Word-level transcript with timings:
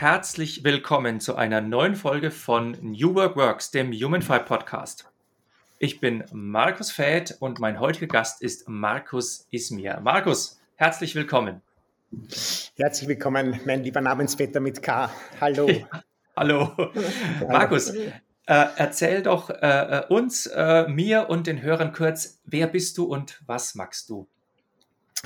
Herzlich 0.00 0.64
willkommen 0.64 1.20
zu 1.20 1.36
einer 1.36 1.60
neuen 1.60 1.94
Folge 1.94 2.30
von 2.30 2.74
New 2.80 3.14
Work 3.16 3.36
Works, 3.36 3.70
dem 3.70 3.92
Humanfy 3.92 4.38
Podcast. 4.38 5.06
Ich 5.78 6.00
bin 6.00 6.24
Markus 6.32 6.90
Fäth 6.90 7.36
und 7.38 7.58
mein 7.58 7.78
heutiger 7.80 8.06
Gast 8.06 8.40
ist 8.40 8.66
Markus 8.66 9.46
Ismir. 9.50 10.00
Markus, 10.02 10.58
herzlich 10.76 11.14
willkommen. 11.14 11.60
Herzlich 12.76 13.08
willkommen, 13.10 13.60
mein 13.66 13.84
lieber 13.84 14.00
Namensvetter 14.00 14.60
mit 14.60 14.82
K. 14.82 15.10
Hallo. 15.38 15.68
Ja, 15.68 15.86
hallo. 16.34 16.70
Markus, 17.46 17.90
äh, 17.90 18.08
erzähl 18.46 19.22
doch 19.22 19.50
äh, 19.50 20.04
uns, 20.08 20.46
äh, 20.46 20.88
mir 20.88 21.28
und 21.28 21.46
den 21.46 21.60
Hörern 21.60 21.92
kurz, 21.92 22.40
wer 22.46 22.68
bist 22.68 22.96
du 22.96 23.04
und 23.04 23.42
was 23.46 23.74
magst 23.74 24.08
du? 24.08 24.26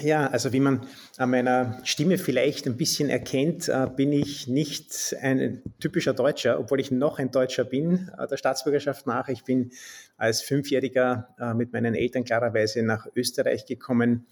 Ja, 0.01 0.27
also 0.27 0.53
wie 0.53 0.59
man 0.59 0.89
an 1.19 1.31
meiner 1.31 1.79
Stimme 1.85 2.19
vielleicht 2.19 2.67
ein 2.67 2.77
bisschen 2.77 3.11
erkennt, 3.11 3.69
äh, 3.69 3.87
bin 3.95 4.13
ich 4.13 4.49
nicht 4.49 5.15
ein 5.21 5.63
typischer 5.79 6.13
Deutscher, 6.13 6.59
obwohl 6.59 6.81
ich 6.81 6.91
noch 6.91 7.21
ein 7.21 7.31
Deutscher 7.31 7.63
bin, 7.63 8.11
äh, 8.19 8.27
der 8.27 8.37
Staatsbürgerschaft 8.37 9.07
nach. 9.07 9.29
Ich 9.29 9.45
bin 9.45 9.71
als 10.17 10.43
Fünfjähriger 10.43 11.29
äh, 11.39 11.55
mit 11.55 11.73
meinen 11.73 11.95
Eltern 11.95 12.25
klarerweise 12.25 12.83
nach 12.83 13.07
Österreich 13.15 13.67
gekommen. 13.67 14.27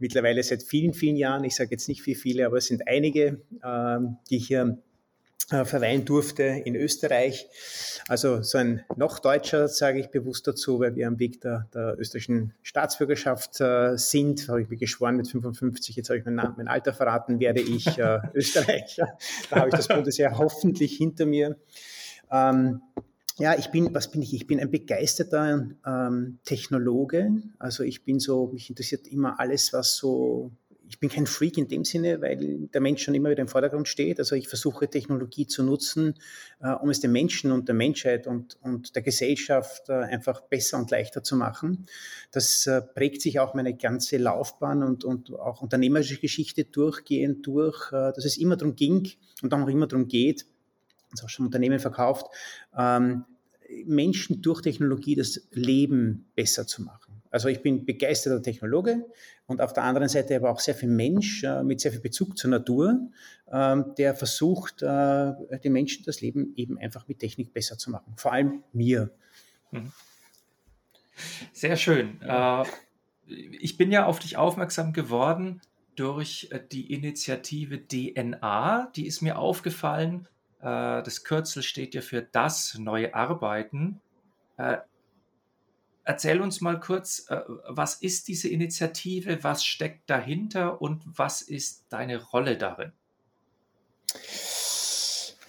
Mittlerweile 0.00 0.42
seit 0.42 0.64
vielen, 0.64 0.94
vielen 0.94 1.16
Jahren, 1.16 1.44
ich 1.44 1.54
sage 1.54 1.70
jetzt 1.70 1.88
nicht 1.88 2.04
wie 2.06 2.16
viele, 2.16 2.46
aber 2.46 2.56
es 2.56 2.66
sind 2.66 2.88
einige, 2.88 3.40
die 4.28 4.38
hier 4.38 4.82
verweilen 5.48 6.04
durfte 6.04 6.42
in 6.42 6.74
Österreich. 6.74 7.48
Also 8.08 8.42
so 8.42 8.58
ein 8.58 8.82
noch 8.96 9.18
Deutscher, 9.18 9.68
sage 9.68 10.00
ich 10.00 10.10
bewusst 10.10 10.46
dazu, 10.46 10.80
weil 10.80 10.94
wir 10.94 11.06
am 11.06 11.18
Weg 11.18 11.40
der, 11.40 11.68
der 11.74 11.98
österreichischen 11.98 12.54
Staatsbürgerschaft 12.62 13.60
äh, 13.60 13.96
sind. 13.96 14.48
Da 14.48 14.52
habe 14.52 14.62
ich 14.62 14.68
mir 14.68 14.76
geschworen 14.76 15.16
mit 15.16 15.28
55, 15.28 15.96
jetzt 15.96 16.08
habe 16.08 16.18
ich 16.18 16.24
mein, 16.24 16.34
mein 16.34 16.68
Alter 16.68 16.92
verraten, 16.92 17.40
werde 17.40 17.60
ich 17.60 17.98
äh, 17.98 18.20
Österreicher. 18.34 19.16
Da 19.50 19.56
habe 19.56 19.68
ich 19.68 19.74
das 19.74 19.88
Bundesheer 19.88 20.38
hoffentlich 20.38 20.96
hinter 20.96 21.26
mir. 21.26 21.56
Ähm, 22.30 22.80
ja, 23.38 23.58
ich 23.58 23.68
bin, 23.68 23.92
was 23.92 24.10
bin 24.10 24.22
ich? 24.22 24.32
Ich 24.32 24.46
bin 24.46 24.60
ein 24.60 24.70
begeisterter 24.70 25.66
ähm, 25.84 26.38
Technologe. 26.44 27.42
Also 27.58 27.82
ich 27.82 28.04
bin 28.04 28.20
so, 28.20 28.46
mich 28.52 28.70
interessiert 28.70 29.08
immer 29.08 29.40
alles, 29.40 29.72
was 29.72 29.96
so 29.96 30.52
ich 30.94 31.00
bin 31.00 31.10
kein 31.10 31.26
Freak 31.26 31.58
in 31.58 31.66
dem 31.66 31.84
Sinne, 31.84 32.20
weil 32.20 32.68
der 32.72 32.80
Mensch 32.80 33.02
schon 33.02 33.16
immer 33.16 33.28
wieder 33.28 33.40
im 33.40 33.48
Vordergrund 33.48 33.88
steht. 33.88 34.20
Also 34.20 34.36
ich 34.36 34.46
versuche 34.46 34.88
Technologie 34.88 35.44
zu 35.44 35.64
nutzen, 35.64 36.14
äh, 36.60 36.70
um 36.70 36.88
es 36.88 37.00
den 37.00 37.10
Menschen 37.10 37.50
und 37.50 37.66
der 37.66 37.74
Menschheit 37.74 38.28
und, 38.28 38.56
und 38.62 38.94
der 38.94 39.02
Gesellschaft 39.02 39.88
äh, 39.88 39.94
einfach 39.94 40.42
besser 40.42 40.78
und 40.78 40.92
leichter 40.92 41.24
zu 41.24 41.34
machen. 41.34 41.86
Das 42.30 42.68
äh, 42.68 42.80
prägt 42.80 43.22
sich 43.22 43.40
auch 43.40 43.54
meine 43.54 43.76
ganze 43.76 44.18
Laufbahn 44.18 44.84
und, 44.84 45.02
und 45.02 45.32
auch 45.32 45.62
unternehmerische 45.62 46.18
Geschichte 46.18 46.64
durchgehend 46.64 47.44
durch, 47.44 47.90
äh, 47.90 48.12
dass 48.14 48.24
es 48.24 48.36
immer 48.36 48.56
darum 48.56 48.76
ging 48.76 49.10
und 49.42 49.52
auch 49.52 49.66
immer 49.66 49.88
darum 49.88 50.06
geht, 50.06 50.46
das 51.10 51.24
auch 51.24 51.28
schon 51.28 51.46
Unternehmen 51.46 51.80
verkauft, 51.80 52.26
ähm, 52.78 53.24
Menschen 53.84 54.42
durch 54.42 54.62
Technologie 54.62 55.16
das 55.16 55.40
Leben 55.50 56.30
besser 56.36 56.68
zu 56.68 56.82
machen. 56.82 57.13
Also 57.34 57.48
ich 57.48 57.62
bin 57.62 57.84
begeisterter 57.84 58.40
Technologe 58.40 59.06
und 59.48 59.60
auf 59.60 59.72
der 59.72 59.82
anderen 59.82 60.08
Seite 60.08 60.36
aber 60.36 60.50
auch 60.50 60.60
sehr 60.60 60.76
viel 60.76 60.88
Mensch 60.88 61.42
äh, 61.42 61.64
mit 61.64 61.80
sehr 61.80 61.90
viel 61.90 62.00
Bezug 62.00 62.38
zur 62.38 62.50
Natur, 62.50 63.10
äh, 63.50 63.76
der 63.98 64.14
versucht, 64.14 64.82
äh, 64.82 65.32
den 65.64 65.72
Menschen 65.72 66.04
das 66.04 66.20
Leben 66.20 66.52
eben 66.54 66.78
einfach 66.78 67.08
mit 67.08 67.18
Technik 67.18 67.52
besser 67.52 67.76
zu 67.76 67.90
machen. 67.90 68.12
Vor 68.16 68.32
allem 68.32 68.62
mir. 68.72 69.10
Mhm. 69.72 69.90
Sehr 71.52 71.74
schön. 71.76 72.22
Äh, 72.22 72.66
ich 73.26 73.76
bin 73.76 73.90
ja 73.90 74.06
auf 74.06 74.20
dich 74.20 74.36
aufmerksam 74.36 74.92
geworden 74.92 75.60
durch 75.96 76.50
die 76.70 76.92
Initiative 76.92 77.84
DNA. 77.84 78.92
Die 78.94 79.08
ist 79.08 79.22
mir 79.22 79.38
aufgefallen. 79.38 80.28
Das 80.60 81.24
Kürzel 81.24 81.64
steht 81.64 81.94
ja 81.94 82.00
für 82.00 82.22
das 82.22 82.78
neue 82.78 83.14
Arbeiten. 83.14 84.00
Erzähl 86.04 86.40
uns 86.40 86.60
mal 86.60 86.78
kurz, 86.80 87.26
äh, 87.30 87.40
was 87.68 87.96
ist 87.96 88.28
diese 88.28 88.48
Initiative, 88.48 89.42
was 89.42 89.64
steckt 89.64 90.10
dahinter 90.10 90.82
und 90.82 91.02
was 91.06 91.42
ist 91.42 91.86
deine 91.88 92.22
Rolle 92.22 92.58
darin? 92.58 92.92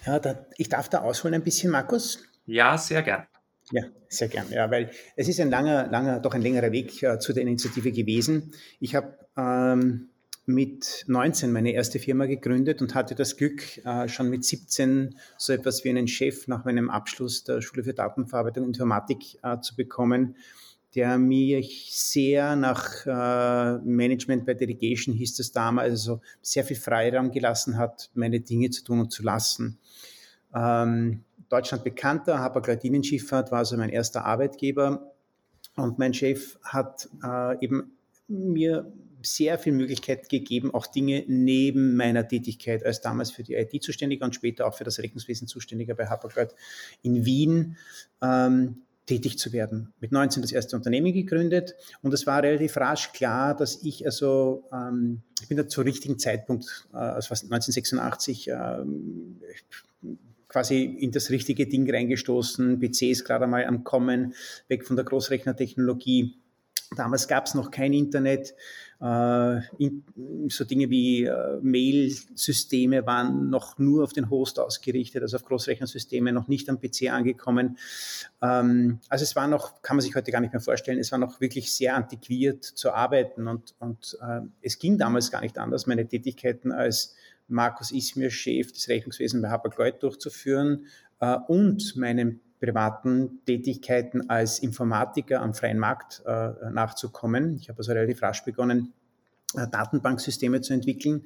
Ja, 0.06 0.18
da, 0.18 0.46
ich 0.56 0.68
darf 0.68 0.88
da 0.88 1.00
ausholen 1.02 1.34
ein 1.34 1.42
bisschen, 1.42 1.70
Markus. 1.70 2.22
Ja, 2.46 2.78
sehr 2.78 3.02
gern. 3.02 3.26
Ja, 3.72 3.82
sehr 4.08 4.28
gern. 4.28 4.50
Ja, 4.50 4.70
weil 4.70 4.90
es 5.16 5.28
ist 5.28 5.40
ein 5.40 5.50
langer, 5.50 5.88
langer, 5.88 6.20
doch 6.20 6.32
ein 6.34 6.42
längerer 6.42 6.72
Weg 6.72 7.02
äh, 7.02 7.18
zu 7.18 7.32
der 7.32 7.42
Initiative 7.42 7.90
gewesen. 7.90 8.52
Ich 8.78 8.94
habe 8.94 9.18
ähm, 9.36 10.08
mit 10.46 11.04
19 11.08 11.52
meine 11.52 11.72
erste 11.72 11.98
Firma 11.98 12.26
gegründet 12.26 12.80
und 12.80 12.94
hatte 12.94 13.16
das 13.16 13.36
Glück, 13.36 13.84
äh, 13.84 14.08
schon 14.08 14.30
mit 14.30 14.44
17 14.44 15.16
so 15.36 15.52
etwas 15.52 15.84
wie 15.84 15.90
einen 15.90 16.06
Chef 16.06 16.46
nach 16.46 16.64
meinem 16.64 16.88
Abschluss 16.88 17.42
der 17.42 17.60
Schule 17.60 17.82
für 17.82 17.94
Datenverarbeitung 17.94 18.64
und 18.64 18.70
Informatik 18.70 19.38
äh, 19.42 19.58
zu 19.60 19.74
bekommen, 19.74 20.36
der 20.94 21.18
mich 21.18 21.90
sehr 21.92 22.54
nach 22.54 23.06
äh, 23.06 23.78
Management 23.84 24.46
by 24.46 24.54
Delegation 24.54 25.14
hieß 25.14 25.34
das 25.34 25.50
damals, 25.50 25.90
also 25.90 26.20
sehr 26.42 26.64
viel 26.64 26.76
Freiraum 26.76 27.32
gelassen 27.32 27.76
hat, 27.76 28.10
meine 28.14 28.38
Dinge 28.38 28.70
zu 28.70 28.84
tun 28.84 29.00
und 29.00 29.12
zu 29.12 29.24
lassen. 29.24 29.78
Ähm, 30.54 31.24
Deutschland 31.48 31.82
bekannter, 31.82 32.38
Hapag-Lloyd-Schifffahrt 32.38 33.50
war 33.50 33.58
also 33.58 33.76
mein 33.76 33.90
erster 33.90 34.24
Arbeitgeber 34.24 35.12
und 35.74 35.98
mein 35.98 36.14
Chef 36.14 36.58
hat 36.62 37.08
eben 37.60 37.92
mir 38.26 38.90
sehr 39.26 39.58
viel 39.58 39.72
Möglichkeit 39.72 40.28
gegeben, 40.28 40.72
auch 40.72 40.86
Dinge 40.86 41.24
neben 41.26 41.96
meiner 41.96 42.26
Tätigkeit 42.26 42.84
als 42.84 43.00
damals 43.00 43.30
für 43.30 43.42
die 43.42 43.54
IT 43.54 43.82
zuständiger 43.82 44.24
und 44.24 44.34
später 44.34 44.66
auch 44.66 44.74
für 44.74 44.84
das 44.84 44.98
Rechnungswesen 44.98 45.48
zuständiger 45.48 45.94
bei 45.94 46.06
Hapag 46.06 46.54
in 47.02 47.24
Wien 47.24 47.76
ähm, 48.22 48.82
tätig 49.06 49.38
zu 49.38 49.52
werden. 49.52 49.92
Mit 50.00 50.12
19 50.12 50.42
das 50.42 50.52
erste 50.52 50.76
Unternehmen 50.76 51.12
gegründet 51.12 51.74
und 52.02 52.12
es 52.12 52.26
war 52.26 52.42
relativ 52.42 52.76
rasch 52.76 53.12
klar, 53.12 53.56
dass 53.56 53.82
ich 53.82 54.04
also, 54.04 54.64
ähm, 54.72 55.22
ich 55.40 55.48
bin 55.48 55.56
da 55.56 55.68
zur 55.68 55.84
richtigen 55.84 56.18
Zeitpunkt, 56.18 56.88
äh, 56.92 56.96
also 56.96 57.34
1986, 57.34 58.48
ähm, 58.48 59.40
quasi 60.48 60.84
in 60.84 61.12
das 61.12 61.30
richtige 61.30 61.66
Ding 61.66 61.90
reingestoßen. 61.90 62.80
PC 62.80 63.02
ist 63.10 63.24
gerade 63.24 63.44
einmal 63.44 63.64
am 63.66 63.84
Kommen, 63.84 64.34
weg 64.68 64.86
von 64.86 64.96
der 64.96 65.04
Großrechnertechnologie. 65.04 66.34
Damals 66.96 67.28
gab 67.28 67.46
es 67.46 67.54
noch 67.54 67.70
kein 67.70 67.92
Internet. 67.92 68.54
Äh, 69.00 69.60
so 70.48 70.64
Dinge 70.64 70.88
wie 70.88 71.24
äh, 71.24 71.58
Mail-Systeme 71.60 73.04
waren 73.04 73.50
noch 73.50 73.78
nur 73.78 74.04
auf 74.04 74.14
den 74.14 74.30
Host 74.30 74.58
ausgerichtet, 74.58 75.22
also 75.22 75.36
auf 75.36 75.44
Großrechnersysteme, 75.44 76.32
noch 76.32 76.48
nicht 76.48 76.70
am 76.70 76.80
PC 76.80 77.10
angekommen. 77.10 77.76
Ähm, 78.40 79.00
also 79.10 79.22
es 79.22 79.36
war 79.36 79.48
noch, 79.48 79.82
kann 79.82 79.96
man 79.96 80.02
sich 80.02 80.14
heute 80.14 80.32
gar 80.32 80.40
nicht 80.40 80.54
mehr 80.54 80.62
vorstellen, 80.62 80.98
es 80.98 81.12
war 81.12 81.18
noch 81.18 81.40
wirklich 81.40 81.72
sehr 81.72 81.94
antiquiert 81.94 82.64
zu 82.64 82.92
arbeiten 82.92 83.48
und, 83.48 83.74
und 83.80 84.16
äh, 84.22 84.40
es 84.62 84.78
ging 84.78 84.96
damals 84.96 85.30
gar 85.30 85.42
nicht 85.42 85.58
anders, 85.58 85.86
meine 85.86 86.08
Tätigkeiten 86.08 86.72
als 86.72 87.14
Markus 87.48 87.92
Ismir, 87.92 88.30
Chef 88.30 88.72
des 88.72 88.88
Rechnungswesens 88.88 89.42
bei 89.42 89.50
Hapag-Lloyd 89.50 90.02
durchzuführen 90.02 90.86
und 91.46 91.96
meinen 91.96 92.40
privaten 92.60 93.40
Tätigkeiten 93.46 94.30
als 94.30 94.58
Informatiker 94.58 95.40
am 95.40 95.54
freien 95.54 95.78
Markt 95.78 96.22
äh, 96.26 96.50
nachzukommen. 96.70 97.56
Ich 97.56 97.68
habe 97.68 97.78
also 97.78 97.92
relativ 97.92 98.22
rasch 98.22 98.44
begonnen, 98.44 98.92
äh, 99.54 99.68
Datenbanksysteme 99.68 100.60
zu 100.60 100.72
entwickeln 100.72 101.22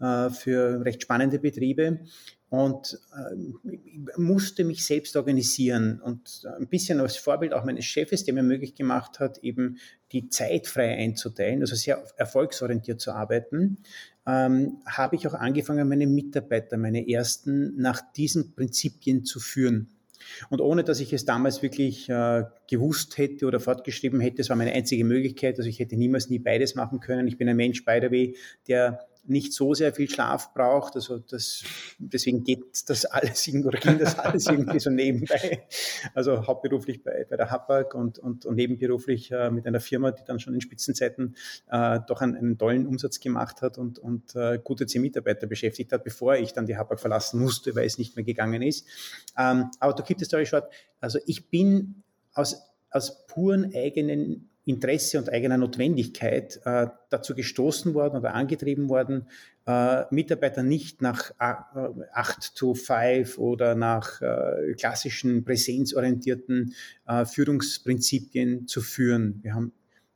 äh, 0.00 0.30
für 0.30 0.84
recht 0.84 1.02
spannende 1.02 1.38
Betriebe 1.38 2.00
und 2.48 3.00
äh, 3.12 4.16
musste 4.16 4.64
mich 4.64 4.86
selbst 4.86 5.16
organisieren 5.16 6.00
und 6.00 6.46
ein 6.58 6.68
bisschen 6.68 7.00
als 7.00 7.16
Vorbild 7.16 7.52
auch 7.52 7.64
meines 7.64 7.84
Chefes, 7.84 8.24
der 8.24 8.34
mir 8.34 8.44
möglich 8.44 8.76
gemacht 8.76 9.18
hat, 9.18 9.38
eben 9.38 9.78
die 10.12 10.28
Zeit 10.28 10.68
frei 10.68 10.96
einzuteilen, 10.96 11.60
also 11.60 11.74
sehr 11.74 12.04
erfolgsorientiert 12.16 13.00
zu 13.00 13.12
arbeiten, 13.12 13.78
ähm, 14.26 14.80
habe 14.86 15.16
ich 15.16 15.26
auch 15.26 15.34
angefangen, 15.34 15.88
meine 15.88 16.06
Mitarbeiter, 16.06 16.76
meine 16.76 17.08
ersten, 17.08 17.76
nach 17.76 18.00
diesen 18.12 18.54
Prinzipien 18.54 19.24
zu 19.24 19.40
führen. 19.40 19.95
Und 20.50 20.60
ohne 20.60 20.84
dass 20.84 21.00
ich 21.00 21.12
es 21.12 21.24
damals 21.24 21.62
wirklich 21.62 22.08
äh, 22.08 22.44
gewusst 22.68 23.18
hätte 23.18 23.46
oder 23.46 23.60
fortgeschrieben 23.60 24.20
hätte, 24.20 24.36
das 24.38 24.48
war 24.48 24.56
meine 24.56 24.72
einzige 24.72 25.04
Möglichkeit. 25.04 25.58
Also 25.58 25.68
ich 25.68 25.78
hätte 25.78 25.96
niemals 25.96 26.30
nie 26.30 26.38
beides 26.38 26.74
machen 26.74 27.00
können. 27.00 27.28
Ich 27.28 27.38
bin 27.38 27.48
ein 27.48 27.56
Mensch, 27.56 27.84
by 27.84 27.98
the 28.00 28.10
way, 28.10 28.36
der 28.68 29.06
nicht 29.28 29.52
so 29.52 29.74
sehr 29.74 29.92
viel 29.92 30.08
Schlaf 30.08 30.54
braucht. 30.54 30.96
Also 30.96 31.18
das, 31.18 31.64
deswegen 31.98 32.44
geht 32.44 32.64
das 32.88 33.04
alles, 33.04 33.44
ging 33.44 33.62
das 33.98 34.18
alles 34.18 34.46
irgendwie 34.46 34.80
so 34.80 34.90
nebenbei. 34.90 35.66
Also 36.14 36.46
hauptberuflich 36.46 37.02
bei, 37.02 37.26
bei 37.28 37.36
der 37.36 37.50
Hapag 37.50 37.94
und, 37.94 38.18
und, 38.18 38.44
und 38.46 38.54
nebenberuflich 38.54 39.30
äh, 39.32 39.50
mit 39.50 39.66
einer 39.66 39.80
Firma, 39.80 40.12
die 40.12 40.22
dann 40.24 40.38
schon 40.38 40.54
in 40.54 40.60
Spitzenzeiten 40.60 41.36
äh, 41.70 42.00
doch 42.06 42.20
einen, 42.20 42.36
einen, 42.36 42.58
tollen 42.58 42.86
Umsatz 42.86 43.20
gemacht 43.20 43.62
hat 43.62 43.78
und, 43.78 43.98
und 43.98 44.34
äh, 44.34 44.58
gute 44.62 44.86
zehn 44.86 45.02
Mitarbeiter 45.02 45.46
beschäftigt 45.46 45.92
hat, 45.92 46.04
bevor 46.04 46.36
ich 46.36 46.52
dann 46.52 46.66
die 46.66 46.76
Hapag 46.76 47.00
verlassen 47.00 47.40
musste, 47.40 47.74
weil 47.74 47.86
es 47.86 47.98
nicht 47.98 48.16
mehr 48.16 48.24
gegangen 48.24 48.62
ist. 48.62 48.86
Ähm, 49.38 49.70
aber 49.80 49.94
to 49.94 50.02
keep 50.02 50.18
the 50.18 50.24
story 50.24 50.46
short, 50.46 50.70
also 51.00 51.18
ich 51.26 51.50
bin 51.50 52.02
aus, 52.32 52.62
aus 52.90 53.26
puren 53.26 53.72
eigenen 53.74 54.50
Interesse 54.66 55.18
und 55.18 55.32
eigener 55.32 55.56
Notwendigkeit 55.56 56.60
äh, 56.64 56.88
dazu 57.08 57.34
gestoßen 57.34 57.94
worden 57.94 58.18
oder 58.18 58.34
angetrieben 58.34 58.88
worden, 58.88 59.28
äh, 59.64 60.02
Mitarbeiter 60.10 60.64
nicht 60.64 61.00
nach 61.00 61.30
äh, 61.38 61.54
8 62.12 62.56
to 62.56 62.74
5 62.74 63.38
oder 63.38 63.76
nach 63.76 64.20
äh, 64.20 64.74
klassischen 64.74 65.44
präsenzorientierten 65.44 66.74
äh, 67.06 67.24
Führungsprinzipien 67.24 68.66
zu 68.66 68.80
führen. 68.80 69.38
Wir 69.42 69.54
haben 69.54 69.72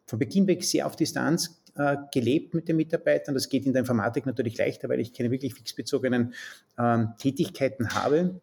von 0.07 0.19
Beginn 0.19 0.49
weg 0.49 0.65
sehr 0.65 0.87
auf 0.87 0.97
Distanz 0.97 1.63
äh, 1.77 1.97
gelebt 2.13 2.53
mit 2.53 2.67
den 2.69 2.77
Mitarbeitern. 2.77 3.35
Das 3.35 3.49
geht 3.49 3.65
in 3.67 3.73
der 3.73 3.81
Informatik 3.81 4.27
natürlich 4.27 4.59
leichter, 4.59 4.89
weil 4.89 4.99
ich 4.99 5.13
keine 5.13 5.31
wirklich 5.31 5.55
fixbezogenen 5.55 6.35
ähm, 6.77 7.13
Tätigkeiten 7.19 7.95
habe. 7.95 8.41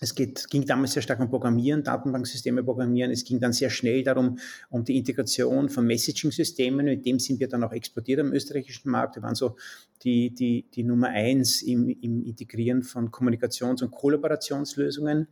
Es 0.00 0.14
geht, 0.14 0.48
ging 0.48 0.64
damals 0.64 0.92
sehr 0.92 1.02
stark 1.02 1.20
um 1.20 1.28
Programmieren, 1.28 1.82
Datenbanksysteme 1.82 2.64
programmieren. 2.64 3.10
Es 3.10 3.24
ging 3.24 3.38
dann 3.38 3.52
sehr 3.52 3.68
schnell 3.68 4.02
darum, 4.02 4.38
um 4.70 4.82
die 4.82 4.96
Integration 4.96 5.68
von 5.68 5.86
Messaging-Systemen. 5.86 6.86
Mit 6.86 7.04
dem 7.04 7.18
sind 7.18 7.38
wir 7.38 7.48
dann 7.48 7.62
auch 7.62 7.72
explodiert 7.72 8.20
am 8.20 8.32
österreichischen 8.32 8.90
Markt. 8.90 9.16
Wir 9.16 9.22
waren 9.22 9.34
so 9.34 9.56
die, 10.02 10.34
die, 10.34 10.66
die 10.74 10.84
Nummer 10.84 11.08
eins 11.08 11.60
im, 11.60 11.90
im 11.90 12.24
Integrieren 12.24 12.82
von 12.82 13.10
Kommunikations- 13.10 13.82
und 13.82 13.90
Kollaborationslösungen. 13.90 15.28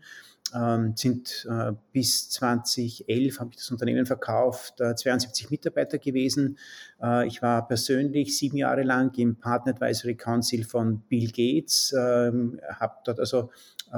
Ähm, 0.54 0.94
sind 0.96 1.46
äh, 1.50 1.72
bis 1.92 2.30
2011 2.30 3.38
habe 3.38 3.50
ich 3.50 3.56
das 3.56 3.70
Unternehmen 3.70 4.06
verkauft, 4.06 4.80
äh, 4.80 4.94
72 4.94 5.50
Mitarbeiter 5.50 5.98
gewesen. 5.98 6.58
Äh, 7.02 7.26
ich 7.26 7.42
war 7.42 7.68
persönlich 7.68 8.36
sieben 8.36 8.56
Jahre 8.56 8.82
lang 8.82 9.12
im 9.18 9.36
Partner 9.36 9.72
Advisory 9.72 10.14
Council 10.14 10.64
von 10.64 11.00
Bill 11.02 11.30
Gates, 11.32 11.94
ähm, 11.98 12.58
habe 12.78 12.94
dort 13.04 13.20
also 13.20 13.50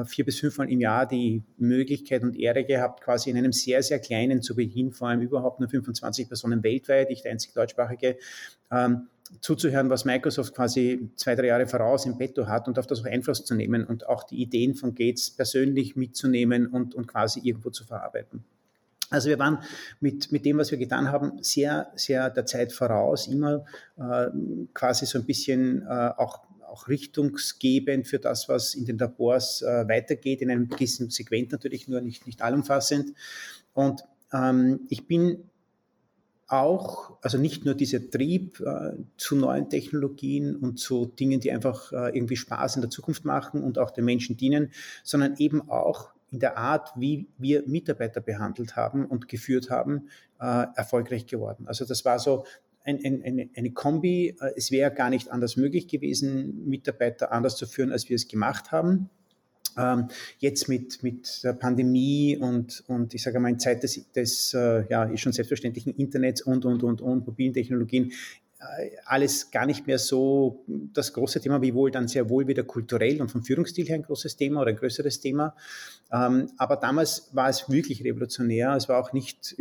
vier 0.04 0.24
bis 0.24 0.38
fünfmal 0.38 0.70
im 0.70 0.80
Jahr 0.80 1.06
die 1.06 1.42
Möglichkeit 1.58 2.22
und 2.22 2.36
Ehre 2.36 2.64
gehabt, 2.64 3.02
quasi 3.02 3.30
in 3.30 3.36
einem 3.36 3.52
sehr, 3.52 3.82
sehr 3.82 3.98
kleinen, 3.98 4.42
zu 4.42 4.54
Beginn 4.54 4.92
vor 4.92 5.08
allem 5.08 5.20
überhaupt 5.20 5.60
nur 5.60 5.68
25 5.68 6.28
Personen 6.28 6.62
weltweit, 6.62 7.10
ich 7.10 7.22
der 7.22 7.32
einzige 7.32 7.54
deutschsprachige, 7.54 8.16
ähm, 8.70 9.08
zuzuhören, 9.40 9.90
was 9.90 10.04
Microsoft 10.04 10.54
quasi 10.54 11.10
zwei, 11.16 11.34
drei 11.34 11.46
Jahre 11.46 11.66
voraus 11.66 12.04
im 12.06 12.18
Petto 12.18 12.46
hat 12.46 12.66
und 12.66 12.78
auf 12.78 12.86
das 12.86 13.00
auch 13.00 13.06
Einfluss 13.06 13.44
zu 13.44 13.54
nehmen 13.54 13.84
und 13.84 14.08
auch 14.08 14.24
die 14.24 14.42
Ideen 14.42 14.74
von 14.74 14.94
Gates 14.94 15.30
persönlich 15.30 15.96
mitzunehmen 15.96 16.66
und, 16.66 16.94
und 16.94 17.06
quasi 17.06 17.40
irgendwo 17.42 17.70
zu 17.70 17.84
verarbeiten. 17.84 18.44
Also 19.10 19.28
wir 19.28 19.38
waren 19.40 19.58
mit, 19.98 20.30
mit 20.30 20.44
dem, 20.44 20.58
was 20.58 20.70
wir 20.70 20.78
getan 20.78 21.10
haben, 21.10 21.42
sehr, 21.42 21.90
sehr 21.96 22.30
der 22.30 22.46
Zeit 22.46 22.72
voraus, 22.72 23.26
immer 23.26 23.64
äh, 23.96 24.28
quasi 24.72 25.04
so 25.04 25.18
ein 25.18 25.24
bisschen 25.24 25.82
äh, 25.82 26.10
auch 26.16 26.42
auch 26.70 26.88
richtungsgebend 26.88 28.06
für 28.06 28.18
das, 28.18 28.48
was 28.48 28.74
in 28.74 28.84
den 28.84 28.98
Labors 28.98 29.62
äh, 29.62 29.88
weitergeht, 29.88 30.42
in 30.42 30.50
einem 30.50 30.68
gewissen 30.68 31.10
Segment 31.10 31.52
natürlich 31.52 31.88
nur, 31.88 32.00
nicht, 32.00 32.26
nicht 32.26 32.42
allumfassend. 32.42 33.14
Und 33.74 34.04
ähm, 34.32 34.80
ich 34.88 35.06
bin 35.06 35.50
auch, 36.50 37.16
also 37.22 37.38
nicht 37.38 37.64
nur 37.64 37.74
dieser 37.74 38.10
Trieb 38.10 38.60
äh, 38.60 38.92
zu 39.16 39.36
neuen 39.36 39.68
Technologien 39.68 40.56
und 40.56 40.78
zu 40.78 41.06
Dingen, 41.06 41.40
die 41.40 41.52
einfach 41.52 41.92
äh, 41.92 42.16
irgendwie 42.16 42.36
Spaß 42.36 42.76
in 42.76 42.82
der 42.82 42.90
Zukunft 42.90 43.24
machen 43.24 43.62
und 43.62 43.78
auch 43.78 43.90
den 43.90 44.04
Menschen 44.04 44.36
dienen, 44.36 44.72
sondern 45.04 45.36
eben 45.36 45.68
auch 45.70 46.10
in 46.32 46.40
der 46.40 46.56
Art, 46.56 46.90
wie 46.96 47.28
wir 47.38 47.66
Mitarbeiter 47.66 48.20
behandelt 48.20 48.76
haben 48.76 49.06
und 49.06 49.28
geführt 49.28 49.70
haben, 49.70 50.08
äh, 50.40 50.66
erfolgreich 50.74 51.26
geworden. 51.26 51.66
Also 51.66 51.84
das 51.84 52.04
war 52.04 52.18
so 52.18 52.44
ein, 52.84 53.04
ein, 53.04 53.22
eine, 53.22 53.50
eine 53.54 53.70
Kombi. 53.72 54.36
Äh, 54.40 54.52
es 54.56 54.70
wäre 54.70 54.92
gar 54.92 55.10
nicht 55.10 55.30
anders 55.30 55.56
möglich 55.56 55.88
gewesen, 55.88 56.68
Mitarbeiter 56.68 57.32
anders 57.32 57.56
zu 57.56 57.66
führen, 57.66 57.92
als 57.92 58.08
wir 58.08 58.16
es 58.16 58.28
gemacht 58.28 58.72
haben. 58.72 59.10
Ähm, 59.78 60.08
jetzt 60.38 60.68
mit, 60.68 61.02
mit 61.02 61.44
der 61.44 61.52
Pandemie 61.52 62.36
und, 62.36 62.82
und 62.88 63.14
ich 63.14 63.22
sage 63.22 63.38
mal 63.38 63.50
in 63.50 63.58
Zeit 63.60 63.82
des, 63.82 64.10
des 64.12 64.52
äh, 64.52 64.84
ja, 64.90 65.04
ist 65.04 65.20
schon 65.20 65.32
selbstverständlichen 65.32 65.94
Internets 65.94 66.42
und, 66.42 66.64
und, 66.64 66.82
und, 66.82 67.00
und 67.00 67.26
mobilen 67.26 67.52
Technologien 67.52 68.12
alles 69.06 69.50
gar 69.50 69.64
nicht 69.64 69.86
mehr 69.86 69.98
so 69.98 70.64
das 70.66 71.12
große 71.14 71.40
Thema, 71.40 71.62
wie 71.62 71.74
wohl 71.74 71.90
dann 71.90 72.08
sehr 72.08 72.28
wohl 72.28 72.46
wieder 72.46 72.62
kulturell 72.62 73.20
und 73.22 73.30
vom 73.30 73.42
Führungsstil 73.42 73.86
her 73.86 73.94
ein 73.94 74.02
großes 74.02 74.36
Thema 74.36 74.60
oder 74.60 74.70
ein 74.70 74.76
größeres 74.76 75.20
Thema. 75.20 75.54
Ähm, 76.12 76.50
aber 76.58 76.76
damals 76.76 77.30
war 77.32 77.48
es 77.48 77.70
wirklich 77.70 78.04
revolutionär. 78.04 78.74
Es 78.74 78.88
war 78.88 79.00
auch 79.00 79.12
nicht 79.12 79.56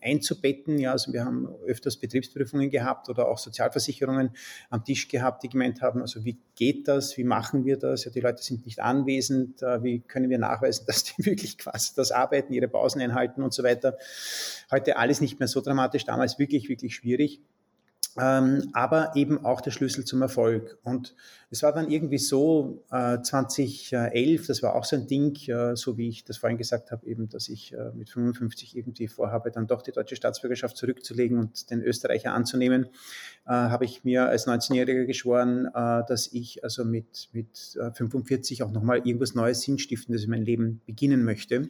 einzubetten. 0.00 0.78
Ja, 0.78 0.92
also 0.92 1.12
wir 1.12 1.24
haben 1.24 1.46
öfters 1.66 1.98
Betriebsprüfungen 1.98 2.70
gehabt 2.70 3.08
oder 3.08 3.28
auch 3.28 3.38
Sozialversicherungen 3.38 4.30
am 4.70 4.84
Tisch 4.84 5.06
gehabt, 5.06 5.44
die 5.44 5.48
gemeint 5.48 5.80
haben, 5.80 6.00
also 6.00 6.24
wie 6.24 6.38
geht 6.56 6.88
das? 6.88 7.16
Wie 7.16 7.24
machen 7.24 7.64
wir 7.64 7.76
das? 7.76 8.04
Ja, 8.04 8.10
die 8.10 8.20
Leute 8.20 8.42
sind 8.42 8.66
nicht 8.66 8.80
anwesend. 8.80 9.62
Äh, 9.62 9.82
wie 9.84 10.00
können 10.00 10.30
wir 10.30 10.38
nachweisen, 10.38 10.84
dass 10.88 11.04
die 11.04 11.24
wirklich 11.24 11.58
quasi 11.58 11.92
das 11.94 12.10
arbeiten, 12.10 12.52
ihre 12.52 12.68
Pausen 12.68 13.00
einhalten 13.00 13.42
und 13.42 13.54
so 13.54 13.62
weiter? 13.62 13.96
Heute 14.70 14.96
alles 14.96 15.20
nicht 15.20 15.38
mehr 15.38 15.48
so 15.48 15.60
dramatisch. 15.60 16.04
Damals 16.06 16.38
wirklich, 16.38 16.68
wirklich 16.68 16.96
schwierig 16.96 17.40
ähm, 18.18 18.68
aber 18.72 19.12
eben 19.16 19.44
auch 19.44 19.60
der 19.60 19.70
Schlüssel 19.70 20.04
zum 20.04 20.22
Erfolg. 20.22 20.78
Und 20.82 21.14
es 21.50 21.62
war 21.62 21.72
dann 21.72 21.90
irgendwie 21.90 22.18
so, 22.18 22.84
äh, 22.90 23.20
2011, 23.20 24.46
das 24.46 24.62
war 24.62 24.74
auch 24.74 24.84
so 24.84 24.96
ein 24.96 25.06
Ding, 25.06 25.36
äh, 25.48 25.76
so 25.76 25.96
wie 25.96 26.08
ich 26.08 26.24
das 26.24 26.38
vorhin 26.38 26.58
gesagt 26.58 26.90
habe, 26.90 27.06
eben, 27.06 27.28
dass 27.28 27.48
ich 27.48 27.72
äh, 27.72 27.90
mit 27.94 28.10
55 28.10 28.76
irgendwie 28.76 29.08
vorhabe, 29.08 29.50
dann 29.50 29.66
doch 29.66 29.82
die 29.82 29.92
deutsche 29.92 30.16
Staatsbürgerschaft 30.16 30.76
zurückzulegen 30.76 31.38
und 31.38 31.70
den 31.70 31.82
Österreicher 31.82 32.32
anzunehmen, 32.32 32.86
äh, 33.46 33.50
habe 33.50 33.84
ich 33.84 34.04
mir 34.04 34.26
als 34.26 34.46
19-Jähriger 34.46 35.04
geschworen, 35.04 35.66
äh, 35.66 36.02
dass 36.06 36.32
ich 36.32 36.62
also 36.64 36.84
mit, 36.84 37.28
mit 37.32 37.78
45 37.94 38.60
äh, 38.60 38.62
auch 38.64 38.72
nochmal 38.72 38.98
irgendwas 39.04 39.34
Neues, 39.34 39.62
Sinnstiftendes 39.62 40.24
in 40.24 40.30
meinem 40.30 40.44
Leben 40.44 40.80
beginnen 40.86 41.24
möchte. 41.24 41.68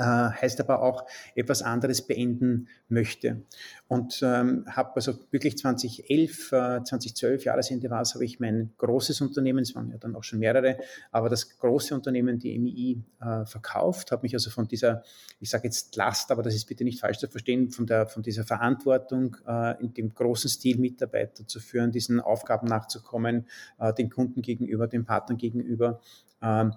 Äh, 0.00 0.04
heißt 0.04 0.60
aber 0.60 0.80
auch 0.80 1.06
etwas 1.34 1.60
anderes 1.60 2.02
beenden 2.02 2.68
möchte. 2.88 3.42
Und 3.88 4.20
ähm, 4.22 4.64
habe 4.68 4.94
also 4.94 5.14
wirklich 5.32 5.58
2011, 5.58 6.52
äh, 6.52 6.84
2012 6.84 7.44
Jahresende 7.44 7.90
war 7.90 8.02
es, 8.02 8.14
habe 8.14 8.24
ich 8.24 8.38
mein 8.38 8.70
großes 8.78 9.20
Unternehmen, 9.22 9.58
es 9.58 9.74
waren 9.74 9.90
ja 9.90 9.96
dann 9.98 10.14
auch 10.14 10.22
schon 10.22 10.38
mehrere, 10.38 10.78
aber 11.10 11.28
das 11.28 11.58
große 11.58 11.96
Unternehmen, 11.96 12.38
die 12.38 12.56
MII, 12.60 13.02
äh, 13.20 13.44
verkauft, 13.44 14.12
habe 14.12 14.22
mich 14.22 14.34
also 14.34 14.50
von 14.50 14.68
dieser, 14.68 15.02
ich 15.40 15.50
sage 15.50 15.64
jetzt 15.64 15.96
Last, 15.96 16.30
aber 16.30 16.44
das 16.44 16.54
ist 16.54 16.66
bitte 16.66 16.84
nicht 16.84 17.00
falsch 17.00 17.18
zu 17.18 17.26
verstehen, 17.26 17.70
von, 17.70 17.84
der, 17.86 18.06
von 18.06 18.22
dieser 18.22 18.44
Verantwortung 18.44 19.36
äh, 19.48 19.82
in 19.82 19.94
dem 19.94 20.14
großen 20.14 20.48
Stil 20.48 20.78
Mitarbeiter 20.78 21.44
zu 21.44 21.58
führen, 21.58 21.90
diesen 21.90 22.20
Aufgaben 22.20 22.68
nachzukommen, 22.68 23.48
äh, 23.80 23.92
den 23.92 24.10
Kunden 24.10 24.42
gegenüber, 24.42 24.86
den 24.86 25.04
Partnern 25.04 25.38
gegenüber, 25.38 26.00
ähm, 26.40 26.74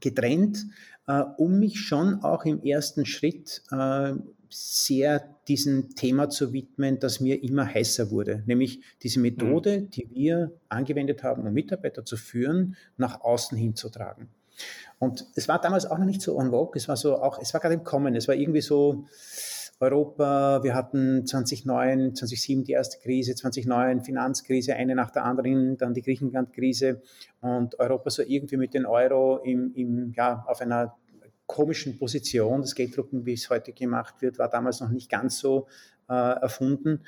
getrennt, 0.00 0.66
äh, 1.06 1.22
um 1.36 1.58
mich 1.58 1.80
schon 1.80 2.22
auch 2.22 2.44
im 2.44 2.62
ersten 2.62 3.06
Schritt 3.06 3.62
äh, 3.70 4.14
sehr 4.50 5.34
diesem 5.48 5.94
Thema 5.96 6.30
zu 6.30 6.52
widmen, 6.52 7.00
das 7.00 7.20
mir 7.20 7.42
immer 7.42 7.66
heißer 7.66 8.10
wurde, 8.10 8.44
nämlich 8.46 8.80
diese 9.02 9.18
Methode, 9.20 9.80
mhm. 9.80 9.90
die 9.90 10.08
wir 10.10 10.52
angewendet 10.68 11.22
haben, 11.22 11.46
um 11.46 11.52
Mitarbeiter 11.52 12.04
zu 12.04 12.16
führen, 12.16 12.76
nach 12.96 13.20
außen 13.22 13.58
hinzutragen. 13.58 14.28
Und 15.00 15.26
es 15.34 15.48
war 15.48 15.60
damals 15.60 15.86
auch 15.86 15.98
noch 15.98 16.06
nicht 16.06 16.22
so 16.22 16.38
en 16.40 16.50
vogue, 16.50 16.76
es 16.76 16.86
war 16.88 16.96
so 16.96 17.16
auch, 17.20 17.40
es 17.40 17.52
war 17.52 17.60
gerade 17.60 17.74
im 17.74 17.84
Kommen, 17.84 18.14
es 18.14 18.28
war 18.28 18.36
irgendwie 18.36 18.60
so, 18.60 19.06
Europa, 19.80 20.62
wir 20.62 20.74
hatten 20.74 21.26
2009, 21.26 22.14
2007 22.14 22.64
die 22.64 22.72
erste 22.72 22.98
Krise, 23.00 23.34
2009 23.34 24.02
Finanzkrise, 24.02 24.74
eine 24.74 24.94
nach 24.94 25.10
der 25.10 25.24
anderen, 25.24 25.76
dann 25.76 25.94
die 25.94 26.02
Griechenland-Krise 26.02 27.02
und 27.40 27.78
Europa 27.78 28.10
so 28.10 28.22
irgendwie 28.22 28.56
mit 28.56 28.74
dem 28.74 28.86
Euro 28.86 29.38
im, 29.38 29.72
im, 29.74 30.12
ja, 30.16 30.44
auf 30.46 30.60
einer 30.60 30.96
komischen 31.46 31.98
Position. 31.98 32.62
Das 32.62 32.74
Gelddrucken, 32.74 33.26
wie 33.26 33.34
es 33.34 33.50
heute 33.50 33.72
gemacht 33.72 34.14
wird, 34.20 34.38
war 34.38 34.48
damals 34.48 34.80
noch 34.80 34.90
nicht 34.90 35.10
ganz 35.10 35.38
so 35.38 35.66
äh, 36.08 36.14
erfunden. 36.14 37.00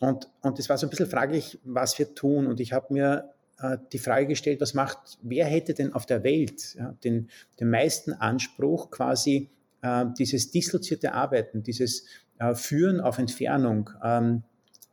Und, 0.00 0.28
und 0.40 0.58
es 0.58 0.68
war 0.68 0.78
so 0.78 0.86
ein 0.86 0.90
bisschen 0.90 1.08
fraglich, 1.08 1.58
was 1.64 1.98
wir 1.98 2.14
tun. 2.14 2.46
Und 2.46 2.60
ich 2.60 2.72
habe 2.72 2.92
mir 2.92 3.30
äh, 3.58 3.78
die 3.92 3.98
Frage 3.98 4.26
gestellt, 4.26 4.60
was 4.60 4.74
macht, 4.74 5.18
wer 5.22 5.46
hätte 5.46 5.74
denn 5.74 5.92
auf 5.92 6.06
der 6.06 6.22
Welt 6.24 6.74
ja, 6.74 6.94
den, 7.04 7.28
den 7.58 7.70
meisten 7.70 8.12
Anspruch, 8.12 8.90
quasi 8.90 9.50
äh, 9.82 10.06
dieses 10.18 10.50
dislozierte 10.50 11.14
Arbeiten, 11.14 11.62
dieses 11.62 12.06
äh, 12.38 12.54
Führen 12.54 13.00
auf 13.00 13.18
Entfernung, 13.18 13.90
ähm, 14.02 14.42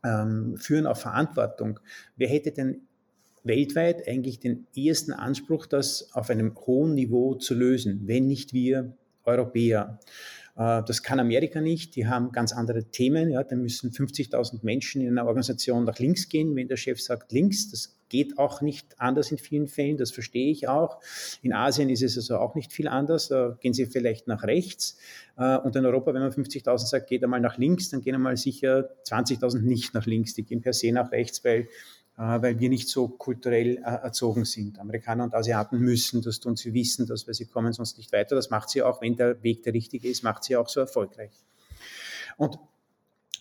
ähm, 0.03 0.57
Führen 0.57 0.85
auf 0.85 1.01
Verantwortung. 1.01 1.79
Wer 2.15 2.29
hätte 2.29 2.51
denn 2.51 2.81
weltweit 3.43 4.07
eigentlich 4.07 4.39
den 4.39 4.67
ehesten 4.75 5.13
Anspruch, 5.13 5.65
das 5.65 6.09
auf 6.13 6.29
einem 6.29 6.55
hohen 6.55 6.93
Niveau 6.93 7.35
zu 7.35 7.53
lösen, 7.53 8.01
wenn 8.05 8.27
nicht 8.27 8.53
wir 8.53 8.95
Europäer? 9.23 9.99
Äh, 10.57 10.83
das 10.83 11.03
kann 11.03 11.19
Amerika 11.19 11.61
nicht. 11.61 11.95
Die 11.95 12.07
haben 12.07 12.31
ganz 12.31 12.51
andere 12.51 12.85
Themen. 12.85 13.29
Ja, 13.29 13.43
da 13.43 13.55
müssen 13.55 13.91
50.000 13.91 14.59
Menschen 14.63 15.01
in 15.01 15.09
einer 15.09 15.27
Organisation 15.27 15.85
nach 15.85 15.99
links 15.99 16.29
gehen, 16.29 16.55
wenn 16.55 16.67
der 16.67 16.77
Chef 16.77 17.01
sagt 17.01 17.31
links. 17.31 17.69
Das 17.69 17.97
geht 18.09 18.37
auch 18.37 18.61
nicht 18.61 18.99
anders 18.99 19.31
in 19.31 19.37
vielen 19.37 19.67
Fällen. 19.67 19.97
Das 19.97 20.11
verstehe 20.11 20.49
ich 20.49 20.67
auch. 20.67 21.01
In 21.41 21.53
Asien 21.53 21.89
ist 21.89 22.01
es 22.01 22.17
also 22.17 22.37
auch 22.37 22.55
nicht 22.55 22.71
viel 22.71 22.87
anders. 22.87 23.27
Da 23.27 23.57
gehen 23.59 23.73
sie 23.73 23.85
vielleicht 23.85 24.27
nach 24.27 24.43
rechts. 24.43 24.97
Äh, 25.37 25.57
und 25.57 25.75
in 25.75 25.85
Europa, 25.85 26.13
wenn 26.13 26.21
man 26.21 26.31
50.000 26.31 26.77
sagt, 26.77 27.07
geht 27.07 27.23
einmal 27.23 27.41
nach 27.41 27.57
links, 27.57 27.89
dann 27.89 28.01
gehen 28.01 28.15
einmal 28.15 28.37
sicher 28.37 28.89
20.000 29.05 29.61
nicht 29.61 29.93
nach 29.93 30.05
links. 30.05 30.33
Die 30.33 30.43
gehen 30.43 30.61
per 30.61 30.73
se 30.73 30.91
nach 30.91 31.11
rechts, 31.11 31.43
weil 31.43 31.67
weil 32.17 32.59
wir 32.59 32.69
nicht 32.69 32.89
so 32.89 33.07
kulturell 33.07 33.77
äh, 33.77 33.81
erzogen 33.81 34.43
sind. 34.43 34.79
Amerikaner 34.79 35.23
und 35.23 35.35
Asiaten 35.35 35.77
müssen 35.77 36.21
das 36.21 36.39
tun, 36.39 36.55
sie 36.55 36.73
wissen 36.73 37.05
das, 37.05 37.27
weil 37.27 37.35
sie 37.35 37.45
kommen 37.45 37.73
sonst 37.73 37.97
nicht 37.97 38.11
weiter. 38.11 38.35
Das 38.35 38.49
macht 38.49 38.69
sie 38.69 38.81
auch, 38.81 39.01
wenn 39.01 39.15
der 39.15 39.41
Weg 39.43 39.63
der 39.63 39.73
richtige 39.73 40.09
ist, 40.09 40.23
macht 40.23 40.43
sie 40.43 40.55
auch 40.55 40.67
so 40.67 40.79
erfolgreich. 40.79 41.31
Und 42.37 42.57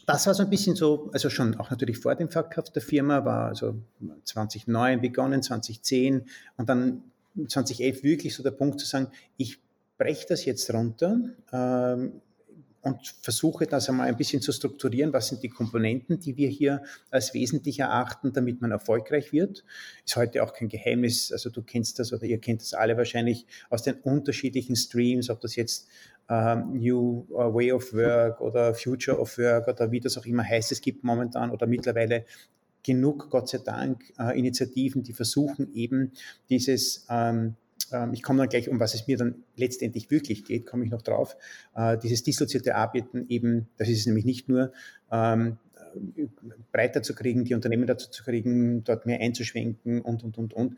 das 0.06 0.26
war 0.26 0.35
so 0.35 0.42
ein 0.42 0.50
bisschen 0.50 0.76
so, 0.76 1.11
also 1.12 1.30
schon 1.30 1.56
auch 1.56 1.71
natürlich 1.71 1.99
vor 1.99 2.14
dem 2.14 2.28
Verkauf 2.28 2.71
der 2.71 2.83
Firma, 2.83 3.25
war 3.25 3.49
also 3.49 3.76
2009 4.25 5.00
begonnen, 5.00 5.42
2010 5.42 6.26
und 6.56 6.68
dann 6.68 7.02
2011 7.49 8.02
wirklich 8.02 8.35
so 8.35 8.42
der 8.42 8.52
Punkt 8.52 8.78
zu 8.78 8.87
sagen, 8.87 9.09
ich 9.37 9.59
breche 9.99 10.26
das 10.28 10.45
jetzt 10.45 10.73
runter. 10.73 11.18
Ähm, 11.52 12.21
und 12.87 13.16
versuche 13.21 13.66
das 13.66 13.88
einmal 13.88 14.07
ein 14.07 14.16
bisschen 14.16 14.40
zu 14.40 14.52
strukturieren. 14.52 15.12
Was 15.12 15.26
sind 15.26 15.43
die 15.43 15.49
Komponenten, 15.49 16.21
die 16.21 16.37
wir 16.37 16.49
hier 16.49 16.85
als 17.11 17.35
wesentlich 17.35 17.81
erachten, 17.81 18.33
damit 18.33 18.61
man 18.61 18.71
erfolgreich 18.71 19.33
wird? 19.33 19.64
Ist 20.05 20.14
heute 20.14 20.45
auch 20.45 20.52
kein 20.52 20.69
Geheimnis. 20.69 21.33
Also 21.33 21.50
du 21.50 21.62
kennst 21.62 21.99
das 21.99 22.12
oder 22.12 22.23
ihr 22.23 22.38
kennt 22.38 22.61
das 22.62 22.75
alle 22.75 22.97
wahrscheinlich 22.97 23.45
aus 23.71 23.83
den 23.83 23.95
unterschiedlichen 23.95 24.76
Streams, 24.76 25.31
ob 25.31 25.40
das 25.40 25.57
jetzt 25.57 25.88
ähm, 26.28 26.75
New 26.75 27.26
uh, 27.31 27.52
Way 27.52 27.73
of 27.73 27.93
Work 27.93 28.40
oder 28.40 28.73
Future 28.73 29.19
of 29.19 29.37
Work 29.37 29.66
oder 29.66 29.90
wie 29.90 29.99
das 29.99 30.16
auch 30.16 30.25
immer 30.25 30.45
heißt. 30.45 30.71
Es 30.71 30.81
gibt 30.81 31.02
momentan 31.02 31.50
oder 31.50 31.66
mittlerweile 31.66 32.25
genug, 32.85 33.31
Gott 33.31 33.49
sei 33.49 33.59
Dank, 33.59 34.12
äh, 34.16 34.38
Initiativen, 34.38 35.02
die 35.02 35.12
versuchen 35.12 35.75
eben 35.75 36.12
dieses 36.49 37.05
ähm, 37.11 37.57
ich 38.12 38.23
komme 38.23 38.38
dann 38.40 38.49
gleich, 38.49 38.69
um 38.69 38.81
was 38.81 38.95
es 38.95 39.07
mir 39.07 39.16
dann 39.16 39.45
letztendlich 39.57 40.11
wirklich 40.11 40.45
geht, 40.45 40.66
komme 40.66 40.85
ich 40.85 40.90
noch 40.90 41.02
drauf. 41.02 41.37
Äh, 41.75 41.99
dieses 41.99 42.23
dissoziierte 42.23 42.75
Arbeiten 42.75 43.26
eben, 43.28 43.69
das 43.76 43.88
ist 43.88 44.00
es 44.00 44.07
nämlich 44.07 44.25
nicht 44.25 44.49
nur, 44.49 44.73
ähm, 45.11 45.59
breiter 46.73 47.02
zu 47.02 47.14
kriegen, 47.14 47.45
die 47.45 47.55
Unternehmen 47.55 47.87
dazu 47.87 48.11
zu 48.11 48.23
kriegen, 48.23 48.85
dort 48.85 49.07
mehr 49.07 49.21
einzuschwenken 49.21 50.02
und, 50.02 50.25
und, 50.25 50.37
und, 50.37 50.55
und 50.55 50.76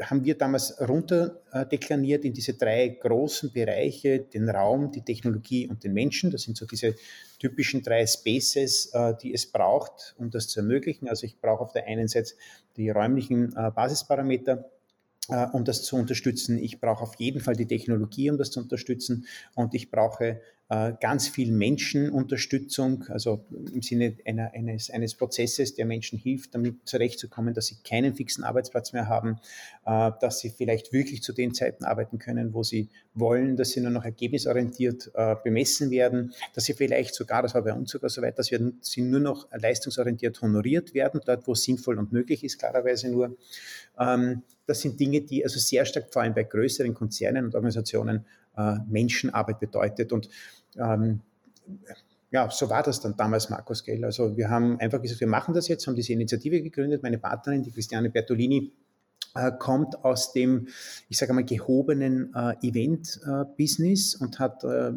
haben 0.00 0.24
wir 0.24 0.36
damals 0.36 0.80
runterdekliniert 0.80 2.24
in 2.24 2.32
diese 2.32 2.54
drei 2.54 2.88
großen 2.88 3.52
Bereiche, 3.52 4.20
den 4.20 4.48
Raum, 4.48 4.90
die 4.90 5.02
Technologie 5.02 5.68
und 5.68 5.84
den 5.84 5.92
Menschen. 5.92 6.30
Das 6.30 6.42
sind 6.42 6.56
so 6.56 6.66
diese 6.66 6.94
typischen 7.38 7.82
drei 7.82 8.06
Spaces, 8.06 8.90
äh, 8.92 9.14
die 9.22 9.32
es 9.32 9.46
braucht, 9.46 10.14
um 10.18 10.30
das 10.30 10.48
zu 10.48 10.60
ermöglichen. 10.60 11.08
Also 11.08 11.26
ich 11.26 11.38
brauche 11.38 11.62
auf 11.62 11.72
der 11.72 11.86
einen 11.86 12.08
Seite 12.08 12.34
die 12.76 12.90
räumlichen 12.90 13.54
äh, 13.56 13.70
Basisparameter, 13.70 14.68
äh, 15.28 15.46
um 15.52 15.64
das 15.64 15.82
zu 15.82 15.96
unterstützen. 15.96 16.58
Ich 16.58 16.80
brauche 16.80 17.02
auf 17.02 17.14
jeden 17.16 17.40
Fall 17.40 17.56
die 17.56 17.66
Technologie, 17.66 18.30
um 18.30 18.38
das 18.38 18.50
zu 18.50 18.60
unterstützen. 18.60 19.26
Und 19.54 19.74
ich 19.74 19.90
brauche 19.90 20.40
ganz 21.00 21.28
viel 21.28 21.52
Menschenunterstützung, 21.52 23.04
also 23.08 23.44
im 23.72 23.82
Sinne 23.82 24.16
einer, 24.24 24.52
eines, 24.54 24.90
eines 24.90 25.14
Prozesses, 25.14 25.74
der 25.74 25.84
Menschen 25.84 26.18
hilft, 26.18 26.54
damit 26.54 26.76
zurechtzukommen, 26.84 27.54
dass 27.54 27.66
sie 27.66 27.76
keinen 27.84 28.14
fixen 28.14 28.44
Arbeitsplatz 28.44 28.92
mehr 28.92 29.08
haben, 29.08 29.38
äh, 29.84 30.10
dass 30.20 30.40
sie 30.40 30.50
vielleicht 30.50 30.92
wirklich 30.92 31.22
zu 31.22 31.32
den 31.32 31.54
Zeiten 31.54 31.84
arbeiten 31.84 32.18
können, 32.18 32.54
wo 32.54 32.62
sie 32.62 32.88
wollen, 33.14 33.56
dass 33.56 33.70
sie 33.70 33.80
nur 33.80 33.90
noch 33.90 34.04
ergebnisorientiert 34.04 35.10
äh, 35.14 35.36
bemessen 35.44 35.90
werden, 35.90 36.32
dass 36.54 36.64
sie 36.64 36.74
vielleicht 36.74 37.14
sogar, 37.14 37.42
das 37.42 37.54
war 37.54 37.62
bei 37.62 37.72
uns 37.72 37.90
sogar 37.90 38.10
so 38.10 38.22
weit, 38.22 38.38
dass 38.38 38.46
sie 38.46 39.02
nur 39.02 39.20
noch 39.20 39.48
leistungsorientiert 39.52 40.40
honoriert 40.40 40.94
werden, 40.94 41.20
dort 41.24 41.46
wo 41.46 41.54
sinnvoll 41.54 41.98
und 41.98 42.12
möglich 42.12 42.42
ist, 42.42 42.58
klarerweise 42.58 43.10
nur. 43.10 43.36
Ähm, 43.98 44.42
das 44.66 44.80
sind 44.80 44.98
Dinge, 44.98 45.20
die 45.20 45.44
also 45.44 45.58
sehr 45.58 45.84
stark 45.84 46.12
vor 46.12 46.22
allem 46.22 46.34
bei 46.34 46.44
größeren 46.44 46.94
Konzernen 46.94 47.44
und 47.44 47.54
Organisationen 47.54 48.24
äh, 48.56 48.76
Menschenarbeit 48.88 49.60
bedeutet. 49.60 50.12
Und 50.12 50.28
ähm, 50.78 51.20
ja, 52.30 52.50
so 52.50 52.68
war 52.68 52.82
das 52.82 53.00
dann 53.00 53.16
damals, 53.16 53.48
Markus 53.48 53.84
Gell. 53.84 54.04
Also 54.04 54.36
wir 54.36 54.50
haben 54.50 54.80
einfach 54.80 55.00
gesagt, 55.00 55.20
wir 55.20 55.28
machen 55.28 55.54
das 55.54 55.68
jetzt, 55.68 55.86
haben 55.86 55.94
diese 55.94 56.12
Initiative 56.12 56.60
gegründet. 56.62 57.02
Meine 57.02 57.18
Partnerin, 57.18 57.62
die 57.62 57.70
Christiane 57.70 58.10
Bertolini, 58.10 58.72
äh, 59.36 59.52
kommt 59.58 60.04
aus 60.04 60.32
dem, 60.32 60.68
ich 61.08 61.16
sage 61.18 61.32
mal, 61.32 61.44
gehobenen 61.44 62.34
äh, 62.34 62.54
Event-Business 62.66 64.16
und 64.16 64.38
hat 64.38 64.64
äh, 64.64 64.92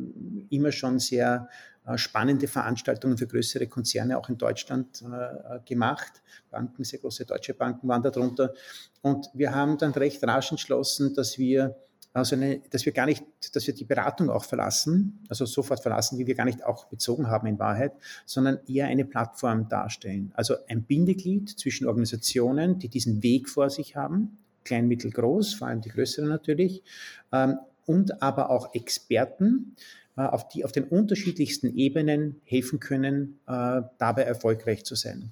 immer 0.50 0.72
schon 0.72 1.00
sehr 1.00 1.48
äh, 1.86 1.98
spannende 1.98 2.48
Veranstaltungen 2.48 3.17
für 3.17 3.27
größere 3.27 3.67
Konzerne 3.67 4.17
auch 4.17 4.29
in 4.29 4.38
Deutschland 4.38 5.03
äh, 5.03 5.60
gemacht. 5.65 6.22
Banken, 6.50 6.84
sehr 6.84 7.00
große 7.00 7.25
deutsche 7.25 7.53
Banken 7.53 7.88
waren 7.88 8.03
darunter. 8.03 8.53
Und 9.01 9.29
wir 9.34 9.55
haben 9.55 9.77
dann 9.77 9.91
recht 9.91 10.24
rasch 10.24 10.51
entschlossen, 10.51 11.13
dass 11.13 11.38
wir 11.38 11.75
also 12.17 12.36
dass 12.71 12.86
wir 12.86 12.93
gar 12.93 13.05
nicht, 13.05 13.24
dass 13.53 13.67
wir 13.67 13.74
die 13.74 13.86
Beratung 13.86 14.29
auch 14.29 14.43
verlassen, 14.43 15.19
also 15.29 15.45
sofort 15.45 15.81
verlassen, 15.81 16.17
die 16.17 16.25
wir 16.25 16.36
gar 16.36 16.45
nicht 16.45 16.63
auch 16.63 16.86
bezogen 16.86 17.27
haben 17.27 17.47
in 17.47 17.59
Wahrheit, 17.59 17.93
sondern 18.25 18.59
eher 18.67 18.88
eine 18.88 19.05
Plattform 19.05 19.69
darstellen. 19.69 20.31
Also 20.33 20.55
ein 20.67 20.83
Bindeglied 20.83 21.50
zwischen 21.50 21.88
Organisationen, 21.88 22.79
die 22.79 22.89
diesen 22.89 23.21
Weg 23.21 23.47
vor 23.47 23.69
sich 23.69 23.95
haben, 23.95 24.38
klein, 24.63 24.88
mittel, 24.88 25.12
groß, 25.12 25.53
vor 25.53 25.67
allem 25.67 25.81
die 25.81 25.89
größeren 25.89 26.27
natürlich, 26.27 26.83
ähm, 27.31 27.59
und 27.86 28.21
aber 28.21 28.50
auch 28.50 28.74
Experten, 28.74 29.75
äh, 30.17 30.21
auf 30.21 30.47
die 30.47 30.65
auf 30.65 30.71
den 30.71 30.86
unterschiedlichsten 30.86 31.77
Ebenen 31.77 32.41
helfen 32.43 32.79
können, 32.79 33.39
äh, 33.47 33.81
dabei 33.97 34.24
erfolgreich 34.24 34.83
zu 34.83 34.95
sein 34.95 35.31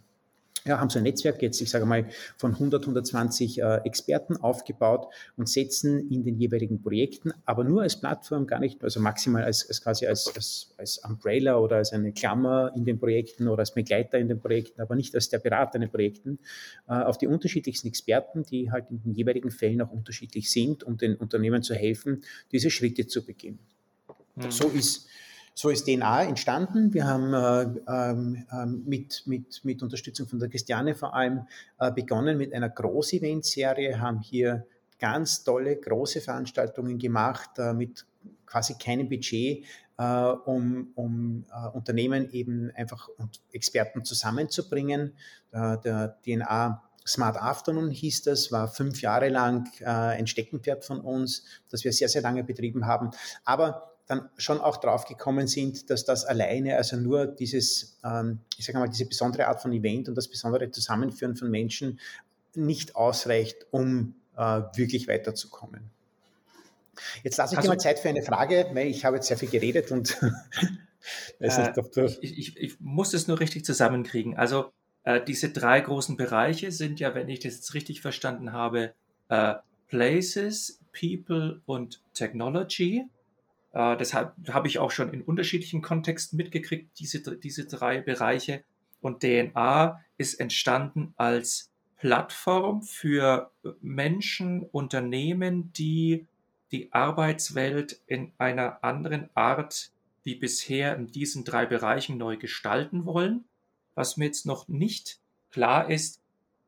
ja, 0.67 0.79
haben 0.79 0.89
so 0.89 0.97
ein 0.97 1.03
Netzwerk 1.03 1.41
jetzt, 1.41 1.61
ich 1.61 1.69
sage 1.69 1.85
mal, 1.85 2.09
von 2.37 2.53
100, 2.53 2.83
120 2.83 3.61
äh, 3.61 3.75
Experten 3.83 4.37
aufgebaut 4.37 5.07
und 5.37 5.47
setzen 5.47 6.09
in 6.09 6.23
den 6.23 6.39
jeweiligen 6.39 6.81
Projekten, 6.81 7.31
aber 7.45 7.63
nur 7.63 7.83
als 7.83 7.99
Plattform, 7.99 8.47
gar 8.47 8.59
nicht, 8.59 8.83
also 8.83 8.99
maximal 8.99 9.43
als, 9.43 9.67
als 9.67 9.81
quasi 9.81 10.07
als, 10.07 10.33
als, 10.35 10.73
als 10.77 10.97
Umbrella 10.97 11.57
oder 11.57 11.77
als 11.77 11.93
eine 11.93 12.11
Klammer 12.13 12.71
in 12.75 12.83
den 12.83 12.99
Projekten 12.99 13.47
oder 13.47 13.59
als 13.59 13.73
Begleiter 13.73 14.17
in 14.17 14.27
den 14.27 14.39
Projekten, 14.39 14.81
aber 14.81 14.95
nicht 14.95 15.13
als 15.13 15.29
der 15.29 15.39
Berater 15.39 15.75
in 15.75 15.81
den 15.81 15.91
Projekten, 15.91 16.39
äh, 16.87 16.93
auf 16.93 17.19
die 17.19 17.27
unterschiedlichsten 17.27 17.87
Experten, 17.87 18.43
die 18.43 18.71
halt 18.71 18.89
in 18.89 19.03
den 19.03 19.13
jeweiligen 19.13 19.51
Fällen 19.51 19.81
auch 19.81 19.91
unterschiedlich 19.91 20.49
sind, 20.49 20.83
um 20.83 20.97
den 20.97 21.15
Unternehmen 21.15 21.61
zu 21.61 21.75
helfen, 21.75 22.23
diese 22.51 22.71
Schritte 22.71 23.05
zu 23.05 23.23
beginnen. 23.23 23.59
Mhm. 24.35 24.51
So 24.51 24.69
ist 24.69 25.07
so 25.57 25.69
ist 25.69 25.87
DNA 25.87 26.25
entstanden. 26.25 26.93
Wir 26.93 27.07
haben 27.07 27.33
äh, 27.33 27.63
ähm, 27.87 28.45
ähm, 28.51 28.83
mit, 28.85 29.23
mit, 29.25 29.63
mit 29.63 29.81
Unterstützung 29.81 30.27
von 30.27 30.37
der 30.37 30.49
Christiane 30.49 30.95
vor 30.95 31.15
allem 31.15 31.47
äh, 31.79 31.91
begonnen 31.91 32.37
mit 32.37 32.53
einer 32.53 32.69
Groß-Event-Serie, 32.69 34.01
haben 34.01 34.19
hier 34.19 34.67
ganz 34.99 35.45
tolle 35.45 35.77
große 35.77 36.19
Veranstaltungen 36.19 36.99
gemacht 36.99 37.51
äh, 37.57 37.73
mit 37.73 38.05
quasi 38.45 38.75
keinem 38.77 39.07
Budget, 39.07 39.63
äh, 39.97 40.03
um, 40.03 40.91
um 40.95 41.45
äh, 41.49 41.69
Unternehmen 41.69 42.29
eben 42.31 42.71
einfach 42.75 43.07
und 43.17 43.39
Experten 43.53 44.03
zusammenzubringen. 44.03 45.13
Äh, 45.53 45.77
der 45.85 46.17
DNA 46.25 46.83
Smart 47.07 47.37
Afternoon 47.37 47.91
hieß 47.91 48.23
das, 48.23 48.51
war 48.51 48.67
fünf 48.67 49.01
Jahre 49.01 49.29
lang 49.29 49.69
äh, 49.79 49.85
ein 49.85 50.27
Steckenpferd 50.27 50.83
von 50.83 50.99
uns, 50.99 51.45
das 51.69 51.85
wir 51.85 51.93
sehr, 51.93 52.09
sehr 52.09 52.23
lange 52.23 52.43
betrieben 52.43 52.87
haben. 52.87 53.11
Aber 53.45 53.94
dann 54.07 54.29
schon 54.37 54.59
auch 54.59 54.77
drauf 54.77 55.05
gekommen 55.05 55.47
sind, 55.47 55.89
dass 55.89 56.05
das 56.05 56.25
alleine, 56.25 56.77
also 56.77 56.97
nur 56.97 57.25
dieses, 57.25 57.97
ähm, 58.03 58.39
ich 58.57 58.65
sage 58.65 58.77
mal, 58.77 58.87
diese 58.87 59.05
besondere 59.05 59.47
Art 59.47 59.61
von 59.61 59.73
Event 59.73 60.07
und 60.09 60.15
das 60.15 60.27
besondere 60.27 60.69
Zusammenführen 60.69 61.35
von 61.35 61.49
Menschen 61.49 61.99
nicht 62.53 62.95
ausreicht, 62.95 63.65
um 63.71 64.15
äh, 64.37 64.61
wirklich 64.75 65.07
weiterzukommen. 65.07 65.89
Jetzt 67.23 67.37
lasse 67.37 67.53
ich 67.53 67.57
also, 67.57 67.69
dir 67.69 67.75
mal 67.75 67.79
Zeit 67.79 67.99
für 67.99 68.09
eine 68.09 68.21
Frage, 68.21 68.67
weil 68.73 68.87
ich 68.87 69.05
habe 69.05 69.17
jetzt 69.17 69.27
sehr 69.27 69.37
viel 69.37 69.49
geredet 69.49 69.91
und 69.91 70.17
weiß 71.39 71.57
nicht, 71.57 71.77
ob 71.77 71.91
du 71.91 72.05
ich, 72.21 72.37
ich, 72.37 72.57
ich, 72.57 72.79
muss 72.79 73.11
das 73.11 73.27
nur 73.27 73.39
richtig 73.39 73.65
zusammenkriegen. 73.65 74.37
Also 74.37 74.71
äh, 75.03 75.23
diese 75.23 75.49
drei 75.49 75.81
großen 75.81 76.15
Bereiche 76.15 76.71
sind 76.71 76.99
ja, 76.99 77.15
wenn 77.15 77.27
ich 77.29 77.39
das 77.39 77.55
jetzt 77.55 77.73
richtig 77.73 78.01
verstanden 78.01 78.53
habe, 78.53 78.93
äh, 79.29 79.55
Places, 79.87 80.79
People 80.97 81.61
und 81.65 82.01
Technology. 82.13 83.05
Äh, 83.75 83.97
deshalb 83.97 84.33
habe 84.49 84.67
ich 84.69 84.79
auch 84.79 84.89
schon 84.89 85.13
in 85.13 85.21
unterschiedlichen 85.21 85.81
Kontexten 85.81 86.37
mitgekriegt, 86.37 86.97
diese, 86.97 87.21
diese 87.37 87.65
drei 87.65 87.99
Bereiche. 87.99 88.63
Und 89.01 89.19
DNA 89.19 90.01
ist 90.17 90.39
entstanden 90.39 91.13
als 91.17 91.69
Plattform 91.97 92.81
für 92.81 93.51
Menschen, 93.81 94.63
Unternehmen, 94.63 95.73
die 95.73 96.25
die 96.71 96.91
Arbeitswelt 96.93 98.01
in 98.07 98.31
einer 98.37 98.83
anderen 98.83 99.29
Art 99.35 99.91
wie 100.23 100.35
bisher 100.35 100.95
in 100.95 101.07
diesen 101.07 101.43
drei 101.43 101.65
Bereichen 101.65 102.17
neu 102.17 102.37
gestalten 102.37 103.05
wollen. 103.05 103.43
Was 103.93 104.17
mir 104.17 104.25
jetzt 104.25 104.45
noch 104.45 104.67
nicht 104.67 105.19
klar 105.51 105.89
ist, 105.89 106.21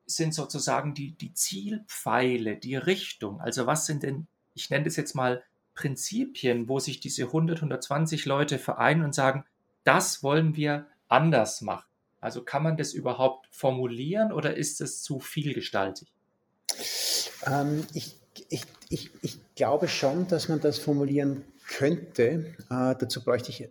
sind 0.06 0.34
sozusagen 0.34 0.94
die, 0.94 1.12
die 1.14 1.34
Zielpfeile, 1.34 2.58
die 2.58 2.76
Richtung. 2.76 3.42
Also 3.42 3.66
was 3.66 3.86
sind 3.86 4.04
denn, 4.04 4.28
ich 4.54 4.70
nenne 4.70 4.86
das 4.86 4.96
jetzt 4.96 5.16
mal 5.16 5.44
Prinzipien, 5.78 6.68
wo 6.68 6.80
sich 6.80 7.00
diese 7.00 7.26
100, 7.26 7.60
120 7.60 8.26
Leute 8.26 8.58
vereinen 8.58 9.04
und 9.04 9.16
sagen, 9.16 9.46
das 9.84 10.24
wollen 10.24 10.56
wir 10.56 10.88
anders 11.08 11.62
machen? 11.62 11.86
Also 12.20 12.44
kann 12.44 12.64
man 12.64 12.76
das 12.76 12.94
überhaupt 12.94 13.48
formulieren 13.52 14.34
oder 14.34 14.58
ist 14.58 14.82
es 14.82 15.04
zu 15.04 15.20
vielgestaltig? 15.20 16.12
Ähm, 17.46 17.86
ich, 17.94 18.18
ich, 18.50 18.64
ich, 18.90 19.12
ich 19.22 19.40
glaube 19.56 19.88
schon, 19.88 20.28
dass 20.28 20.50
man 20.50 20.60
das 20.60 20.80
formulieren 20.80 21.44
könnte. 21.68 22.56
Äh, 22.70 22.96
dazu 23.00 23.24
bräuchte 23.24 23.52
ich 23.52 23.70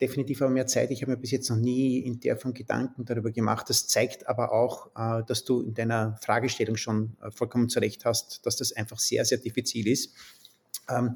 definitiv 0.00 0.42
aber 0.42 0.50
mehr 0.50 0.66
Zeit. 0.66 0.90
Ich 0.90 1.02
habe 1.02 1.12
mir 1.12 1.16
bis 1.16 1.32
jetzt 1.32 1.50
noch 1.50 1.56
nie 1.56 1.98
in 1.98 2.20
der 2.20 2.36
Form 2.36 2.54
Gedanken 2.54 3.04
darüber 3.04 3.30
gemacht. 3.30 3.68
Das 3.68 3.86
zeigt 3.88 4.28
aber 4.28 4.52
auch, 4.52 4.90
äh, 4.96 5.24
dass 5.26 5.44
du 5.44 5.62
in 5.62 5.74
deiner 5.74 6.16
Fragestellung 6.22 6.76
schon 6.76 7.16
äh, 7.20 7.30
vollkommen 7.30 7.68
zu 7.68 7.80
Recht 7.80 8.04
hast, 8.04 8.46
dass 8.46 8.56
das 8.56 8.72
einfach 8.72 8.98
sehr, 8.98 9.24
sehr 9.24 9.38
diffizil 9.38 9.88
ist. 9.88 10.14
Ähm, 10.88 11.14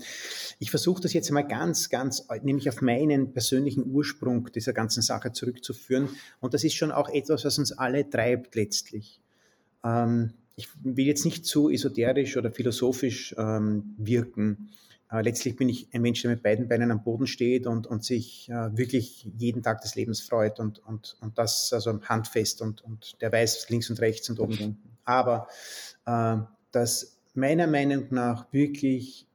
ich 0.59 0.71
versuche 0.71 1.03
das 1.03 1.13
jetzt 1.13 1.31
mal 1.31 1.43
ganz, 1.43 1.89
ganz, 1.89 2.27
nämlich 2.43 2.69
auf 2.69 2.83
meinen 2.83 3.33
persönlichen 3.33 3.87
Ursprung 3.87 4.51
dieser 4.53 4.73
ganzen 4.73 5.03
Sache 5.03 5.33
zurückzuführen. 5.33 6.09
Und 6.41 6.55
das 6.55 6.65
ist 6.65 6.75
schon 6.75 6.93
auch 6.93 7.09
etwas, 7.09 7.45
was 7.45 7.59
uns 7.59 7.73
alle 7.73 8.09
treibt 8.09 8.55
letztlich. 8.55 9.21
Ähm, 9.85 10.35
ich 10.57 10.69
will 10.83 11.07
jetzt 11.07 11.25
nicht 11.25 11.47
zu 11.47 11.71
esoterisch 11.71 12.37
oder 12.37 12.53
philosophisch 12.53 13.35
ähm, 13.39 13.95
wirken. 13.97 14.71
Äh, 15.11 15.23
letztlich 15.23 15.57
bin 15.57 15.69
ich 15.69 15.89
ein 15.93 16.03
Mensch, 16.03 16.23
der 16.23 16.31
mit 16.31 16.43
beiden 16.43 16.69
Beinen 16.69 16.91
am 16.91 17.03
Boden 17.03 17.27
steht 17.27 17.67
und, 17.67 17.87
und 17.87 18.05
sich 18.05 18.49
äh, 18.49 18.77
wirklich 18.77 19.29
jeden 19.37 19.63
Tag 19.63 19.81
des 19.81 19.95
Lebens 19.95 20.21
freut 20.21 20.61
und, 20.61 20.79
und, 20.87 21.17
und 21.21 21.39
das 21.39 21.73
also 21.73 22.01
handfest 22.03 22.63
und, 22.63 22.83
und 22.83 23.21
der 23.21 23.33
weiß 23.33 23.69
links 23.71 23.91
und 23.91 24.01
rechts 24.01 24.29
und 24.31 24.41
oben 24.41 24.53
unten. 24.53 24.97
Aber 25.05 25.49
äh, 26.07 26.37
das 26.71 27.19
meiner 27.35 27.67
Meinung 27.67 28.07
nach 28.11 28.53
wirklich 28.53 29.27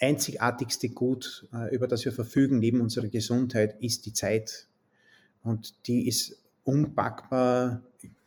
einzigartigste 0.00 0.88
Gut, 0.88 1.46
äh, 1.52 1.74
über 1.74 1.86
das 1.86 2.04
wir 2.04 2.12
verfügen, 2.12 2.58
neben 2.58 2.80
unserer 2.80 3.08
Gesundheit, 3.08 3.80
ist 3.80 4.06
die 4.06 4.12
Zeit. 4.12 4.66
Und 5.42 5.74
die 5.86 6.08
ist 6.08 6.38
unpackbar, 6.64 7.82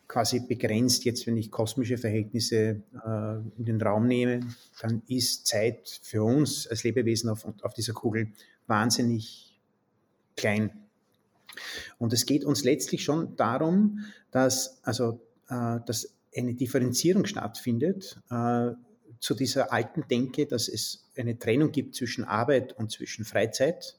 quasi 0.07 0.41
begrenzt. 0.41 1.05
Jetzt, 1.05 1.25
wenn 1.25 1.37
ich 1.37 1.49
kosmische 1.49 1.97
Verhältnisse 1.97 2.83
äh, 3.05 3.35
in 3.57 3.65
den 3.65 3.81
Raum 3.81 4.07
nehme, 4.07 4.41
dann 4.81 5.01
ist 5.07 5.47
Zeit 5.47 5.99
für 6.03 6.23
uns 6.23 6.67
als 6.67 6.83
Lebewesen 6.83 7.29
auf, 7.29 7.45
auf 7.63 7.73
dieser 7.73 7.93
Kugel 7.93 8.27
wahnsinnig 8.67 9.59
klein. 10.37 10.71
Und 11.97 12.13
es 12.13 12.25
geht 12.25 12.45
uns 12.45 12.63
letztlich 12.63 13.03
schon 13.03 13.35
darum, 13.35 13.99
dass, 14.31 14.79
also, 14.83 15.19
äh, 15.49 15.79
dass 15.85 16.13
eine 16.35 16.53
Differenzierung 16.53 17.25
stattfindet 17.25 18.19
äh, 18.29 18.71
zu 19.23 19.35
dieser 19.35 19.71
alten 19.71 20.05
Denke, 20.09 20.45
dass 20.45 20.67
es 20.67 21.05
eine 21.17 21.39
Trennung 21.39 21.71
gibt 21.71 21.95
zwischen 21.95 22.25
Arbeit 22.25 22.73
und 22.73 22.91
zwischen 22.91 23.23
Freizeit, 23.23 23.97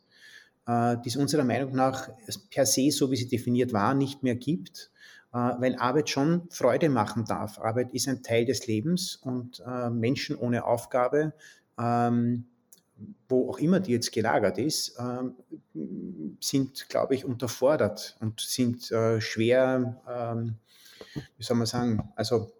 äh, 0.66 0.99
die 1.02 1.09
es 1.09 1.16
unserer 1.16 1.45
Meinung 1.45 1.73
nach 1.73 2.11
per 2.50 2.66
se, 2.66 2.90
so 2.90 3.11
wie 3.11 3.16
sie 3.16 3.26
definiert 3.26 3.73
war, 3.73 3.95
nicht 3.95 4.23
mehr 4.23 4.35
gibt, 4.35 4.90
äh, 5.33 5.38
weil 5.38 5.76
Arbeit 5.76 6.11
schon 6.11 6.47
Freude 6.50 6.90
machen 6.90 7.25
darf. 7.25 7.59
Arbeit 7.59 7.95
ist 7.95 8.07
ein 8.07 8.23
Teil 8.23 8.45
des 8.45 8.66
Lebens 8.66 9.16
und 9.16 9.62
äh, 9.66 9.88
Menschen 9.88 10.37
ohne 10.37 10.66
Aufgabe, 10.66 11.33
ähm, 11.78 12.45
wo 13.26 13.49
auch 13.49 13.59
immer 13.59 13.81
die 13.81 13.93
jetzt 13.93 14.12
gelagert 14.12 14.59
ist, 14.59 14.95
ähm, 14.99 15.37
sind, 16.38 16.90
glaube 16.90 17.14
ich, 17.14 17.25
unterfordert 17.25 18.19
und 18.21 18.40
sind 18.40 18.93
schwer, 19.19 20.02
ähm, 20.07 20.57
wie 21.38 21.43
soll 21.43 21.57
man 21.57 21.66
sagen, 21.66 22.12
also 22.14 22.52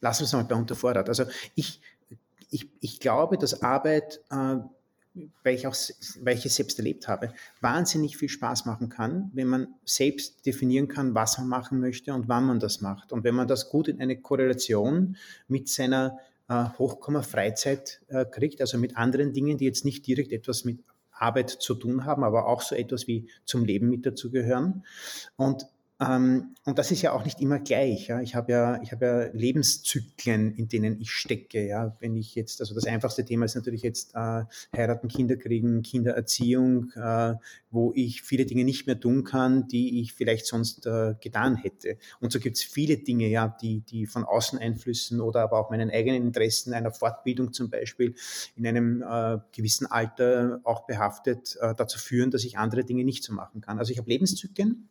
lassen 0.00 0.20
wir 0.20 0.26
es 0.26 0.32
mal 0.32 0.44
bei 0.44 0.54
unterfordert. 0.54 1.08
Also 1.08 1.24
ich, 1.54 1.80
ich, 2.50 2.68
ich 2.80 3.00
glaube, 3.00 3.38
dass 3.38 3.62
Arbeit, 3.62 4.20
äh, 4.30 4.56
weil, 5.42 5.54
ich 5.54 5.66
auch, 5.66 5.76
weil 6.20 6.36
ich 6.36 6.46
es 6.46 6.54
selbst 6.54 6.78
erlebt 6.78 7.08
habe, 7.08 7.32
wahnsinnig 7.60 8.16
viel 8.16 8.28
Spaß 8.28 8.64
machen 8.66 8.88
kann, 8.88 9.30
wenn 9.34 9.48
man 9.48 9.68
selbst 9.84 10.46
definieren 10.46 10.88
kann, 10.88 11.14
was 11.14 11.38
man 11.38 11.48
machen 11.48 11.80
möchte 11.80 12.14
und 12.14 12.28
wann 12.28 12.44
man 12.44 12.60
das 12.60 12.80
macht. 12.80 13.12
Und 13.12 13.24
wenn 13.24 13.34
man 13.34 13.48
das 13.48 13.68
gut 13.68 13.88
in 13.88 14.00
eine 14.00 14.20
Korrelation 14.20 15.16
mit 15.48 15.68
seiner 15.68 16.18
äh, 16.48 16.64
Hochkomma-Freizeit 16.78 18.00
äh, 18.08 18.24
kriegt, 18.24 18.60
also 18.60 18.78
mit 18.78 18.96
anderen 18.96 19.32
Dingen, 19.32 19.58
die 19.58 19.66
jetzt 19.66 19.84
nicht 19.84 20.06
direkt 20.06 20.32
etwas 20.32 20.64
mit 20.64 20.80
Arbeit 21.12 21.50
zu 21.50 21.74
tun 21.74 22.04
haben, 22.04 22.24
aber 22.24 22.46
auch 22.46 22.62
so 22.62 22.74
etwas 22.74 23.06
wie 23.06 23.28
zum 23.44 23.64
Leben 23.64 23.88
mit 23.88 24.04
dazugehören. 24.04 24.84
Und 25.36 25.66
und 26.08 26.78
das 26.78 26.90
ist 26.90 27.02
ja 27.02 27.12
auch 27.12 27.24
nicht 27.24 27.40
immer 27.40 27.58
gleich. 27.58 28.08
Ja. 28.08 28.20
Ich 28.20 28.34
habe 28.34 28.52
ja, 28.52 28.82
ich 28.82 28.90
ja 28.90 29.30
Lebenszyklen, 29.32 30.54
in 30.54 30.68
denen 30.68 31.00
ich 31.00 31.10
stecke. 31.10 31.66
Ja. 31.66 31.96
Wenn 32.00 32.16
ich 32.16 32.34
jetzt, 32.34 32.60
also 32.60 32.74
das 32.74 32.86
einfachste 32.86 33.24
Thema 33.24 33.44
ist 33.44 33.54
natürlich 33.54 33.82
jetzt 33.82 34.14
äh, 34.14 34.44
heiraten, 34.74 35.08
Kinder 35.08 35.36
kriegen, 35.36 35.82
Kindererziehung, 35.82 36.92
äh, 36.94 37.34
wo 37.70 37.92
ich 37.94 38.22
viele 38.22 38.46
Dinge 38.46 38.64
nicht 38.64 38.86
mehr 38.86 38.98
tun 38.98 39.24
kann, 39.24 39.68
die 39.68 40.00
ich 40.00 40.14
vielleicht 40.14 40.46
sonst 40.46 40.86
äh, 40.86 41.14
getan 41.20 41.56
hätte. 41.56 41.98
Und 42.20 42.32
so 42.32 42.40
gibt 42.40 42.56
es 42.56 42.62
viele 42.62 42.98
Dinge, 42.98 43.28
ja, 43.28 43.54
die, 43.60 43.80
die 43.80 44.06
von 44.06 44.24
Außeneinflüssen 44.24 45.20
oder 45.20 45.42
aber 45.42 45.58
auch 45.58 45.70
meinen 45.70 45.90
eigenen 45.90 46.22
Interessen 46.22 46.72
einer 46.74 46.92
Fortbildung 46.92 47.52
zum 47.52 47.70
Beispiel 47.70 48.14
in 48.56 48.66
einem 48.66 49.02
äh, 49.02 49.38
gewissen 49.52 49.86
Alter 49.86 50.60
auch 50.64 50.86
behaftet 50.86 51.56
äh, 51.60 51.74
dazu 51.74 51.98
führen, 51.98 52.30
dass 52.30 52.44
ich 52.44 52.58
andere 52.58 52.84
Dinge 52.84 53.04
nicht 53.04 53.24
so 53.24 53.32
machen 53.32 53.60
kann. 53.60 53.78
Also 53.78 53.92
ich 53.92 53.98
habe 53.98 54.08
Lebenszyklen 54.08 54.62
ähm, 54.72 54.88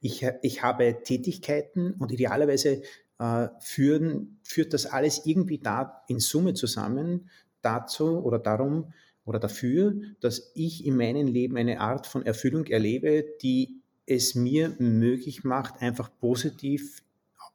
ich, 0.00 0.26
ich 0.42 0.62
habe 0.62 1.02
Tätigkeiten 1.02 1.94
und 1.94 2.12
idealerweise 2.12 2.82
äh, 3.18 3.48
führen, 3.60 4.38
führt 4.42 4.72
das 4.72 4.86
alles 4.86 5.26
irgendwie 5.26 5.58
da 5.58 6.02
in 6.08 6.20
Summe 6.20 6.54
zusammen 6.54 7.28
dazu 7.62 8.22
oder 8.22 8.38
darum 8.38 8.92
oder 9.24 9.38
dafür, 9.38 9.94
dass 10.20 10.50
ich 10.54 10.84
in 10.84 10.96
meinem 10.96 11.26
Leben 11.26 11.56
eine 11.56 11.80
Art 11.80 12.06
von 12.06 12.24
Erfüllung 12.24 12.66
erlebe, 12.66 13.24
die 13.42 13.80
es 14.06 14.34
mir 14.34 14.74
möglich 14.78 15.44
macht, 15.44 15.82
einfach 15.82 16.10
positiv 16.18 17.02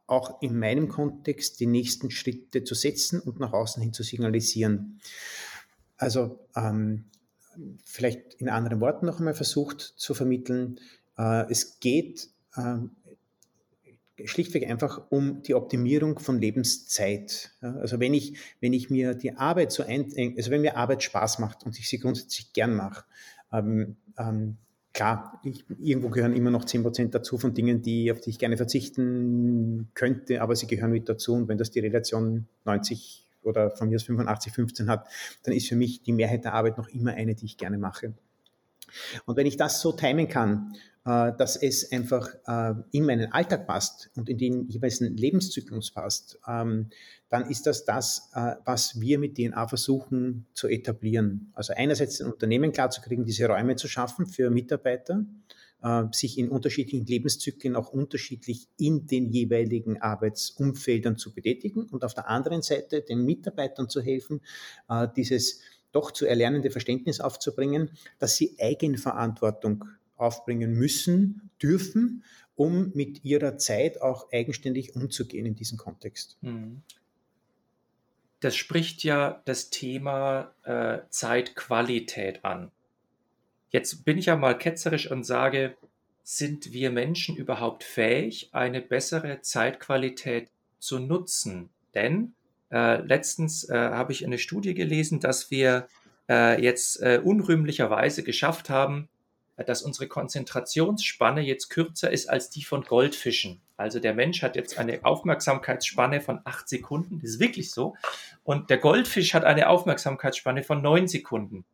auch 0.07 0.41
in 0.41 0.57
meinem 0.57 0.87
Kontext 0.87 1.59
die 1.59 1.65
nächsten 1.65 2.11
Schritte 2.11 2.63
zu 2.63 2.75
setzen 2.75 3.19
und 3.19 3.39
nach 3.39 3.53
außen 3.53 3.81
hin 3.81 3.93
zu 3.93 4.03
signalisieren. 4.03 5.01
Also 5.97 6.47
ähm, 6.55 7.05
vielleicht 7.83 8.35
in 8.35 8.49
anderen 8.49 8.81
Worten 8.81 9.05
noch 9.05 9.17
einmal 9.17 9.33
versucht 9.33 9.81
zu 9.81 10.13
vermitteln, 10.13 10.79
es 11.17 11.79
geht 11.79 12.29
ähm, 12.57 12.91
schlichtweg 14.23 14.69
einfach 14.69 15.01
um 15.09 15.41
die 15.43 15.55
Optimierung 15.55 16.19
von 16.19 16.39
Lebenszeit. 16.39 17.51
Also 17.61 17.99
wenn 17.99 18.13
ich, 18.13 18.37
wenn 18.61 18.73
ich 18.73 18.89
mir 18.89 19.13
die 19.13 19.35
Arbeit 19.35 19.71
so 19.71 19.83
ein, 19.83 20.13
also 20.37 20.51
wenn 20.51 20.61
mir 20.61 20.77
Arbeit 20.77 21.03
Spaß 21.03 21.39
macht 21.39 21.65
und 21.65 21.77
ich 21.77 21.89
sie 21.89 21.99
grundsätzlich 21.99 22.53
gern 22.53 22.75
mache, 22.75 23.03
ähm, 23.51 23.97
ähm, 24.17 24.57
klar, 24.93 25.41
ich, 25.43 25.65
irgendwo 25.79 26.09
gehören 26.09 26.33
immer 26.33 26.51
noch 26.51 26.63
10% 26.63 27.09
dazu 27.09 27.37
von 27.37 27.53
Dingen, 27.53 27.81
die, 27.81 28.11
auf 28.11 28.21
die 28.21 28.29
ich 28.29 28.39
gerne 28.39 28.55
verzichten 28.55 29.89
könnte, 29.93 30.41
aber 30.41 30.55
sie 30.55 30.67
gehören 30.67 30.91
mit 30.91 31.09
dazu 31.09 31.33
und 31.33 31.49
wenn 31.49 31.57
das 31.57 31.71
die 31.71 31.81
Relation 31.81 32.47
90 32.63 33.27
oder 33.43 33.71
von 33.71 33.89
mir 33.89 33.95
aus 33.95 34.03
85, 34.03 34.53
15 34.53 34.89
hat, 34.89 35.07
dann 35.43 35.53
ist 35.53 35.67
für 35.67 35.75
mich 35.75 36.01
die 36.01 36.13
Mehrheit 36.13 36.45
der 36.45 36.53
Arbeit 36.53 36.77
noch 36.77 36.87
immer 36.87 37.11
eine, 37.11 37.35
die 37.35 37.45
ich 37.45 37.57
gerne 37.57 37.77
mache. 37.77 38.13
Und 39.25 39.35
wenn 39.35 39.45
ich 39.45 39.57
das 39.57 39.81
so 39.81 39.91
timen 39.91 40.29
kann, 40.29 40.73
äh, 40.73 40.94
dass 41.05 41.55
es 41.55 41.91
einfach 41.91 42.27
äh, 42.47 42.73
in 42.91 43.05
meinen 43.05 43.31
Alltag 43.31 43.67
passt 43.67 44.09
und 44.15 44.27
in 44.27 44.39
den 44.39 44.67
jeweiligen 44.67 45.15
Lebenszyklus 45.15 45.91
passt, 45.91 46.39
ähm, 46.47 46.89
dann 47.29 47.47
ist 47.47 47.67
das 47.67 47.85
das, 47.85 48.31
äh, 48.33 48.55
was 48.65 48.99
wir 48.99 49.19
mit 49.19 49.35
DNA 49.35 49.67
versuchen 49.67 50.47
zu 50.53 50.67
etablieren. 50.67 51.51
Also 51.53 51.73
einerseits 51.75 52.21
ein 52.21 52.31
Unternehmen 52.31 52.71
klarzukriegen, 52.71 53.23
diese 53.23 53.45
Räume 53.47 53.75
zu 53.75 53.87
schaffen 53.87 54.25
für 54.25 54.49
Mitarbeiter, 54.49 55.25
sich 56.13 56.39
in 56.39 56.49
unterschiedlichen 56.49 57.05
Lebenszyklen 57.05 57.75
auch 57.75 57.91
unterschiedlich 57.91 58.67
in 58.75 59.05
den 59.05 59.29
jeweiligen 59.29 60.01
Arbeitsumfeldern 60.01 61.15
zu 61.15 61.31
betätigen 61.31 61.83
und 61.83 62.03
auf 62.03 62.15
der 62.15 62.27
anderen 62.27 62.63
Seite 62.63 63.01
den 63.01 63.23
Mitarbeitern 63.23 63.87
zu 63.87 64.01
helfen, 64.01 64.41
dieses 65.15 65.59
doch 65.91 66.09
zu 66.09 66.25
erlernende 66.25 66.71
Verständnis 66.71 67.19
aufzubringen, 67.19 67.91
dass 68.17 68.35
sie 68.35 68.55
Eigenverantwortung 68.59 69.85
aufbringen 70.17 70.73
müssen, 70.73 71.49
dürfen, 71.61 72.23
um 72.55 72.91
mit 72.93 73.23
ihrer 73.25 73.57
Zeit 73.57 74.01
auch 74.01 74.31
eigenständig 74.31 74.95
umzugehen 74.95 75.45
in 75.45 75.55
diesem 75.55 75.77
Kontext. 75.77 76.37
Mhm. 76.41 76.81
Das 78.39 78.55
spricht 78.55 79.03
ja 79.03 79.41
das 79.45 79.69
Thema 79.69 80.53
äh, 80.63 80.99
Zeitqualität 81.09 82.45
an. 82.45 82.71
Jetzt 83.69 84.05
bin 84.05 84.17
ich 84.17 84.27
ja 84.27 84.35
mal 84.35 84.57
ketzerisch 84.57 85.09
und 85.09 85.25
sage, 85.25 85.75
sind 86.23 86.71
wir 86.71 86.91
Menschen 86.91 87.35
überhaupt 87.35 87.83
fähig, 87.83 88.49
eine 88.51 88.81
bessere 88.81 89.41
Zeitqualität 89.41 90.49
zu 90.79 90.99
nutzen? 90.99 91.69
Denn 91.93 92.33
äh, 92.71 93.01
letztens 93.01 93.67
äh, 93.69 93.75
habe 93.75 94.11
ich 94.11 94.25
eine 94.25 94.37
Studie 94.37 94.73
gelesen, 94.73 95.19
dass 95.19 95.51
wir 95.51 95.87
äh, 96.29 96.61
jetzt 96.61 97.01
äh, 97.01 97.21
unrühmlicherweise 97.23 98.23
geschafft 98.23 98.69
haben, 98.69 99.09
dass 99.63 99.81
unsere 99.81 100.07
Konzentrationsspanne 100.07 101.41
jetzt 101.41 101.69
kürzer 101.69 102.11
ist 102.11 102.29
als 102.29 102.49
die 102.49 102.63
von 102.63 102.83
Goldfischen. 102.83 103.61
Also 103.77 103.99
der 103.99 104.13
Mensch 104.13 104.41
hat 104.41 104.55
jetzt 104.55 104.77
eine 104.77 105.05
Aufmerksamkeitsspanne 105.05 106.21
von 106.21 106.41
acht 106.43 106.67
Sekunden, 106.67 107.19
das 107.21 107.31
ist 107.31 107.39
wirklich 107.39 107.71
so. 107.71 107.95
Und 108.43 108.69
der 108.69 108.77
Goldfisch 108.77 109.33
hat 109.33 109.45
eine 109.45 109.69
Aufmerksamkeitsspanne 109.69 110.63
von 110.63 110.81
neun 110.81 111.07
Sekunden. 111.07 111.65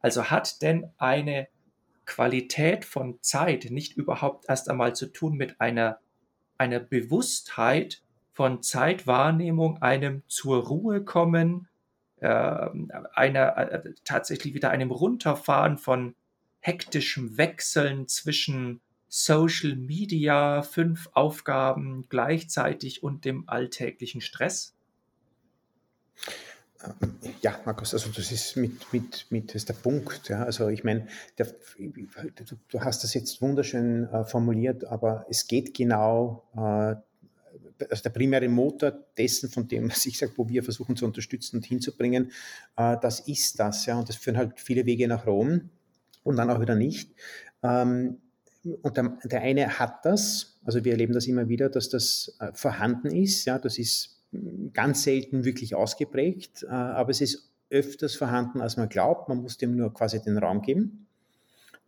Also 0.00 0.30
hat 0.30 0.62
denn 0.62 0.90
eine 0.98 1.48
Qualität 2.06 2.84
von 2.84 3.18
Zeit 3.22 3.66
nicht 3.70 3.96
überhaupt 3.96 4.44
erst 4.48 4.68
einmal 4.68 4.94
zu 4.94 5.06
tun 5.06 5.36
mit 5.36 5.60
einer, 5.60 5.98
einer 6.58 6.78
Bewusstheit 6.80 8.02
von 8.32 8.62
Zeitwahrnehmung, 8.62 9.80
einem 9.80 10.22
zur 10.28 10.64
Ruhe 10.66 11.04
kommen, 11.04 11.68
äh, 12.20 12.68
einer, 13.14 13.56
äh, 13.56 13.94
tatsächlich 14.04 14.54
wieder 14.54 14.70
einem 14.70 14.90
Runterfahren 14.90 15.78
von 15.78 16.14
hektischem 16.64 17.36
Wechseln 17.36 18.08
zwischen 18.08 18.80
Social 19.08 19.76
Media, 19.76 20.62
fünf 20.62 21.10
Aufgaben 21.12 22.06
gleichzeitig 22.08 23.02
und 23.02 23.26
dem 23.26 23.46
alltäglichen 23.48 24.22
Stress? 24.22 24.74
Ja, 27.42 27.60
Markus, 27.66 27.92
also 27.92 28.08
das 28.10 28.32
ist 28.32 28.56
mit, 28.56 28.92
mit, 28.92 29.26
mit 29.28 29.54
ist 29.54 29.68
der 29.68 29.74
Punkt. 29.74 30.28
Ja. 30.30 30.44
Also 30.44 30.68
ich 30.68 30.84
meine, 30.84 31.06
du, 31.36 31.44
du, 32.68 32.80
hast 32.80 33.04
das 33.04 33.12
jetzt 33.12 33.42
wunderschön 33.42 34.08
äh, 34.08 34.24
formuliert, 34.24 34.84
aber 34.86 35.26
es 35.28 35.46
geht 35.46 35.74
genau, 35.74 36.44
äh, 36.56 36.96
also 37.90 38.02
der 38.02 38.10
primäre 38.10 38.48
Motor 38.48 38.92
dessen, 39.18 39.50
von 39.50 39.68
dem, 39.68 39.90
was 39.90 40.06
ich 40.06 40.16
sage, 40.18 40.32
wo 40.36 40.48
wir 40.48 40.62
versuchen 40.62 40.96
zu 40.96 41.04
unterstützen 41.04 41.56
und 41.56 41.66
hinzubringen, 41.66 42.32
äh, 42.76 42.96
das 43.00 43.20
ist 43.20 43.60
das. 43.60 43.84
Ja. 43.84 43.98
Und 43.98 44.08
das 44.08 44.16
führen 44.16 44.38
halt 44.38 44.58
viele 44.58 44.86
Wege 44.86 45.06
nach 45.08 45.26
Rom 45.26 45.70
und 46.24 46.36
dann 46.36 46.50
auch 46.50 46.60
wieder 46.60 46.74
nicht. 46.74 47.14
Ähm, 47.62 48.18
und 48.82 48.96
der, 48.96 49.18
der, 49.24 49.42
eine 49.42 49.78
hat 49.78 50.04
das, 50.04 50.58
also 50.64 50.84
wir 50.84 50.92
erleben 50.92 51.12
das 51.12 51.26
immer 51.26 51.48
wieder, 51.48 51.68
dass 51.68 51.90
das 51.90 52.34
äh, 52.40 52.50
vorhanden 52.54 53.08
ist. 53.08 53.44
Ja, 53.44 53.58
das 53.58 53.78
ist 53.78 54.22
ganz 54.72 55.04
selten 55.04 55.44
wirklich 55.44 55.74
ausgeprägt, 55.74 56.64
äh, 56.64 56.72
aber 56.72 57.10
es 57.10 57.20
ist 57.20 57.50
öfters 57.70 58.14
vorhanden, 58.14 58.60
als 58.60 58.76
man 58.76 58.88
glaubt. 58.88 59.28
Man 59.28 59.42
muss 59.42 59.58
dem 59.58 59.76
nur 59.76 59.92
quasi 59.92 60.20
den 60.20 60.38
Raum 60.38 60.62
geben. 60.62 61.06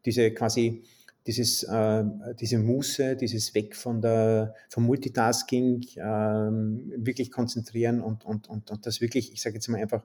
Diese 0.04 0.30
quasi 0.30 0.84
dieses, 1.26 1.64
äh, 1.64 2.04
diese 2.38 2.58
Muße, 2.58 3.16
dieses 3.16 3.54
Weg 3.54 3.74
von 3.74 4.00
der, 4.00 4.54
vom 4.68 4.84
Multitasking, 4.84 5.82
äh, 5.96 6.00
wirklich 6.00 7.30
konzentrieren 7.30 8.00
und, 8.00 8.24
und, 8.24 8.48
und, 8.48 8.70
und 8.70 8.86
das 8.86 9.00
wirklich, 9.00 9.32
ich 9.32 9.42
sage 9.42 9.56
jetzt 9.56 9.68
mal 9.68 9.80
einfach, 9.80 10.04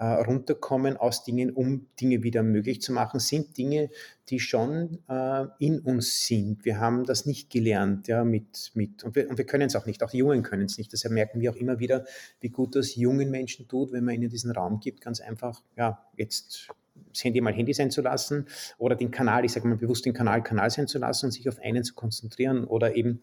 äh, 0.00 0.04
runterkommen 0.04 0.96
aus 0.96 1.24
Dingen, 1.24 1.50
um 1.50 1.86
Dinge 2.00 2.22
wieder 2.22 2.42
möglich 2.42 2.80
zu 2.80 2.92
machen, 2.92 3.20
sind 3.20 3.58
Dinge, 3.58 3.90
die 4.30 4.40
schon 4.40 5.00
äh, 5.08 5.44
in 5.58 5.80
uns 5.80 6.26
sind. 6.26 6.64
Wir 6.64 6.80
haben 6.80 7.04
das 7.04 7.26
nicht 7.26 7.50
gelernt, 7.50 8.08
ja, 8.08 8.24
mit, 8.24 8.70
mit 8.74 9.04
und 9.04 9.14
wir, 9.14 9.28
und 9.28 9.36
wir 9.36 9.44
können 9.44 9.66
es 9.66 9.76
auch 9.76 9.84
nicht, 9.84 10.02
auch 10.02 10.10
die 10.10 10.18
Jungen 10.18 10.42
können 10.42 10.64
es 10.64 10.78
nicht. 10.78 10.92
Deshalb 10.92 11.12
merken 11.12 11.40
wir 11.40 11.50
auch 11.50 11.56
immer 11.56 11.80
wieder, 11.80 12.06
wie 12.40 12.48
gut 12.48 12.76
das 12.76 12.96
jungen 12.96 13.30
Menschen 13.30 13.68
tut, 13.68 13.92
wenn 13.92 14.04
man 14.04 14.14
ihnen 14.14 14.30
diesen 14.30 14.52
Raum 14.52 14.80
gibt, 14.80 15.02
ganz 15.02 15.20
einfach, 15.20 15.62
ja, 15.76 16.02
jetzt 16.16 16.70
das 17.10 17.24
Handy 17.24 17.40
mal 17.40 17.52
Handy 17.52 17.72
sein 17.72 17.90
zu 17.90 18.02
lassen 18.02 18.46
oder 18.78 18.96
den 18.96 19.10
Kanal, 19.10 19.44
ich 19.44 19.52
sage 19.52 19.68
mal 19.68 19.76
bewusst 19.76 20.06
den 20.06 20.14
Kanal 20.14 20.42
Kanal 20.42 20.70
sein 20.70 20.88
zu 20.88 20.98
lassen 20.98 21.26
und 21.26 21.32
sich 21.32 21.48
auf 21.48 21.58
einen 21.60 21.84
zu 21.84 21.94
konzentrieren 21.94 22.64
oder 22.64 22.96
eben 22.96 23.22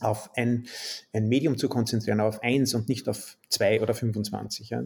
auf 0.00 0.30
ein, 0.36 0.66
ein 1.12 1.28
Medium 1.28 1.56
zu 1.56 1.68
konzentrieren, 1.68 2.20
auf 2.20 2.42
eins 2.42 2.74
und 2.74 2.88
nicht 2.88 3.08
auf 3.08 3.38
zwei 3.48 3.80
oder 3.80 3.94
25. 3.94 4.70
Ja. 4.70 4.84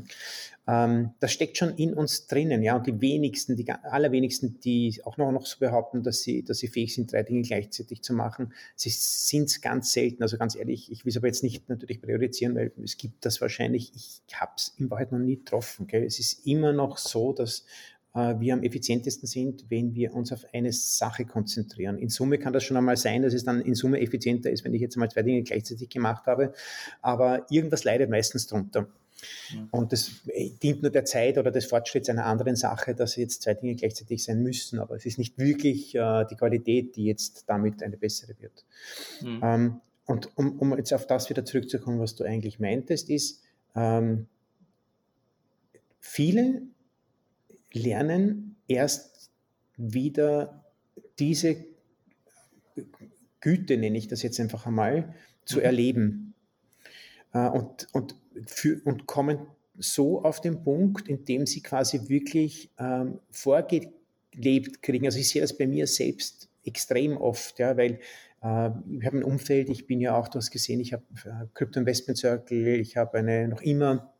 Ähm, 0.69 1.11
das 1.19 1.33
steckt 1.33 1.57
schon 1.57 1.75
in 1.77 1.95
uns 1.95 2.27
drinnen, 2.27 2.63
ja. 2.63 2.77
Und 2.77 2.87
die 2.87 3.01
wenigsten, 3.01 3.57
die 3.57 3.69
allerwenigsten, 3.71 4.61
die 4.61 5.01
auch 5.05 5.17
noch, 5.17 5.33
noch 5.33 5.47
so 5.47 5.59
behaupten, 5.59 6.03
dass 6.03 6.23
sie, 6.23 6.45
dass 6.45 6.59
sie 6.59 6.69
fähig 6.69 6.95
sind, 6.95 7.13
drei 7.13 7.23
Dinge 7.23 7.43
gleichzeitig 7.43 8.03
zu 8.03 8.13
machen, 8.13 8.53
sie 8.77 8.91
sind 8.91 9.49
es 9.49 9.61
ganz 9.61 9.93
selten. 9.93 10.23
Also 10.23 10.39
ganz 10.39 10.55
ehrlich, 10.55 10.93
ich 10.93 11.05
will 11.05 11.11
es 11.11 11.17
aber 11.17 11.27
jetzt 11.27 11.43
nicht 11.43 11.69
natürlich 11.69 12.01
priorisieren, 12.01 12.55
weil 12.55 12.73
es 12.83 12.97
gibt 12.97 13.25
das 13.25 13.41
wahrscheinlich, 13.41 13.93
ich 13.95 14.23
habe 14.41 14.53
es 14.57 14.75
in 14.77 14.91
Wahrheit 14.91 15.11
noch 15.11 15.19
nie 15.19 15.37
getroffen. 15.37 15.87
Gell. 15.87 16.05
Es 16.05 16.21
ist 16.21 16.47
immer 16.47 16.73
noch 16.73 16.99
so, 16.99 17.33
dass 17.33 17.65
wir 18.13 18.55
am 18.55 18.63
effizientesten 18.63 19.29
sind, 19.29 19.67
wenn 19.69 19.95
wir 19.95 20.15
uns 20.15 20.33
auf 20.33 20.45
eine 20.53 20.73
Sache 20.73 21.25
konzentrieren. 21.25 21.97
In 21.97 22.09
Summe 22.09 22.39
kann 22.39 22.53
das 22.53 22.65
schon 22.65 22.77
einmal 22.77 22.97
sein, 22.97 23.23
dass 23.23 23.35
es 23.35 23.45
dann 23.45 23.61
in 23.61 23.75
Summe 23.75 24.01
effizienter 24.01 24.51
ist, 24.51 24.65
wenn 24.65 24.75
ich 24.75 24.81
jetzt 24.81 24.97
mal 24.97 25.09
zwei 25.09 25.23
Dinge 25.23 25.43
gleichzeitig 25.43 25.89
gemacht 25.89 26.27
habe, 26.27 26.53
aber 27.03 27.47
irgendwas 27.51 27.85
leidet 27.85 28.11
meistens 28.11 28.49
drunter. 28.49 28.89
Und 29.71 29.93
das 29.93 30.11
dient 30.63 30.83
nur 30.83 30.91
der 30.91 31.05
Zeit 31.05 31.39
oder 31.39 31.51
des 31.51 31.67
Fortschritts 31.67 32.09
einer 32.09 32.27
anderen 32.27 32.57
Sache, 32.57 32.95
dass 32.95 33.17
jetzt 33.17 33.43
zwei 33.43 33.55
Dinge 33.55 33.75
gleichzeitig 33.75 34.25
sein 34.25 34.43
müssen. 34.43 34.79
Aber 34.79 34.97
es 34.97 35.07
ist 35.07 35.19
nicht 35.19 35.39
wirklich 35.39 35.95
äh, 35.95 36.25
die 36.31 36.37
Qualität, 36.37 36.97
die 36.97 37.05
jetzt 37.05 37.45
damit 37.47 37.83
eine 37.83 37.97
bessere 37.97 38.35
wird. 38.41 38.65
Mhm. 39.21 39.41
Ähm, 39.43 39.81
und 40.07 40.37
um, 40.37 40.59
um, 40.59 40.77
jetzt 40.77 40.93
auf 40.93 41.07
das 41.07 41.31
wieder 41.31 41.45
zurückzukommen, 41.45 42.01
was 42.01 42.17
du 42.17 42.25
eigentlich 42.25 42.59
meintest, 42.59 43.11
ist, 43.11 43.43
ähm, 43.77 44.27
viele 46.01 46.63
lernen 47.73 48.57
erst 48.69 49.31
wieder 49.77 50.65
diese 51.19 51.65
Güte, 53.41 53.77
nenne 53.77 53.99
ich 53.99 54.09
das 54.09 54.23
jetzt 54.23 54.41
einfach 54.41 54.67
einmal, 54.67 55.15
zu 55.45 55.59
mhm. 55.59 55.65
erleben. 55.65 56.35
Äh, 57.33 57.49
und, 57.49 57.89
und, 57.93 58.15
für, 58.47 58.81
und 58.85 59.07
kommen 59.07 59.47
so 59.79 60.23
auf 60.23 60.41
den 60.41 60.63
Punkt, 60.63 61.09
in 61.09 61.25
dem 61.25 61.47
sie 61.47 61.63
quasi 61.63 62.09
wirklich 62.09 62.71
ähm, 62.79 63.19
vorgelebt 63.31 64.83
kriegen. 64.83 65.07
Also 65.07 65.19
ich 65.19 65.29
sehe 65.29 65.41
das 65.41 65.57
bei 65.57 65.67
mir 65.67 65.87
selbst 65.87 66.49
extrem 66.65 67.17
oft, 67.17 67.59
ja, 67.59 67.77
weil 67.77 68.01
äh, 68.43 68.71
ich 68.91 69.07
habe 69.07 69.19
ein 69.19 69.25
Umfeld, 69.25 69.71
ich 69.71 69.87
bin 69.87 70.01
ja 70.01 70.17
auch, 70.17 70.29
du 70.29 70.39
hast 70.39 70.51
gesehen, 70.51 70.81
ich 70.81 70.93
habe 70.93 71.05
äh, 71.25 71.47
Crypto 71.55 71.81
Investment 71.81 72.19
Circle, 72.19 72.81
ich 72.81 72.97
habe 72.97 73.19
eine 73.19 73.49
noch 73.49 73.63
immer 73.63 74.13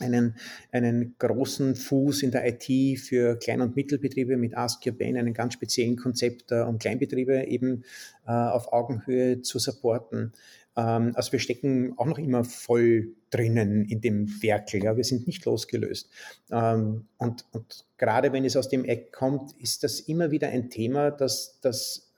einen, 0.00 0.36
einen 0.72 1.14
großen 1.18 1.76
Fuß 1.76 2.22
in 2.22 2.30
der 2.30 2.46
IT 2.46 3.00
für 3.00 3.36
Klein- 3.36 3.60
und 3.60 3.76
Mittelbetriebe 3.76 4.36
mit 4.36 4.56
Ask 4.56 4.86
Your 4.86 4.92
Ben, 4.92 5.16
einen 5.16 5.34
ganz 5.34 5.54
speziellen 5.54 5.96
Konzept, 5.96 6.52
äh, 6.52 6.60
um 6.60 6.78
Kleinbetriebe 6.78 7.44
eben 7.46 7.84
äh, 8.26 8.32
auf 8.32 8.72
Augenhöhe 8.72 9.42
zu 9.42 9.58
supporten. 9.58 10.32
Ähm, 10.76 11.12
also 11.14 11.32
wir 11.32 11.40
stecken 11.40 11.94
auch 11.96 12.06
noch 12.06 12.18
immer 12.18 12.44
voll 12.44 13.14
drinnen 13.30 13.84
in 13.84 14.00
dem 14.00 14.42
Werkel, 14.42 14.84
ja, 14.84 14.96
wir 14.96 15.04
sind 15.04 15.26
nicht 15.26 15.44
losgelöst. 15.44 16.08
Ähm, 16.50 17.06
und, 17.18 17.44
und 17.52 17.84
gerade 17.96 18.32
wenn 18.32 18.44
es 18.44 18.56
aus 18.56 18.68
dem 18.68 18.84
Eck 18.84 19.12
kommt, 19.12 19.52
ist 19.60 19.82
das 19.84 20.00
immer 20.00 20.30
wieder 20.30 20.48
ein 20.48 20.70
Thema, 20.70 21.10
dass 21.10 21.58
das 21.60 22.08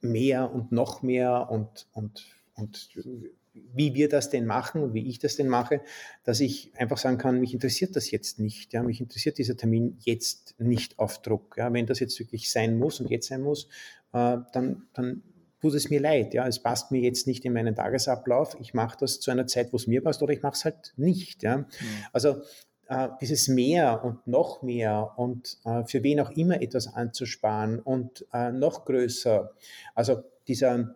mehr 0.00 0.52
und 0.52 0.72
noch 0.72 1.02
mehr 1.02 1.48
und, 1.50 1.86
und, 1.92 2.26
und 2.54 2.88
wie 3.74 3.94
wir 3.94 4.08
das 4.08 4.30
denn 4.30 4.46
machen, 4.46 4.94
wie 4.94 5.08
ich 5.08 5.18
das 5.18 5.36
denn 5.36 5.48
mache, 5.48 5.80
dass 6.24 6.40
ich 6.40 6.72
einfach 6.76 6.98
sagen 6.98 7.18
kann, 7.18 7.40
mich 7.40 7.54
interessiert 7.54 7.96
das 7.96 8.10
jetzt 8.10 8.38
nicht. 8.38 8.72
Ja, 8.72 8.82
mich 8.82 9.00
interessiert 9.00 9.38
dieser 9.38 9.56
Termin 9.56 9.96
jetzt 10.00 10.54
nicht 10.58 10.98
auf 10.98 11.22
Druck. 11.22 11.56
Ja, 11.56 11.72
wenn 11.72 11.86
das 11.86 12.00
jetzt 12.00 12.18
wirklich 12.18 12.50
sein 12.50 12.78
muss 12.78 13.00
und 13.00 13.10
jetzt 13.10 13.28
sein 13.28 13.42
muss, 13.42 13.68
äh, 14.12 14.38
dann, 14.52 14.86
dann 14.94 15.22
tut 15.60 15.74
es 15.74 15.90
mir 15.90 16.00
leid. 16.00 16.34
Ja, 16.34 16.46
es 16.46 16.58
passt 16.58 16.90
mir 16.90 17.00
jetzt 17.00 17.26
nicht 17.26 17.44
in 17.44 17.52
meinen 17.52 17.74
Tagesablauf. 17.74 18.56
Ich 18.60 18.74
mache 18.74 18.96
das 19.00 19.20
zu 19.20 19.30
einer 19.30 19.46
Zeit, 19.46 19.72
wo 19.72 19.76
es 19.76 19.86
mir 19.86 20.02
passt, 20.02 20.22
oder 20.22 20.32
ich 20.32 20.42
mache 20.42 20.54
es 20.54 20.64
halt 20.64 20.92
nicht. 20.96 21.42
Ja, 21.42 21.58
mhm. 21.58 21.66
also 22.12 22.42
äh, 22.88 23.08
dieses 23.20 23.48
mehr 23.48 24.04
und 24.04 24.26
noch 24.26 24.62
mehr 24.62 25.14
und 25.16 25.58
äh, 25.64 25.84
für 25.84 26.02
wen 26.02 26.20
auch 26.20 26.30
immer 26.30 26.62
etwas 26.62 26.94
anzusparen 26.94 27.80
und 27.80 28.26
äh, 28.32 28.52
noch 28.52 28.84
größer. 28.84 29.52
Also 29.94 30.22
dieser 30.46 30.94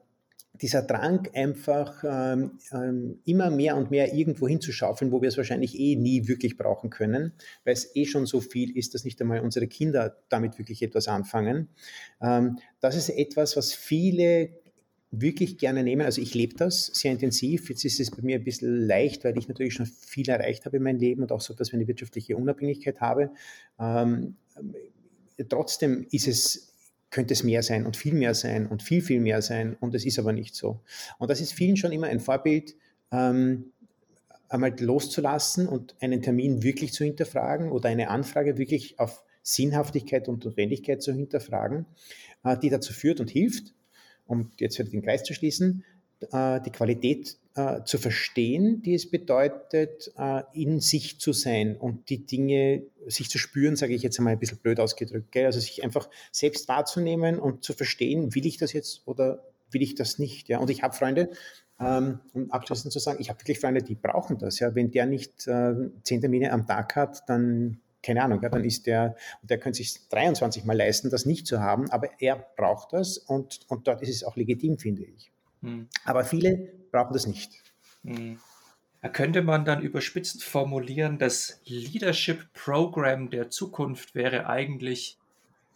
dieser 0.62 0.82
Drang 0.82 1.28
einfach 1.34 2.04
ähm, 2.06 2.58
ähm, 2.72 3.20
immer 3.24 3.50
mehr 3.50 3.76
und 3.76 3.90
mehr 3.90 4.12
irgendwo 4.14 4.46
hinzuschaufeln, 4.46 5.12
wo 5.12 5.22
wir 5.22 5.28
es 5.28 5.36
wahrscheinlich 5.36 5.78
eh 5.78 5.96
nie 5.96 6.28
wirklich 6.28 6.56
brauchen 6.56 6.90
können, 6.90 7.32
weil 7.64 7.74
es 7.74 7.94
eh 7.96 8.04
schon 8.04 8.26
so 8.26 8.40
viel 8.40 8.76
ist, 8.76 8.94
dass 8.94 9.04
nicht 9.04 9.20
einmal 9.20 9.40
unsere 9.40 9.66
Kinder 9.66 10.16
damit 10.28 10.58
wirklich 10.58 10.82
etwas 10.82 11.08
anfangen. 11.08 11.68
Ähm, 12.20 12.58
das 12.80 12.96
ist 12.96 13.08
etwas, 13.08 13.56
was 13.56 13.72
viele 13.72 14.50
wirklich 15.10 15.58
gerne 15.58 15.82
nehmen. 15.82 16.02
Also 16.02 16.20
ich 16.22 16.34
lebe 16.34 16.54
das 16.56 16.86
sehr 16.86 17.12
intensiv. 17.12 17.68
Jetzt 17.68 17.84
ist 17.84 17.98
es 17.98 18.10
bei 18.10 18.22
mir 18.22 18.36
ein 18.36 18.44
bisschen 18.44 18.86
leicht, 18.86 19.24
weil 19.24 19.36
ich 19.38 19.48
natürlich 19.48 19.74
schon 19.74 19.86
viel 19.86 20.28
erreicht 20.28 20.66
habe 20.66 20.76
in 20.76 20.82
meinem 20.82 21.00
Leben 21.00 21.22
und 21.22 21.32
auch 21.32 21.40
so, 21.40 21.54
dass 21.54 21.72
wir 21.72 21.78
eine 21.78 21.88
wirtschaftliche 21.88 22.36
Unabhängigkeit 22.36 23.00
habe. 23.00 23.30
Ähm, 23.78 24.36
trotzdem 25.48 26.06
ist 26.10 26.28
es 26.28 26.69
könnte 27.10 27.34
es 27.34 27.42
mehr 27.42 27.62
sein 27.62 27.86
und 27.86 27.96
viel 27.96 28.14
mehr 28.14 28.34
sein 28.34 28.66
und 28.66 28.82
viel, 28.82 29.02
viel 29.02 29.20
mehr 29.20 29.42
sein 29.42 29.76
und 29.80 29.94
es 29.94 30.04
ist 30.04 30.18
aber 30.18 30.32
nicht 30.32 30.54
so. 30.54 30.80
Und 31.18 31.30
das 31.30 31.40
ist 31.40 31.52
vielen 31.52 31.76
schon 31.76 31.92
immer 31.92 32.06
ein 32.06 32.20
Vorbild, 32.20 32.76
ähm, 33.10 33.72
einmal 34.48 34.74
loszulassen 34.80 35.68
und 35.68 35.94
einen 36.00 36.22
Termin 36.22 36.62
wirklich 36.62 36.92
zu 36.92 37.04
hinterfragen 37.04 37.70
oder 37.70 37.88
eine 37.88 38.10
Anfrage 38.10 38.58
wirklich 38.58 38.98
auf 38.98 39.22
Sinnhaftigkeit 39.42 40.28
und 40.28 40.44
Notwendigkeit 40.44 41.02
zu 41.02 41.12
hinterfragen, 41.12 41.86
äh, 42.44 42.56
die 42.58 42.70
dazu 42.70 42.92
führt 42.92 43.20
und 43.20 43.30
hilft, 43.30 43.74
um 44.26 44.50
jetzt 44.58 44.78
wieder 44.78 44.90
den 44.90 45.02
Kreis 45.02 45.22
zu 45.22 45.34
schließen, 45.34 45.84
äh, 46.32 46.60
die 46.60 46.70
Qualität 46.70 47.38
äh, 47.60 47.84
zu 47.84 47.98
verstehen, 47.98 48.82
die 48.82 48.94
es 48.94 49.10
bedeutet, 49.10 50.12
äh, 50.16 50.42
in 50.52 50.80
sich 50.80 51.20
zu 51.20 51.32
sein 51.32 51.76
und 51.76 52.08
die 52.08 52.24
Dinge 52.24 52.82
sich 53.06 53.28
zu 53.28 53.38
spüren, 53.38 53.76
sage 53.76 53.94
ich 53.94 54.02
jetzt 54.02 54.18
einmal 54.18 54.34
ein 54.34 54.38
bisschen 54.38 54.58
blöd 54.58 54.80
ausgedrückt. 54.80 55.32
Gell? 55.32 55.46
Also 55.46 55.60
sich 55.60 55.84
einfach 55.84 56.08
selbst 56.32 56.68
wahrzunehmen 56.68 57.38
und 57.38 57.64
zu 57.64 57.72
verstehen, 57.72 58.34
will 58.34 58.46
ich 58.46 58.56
das 58.56 58.72
jetzt 58.72 59.02
oder 59.06 59.42
will 59.70 59.82
ich 59.82 59.94
das 59.94 60.18
nicht. 60.18 60.48
Ja? 60.48 60.58
Und 60.58 60.70
ich 60.70 60.82
habe 60.82 60.94
Freunde, 60.94 61.30
ähm, 61.78 62.20
um 62.32 62.50
abschließend 62.50 62.92
zu 62.92 62.98
sagen, 62.98 63.18
ich 63.20 63.30
habe 63.30 63.40
wirklich 63.40 63.60
Freunde, 63.60 63.82
die 63.82 63.94
brauchen 63.94 64.38
das. 64.38 64.58
Ja? 64.58 64.74
Wenn 64.74 64.90
der 64.90 65.06
nicht 65.06 65.46
äh, 65.46 65.74
zehn 66.02 66.20
Termine 66.20 66.52
am 66.52 66.66
Tag 66.66 66.96
hat, 66.96 67.28
dann 67.28 67.80
keine 68.02 68.22
Ahnung, 68.22 68.40
ja, 68.42 68.48
dann 68.48 68.64
ist 68.64 68.86
der, 68.86 69.14
und 69.42 69.50
der 69.50 69.58
könnte 69.58 69.76
sich 69.76 70.08
23 70.08 70.64
Mal 70.64 70.74
leisten, 70.74 71.10
das 71.10 71.26
nicht 71.26 71.46
zu 71.46 71.60
haben, 71.60 71.90
aber 71.90 72.08
er 72.18 72.36
braucht 72.56 72.94
das 72.94 73.18
und, 73.18 73.60
und 73.68 73.86
dort 73.86 74.00
ist 74.00 74.08
es 74.08 74.24
auch 74.24 74.36
legitim, 74.36 74.78
finde 74.78 75.04
ich. 75.04 75.30
Hm. 75.62 75.88
Aber 76.04 76.24
viele 76.24 76.72
brauchen 76.90 77.12
das 77.12 77.26
nicht. 77.26 77.52
Hm. 78.04 78.38
Könnte 79.12 79.42
man 79.42 79.64
dann 79.64 79.80
überspitzt 79.80 80.44
formulieren, 80.44 81.18
das 81.18 81.60
Leadership 81.64 82.52
Program 82.52 83.30
der 83.30 83.48
Zukunft 83.48 84.14
wäre 84.14 84.46
eigentlich 84.46 85.18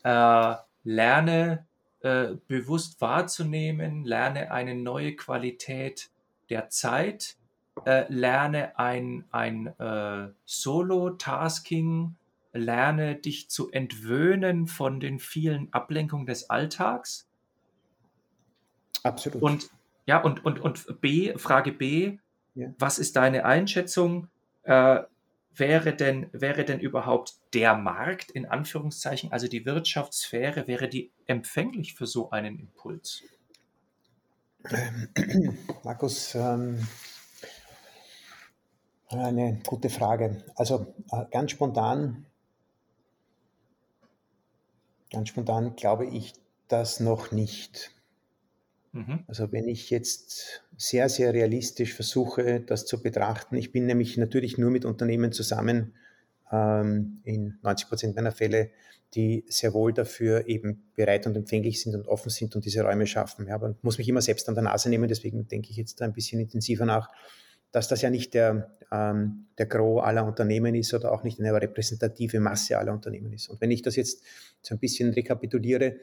äh, 0.02 0.54
lerne 0.82 1.66
äh, 2.00 2.34
bewusst 2.46 3.00
wahrzunehmen, 3.00 4.04
lerne 4.04 4.50
eine 4.50 4.74
neue 4.74 5.16
Qualität 5.16 6.10
der 6.50 6.68
Zeit, 6.68 7.36
äh, 7.86 8.04
lerne 8.12 8.78
ein, 8.78 9.24
ein 9.30 9.68
äh, 9.78 10.28
Solo-Tasking, 10.44 12.14
lerne 12.52 13.16
dich 13.16 13.48
zu 13.48 13.70
entwöhnen 13.70 14.66
von 14.66 15.00
den 15.00 15.18
vielen 15.18 15.72
Ablenkungen 15.72 16.26
des 16.26 16.50
Alltags. 16.50 17.26
Absolut. 19.04 19.42
Und 19.42 19.70
ja, 20.06 20.20
und, 20.20 20.44
und, 20.44 20.60
und 20.60 21.00
B, 21.00 21.36
Frage 21.38 21.72
B, 21.72 22.18
ja. 22.54 22.68
was 22.78 22.98
ist 22.98 23.16
deine 23.16 23.44
Einschätzung? 23.44 24.28
Äh, 24.64 25.02
wäre 25.54 25.94
denn, 25.94 26.28
wäre 26.32 26.64
denn 26.64 26.80
überhaupt 26.80 27.34
der 27.54 27.74
Markt, 27.74 28.30
in 28.30 28.46
Anführungszeichen, 28.46 29.30
also 29.32 29.46
die 29.46 29.64
Wirtschaftssphäre, 29.64 30.66
wäre 30.66 30.88
die 30.88 31.12
empfänglich 31.26 31.94
für 31.94 32.06
so 32.06 32.30
einen 32.30 32.58
Impuls? 32.58 33.22
Ähm, 34.70 35.58
Markus, 35.84 36.34
ähm, 36.34 36.86
eine 39.08 39.60
gute 39.66 39.90
Frage. 39.90 40.44
Also 40.56 40.94
äh, 41.12 41.24
ganz 41.30 41.52
spontan, 41.52 42.26
ganz 45.10 45.28
spontan 45.28 45.76
glaube 45.76 46.06
ich 46.06 46.32
das 46.68 47.00
noch 47.00 47.30
nicht. 47.30 47.92
Mhm. 48.94 49.24
Also 49.26 49.50
wenn 49.50 49.66
ich 49.66 49.90
jetzt 49.90 50.62
sehr, 50.76 51.08
sehr 51.08 51.34
realistisch 51.34 51.94
versuche, 51.94 52.60
das 52.60 52.86
zu 52.86 53.02
betrachten, 53.02 53.56
ich 53.56 53.72
bin 53.72 53.86
nämlich 53.86 54.16
natürlich 54.16 54.56
nur 54.56 54.70
mit 54.70 54.84
Unternehmen 54.84 55.32
zusammen, 55.32 55.94
ähm, 56.52 57.20
in 57.24 57.58
90 57.62 57.88
Prozent 57.88 58.16
meiner 58.16 58.30
Fälle, 58.30 58.70
die 59.14 59.44
sehr 59.48 59.74
wohl 59.74 59.92
dafür 59.92 60.46
eben 60.46 60.84
bereit 60.94 61.26
und 61.26 61.36
empfänglich 61.36 61.82
sind 61.82 61.96
und 61.96 62.06
offen 62.06 62.30
sind 62.30 62.54
und 62.54 62.64
diese 62.64 62.82
Räume 62.82 63.06
schaffen. 63.06 63.48
Ja, 63.48 63.56
aber 63.56 63.74
muss 63.82 63.98
mich 63.98 64.08
immer 64.08 64.22
selbst 64.22 64.48
an 64.48 64.54
der 64.54 64.64
Nase 64.64 64.88
nehmen, 64.88 65.08
deswegen 65.08 65.48
denke 65.48 65.70
ich 65.70 65.76
jetzt 65.76 66.00
da 66.00 66.04
ein 66.04 66.12
bisschen 66.12 66.40
intensiver 66.40 66.86
nach, 66.86 67.10
dass 67.72 67.88
das 67.88 68.00
ja 68.02 68.10
nicht 68.10 68.34
der, 68.34 68.70
ähm, 68.92 69.46
der 69.58 69.66
Gros 69.66 70.04
aller 70.04 70.24
Unternehmen 70.24 70.76
ist 70.76 70.94
oder 70.94 71.10
auch 71.10 71.24
nicht 71.24 71.40
eine 71.40 71.52
repräsentative 71.52 72.38
Masse 72.38 72.78
aller 72.78 72.92
Unternehmen 72.92 73.32
ist. 73.32 73.48
Und 73.48 73.60
wenn 73.60 73.72
ich 73.72 73.82
das 73.82 73.96
jetzt 73.96 74.22
so 74.62 74.76
ein 74.76 74.78
bisschen 74.78 75.12
rekapituliere, 75.12 75.96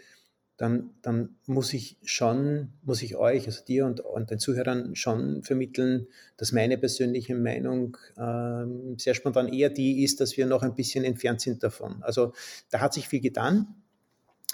dann, 0.62 0.92
dann 1.02 1.38
muss 1.48 1.74
ich 1.74 1.98
schon, 2.04 2.70
muss 2.84 3.02
ich 3.02 3.16
euch, 3.16 3.48
also 3.48 3.66
dir 3.66 3.84
und, 3.88 4.00
und 4.00 4.30
den 4.30 4.38
Zuhörern 4.38 4.96
schon 4.96 5.42
vermitteln, 5.42 6.06
dass 6.38 6.52
meine 6.52 6.78
persönliche 6.78 7.34
Meinung 7.34 7.98
ähm, 8.16 8.96
sehr 9.00 9.16
spontan 9.16 9.52
eher 9.52 9.72
die 9.72 10.04
ist, 10.04 10.22
dass 10.22 10.38
wir 10.38 10.46
noch 10.46 10.62
ein 10.62 10.76
bisschen 10.76 11.04
entfernt 11.04 11.42
sind 11.42 11.64
davon. 11.64 12.04
Also 12.04 12.34
da 12.70 12.80
hat 12.80 12.94
sich 12.94 13.08
viel 13.08 13.22
getan. 13.22 13.74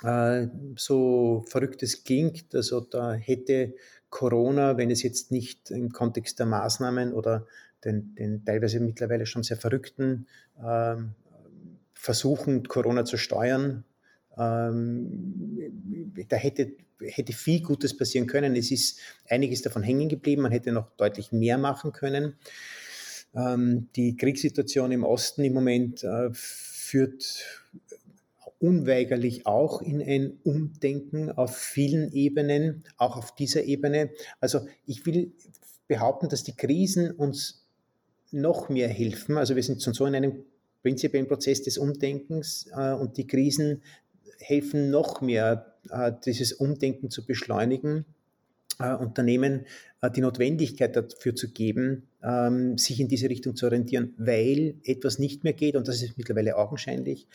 Äh, 0.01 0.47
so 0.77 1.43
verrückt 1.45 1.83
es 1.83 2.05
klingt, 2.05 2.55
also 2.55 2.79
da 2.79 3.11
hätte 3.13 3.73
Corona, 4.09 4.77
wenn 4.77 4.89
es 4.89 5.03
jetzt 5.03 5.33
nicht 5.33 5.71
im 5.71 5.91
Kontext 5.91 6.39
der 6.39 6.45
Maßnahmen 6.45 7.11
oder 7.11 7.45
den, 7.83 8.15
den 8.15 8.45
teilweise 8.45 8.79
mittlerweile 8.79 9.25
schon 9.25 9.43
sehr 9.43 9.57
verrückten 9.57 10.25
äh, 10.63 10.95
Versuchen, 11.95 12.63
Corona 12.63 13.03
zu 13.03 13.17
steuern, 13.17 13.83
ähm, 14.37 15.56
da 16.27 16.35
hätte, 16.35 16.73
hätte 16.99 17.33
viel 17.33 17.61
Gutes 17.61 17.95
passieren 17.95 18.27
können. 18.27 18.55
Es 18.55 18.71
ist 18.71 18.99
einiges 19.29 19.61
davon 19.61 19.83
hängen 19.83 20.09
geblieben. 20.09 20.43
Man 20.43 20.51
hätte 20.51 20.71
noch 20.71 20.89
deutlich 20.97 21.31
mehr 21.31 21.57
machen 21.57 21.91
können. 21.91 22.35
Ähm, 23.35 23.89
die 23.95 24.15
Kriegssituation 24.15 24.91
im 24.91 25.03
Osten 25.03 25.43
im 25.43 25.53
Moment 25.53 26.03
äh, 26.03 26.29
führt 26.33 27.43
unweigerlich 28.59 29.45
auch 29.45 29.81
in 29.81 30.01
ein 30.01 30.39
Umdenken 30.43 31.31
auf 31.31 31.55
vielen 31.55 32.11
Ebenen, 32.11 32.83
auch 32.97 33.15
auf 33.15 33.35
dieser 33.35 33.63
Ebene. 33.63 34.09
Also 34.39 34.67
ich 34.85 35.05
will 35.05 35.33
behaupten, 35.87 36.29
dass 36.29 36.43
die 36.43 36.55
Krisen 36.55 37.11
uns 37.11 37.65
noch 38.31 38.69
mehr 38.69 38.89
helfen. 38.89 39.37
Also 39.37 39.55
wir 39.55 39.63
sind 39.63 39.81
so 39.81 40.05
in 40.05 40.15
einem 40.15 40.43
prinzipiellen 40.81 41.27
Prozess 41.27 41.63
des 41.63 41.77
Umdenkens 41.77 42.69
äh, 42.75 42.93
und 42.93 43.17
die 43.17 43.27
Krisen 43.27 43.81
helfen 44.39 44.89
noch 44.89 45.21
mehr, 45.21 45.73
äh, 45.89 46.11
dieses 46.25 46.53
Umdenken 46.53 47.09
zu 47.09 47.25
beschleunigen, 47.25 48.05
äh, 48.79 48.93
Unternehmen 48.93 49.65
äh, 50.01 50.11
die 50.11 50.21
Notwendigkeit 50.21 50.95
dafür 50.95 51.35
zu 51.35 51.51
geben, 51.51 52.07
ähm, 52.23 52.77
sich 52.77 52.99
in 52.99 53.07
diese 53.07 53.29
Richtung 53.29 53.55
zu 53.55 53.65
orientieren, 53.65 54.13
weil 54.17 54.75
etwas 54.83 55.19
nicht 55.19 55.43
mehr 55.43 55.53
geht, 55.53 55.75
und 55.75 55.87
das 55.87 56.01
ist 56.01 56.17
mittlerweile 56.17 56.57
augenscheinlich, 56.57 57.27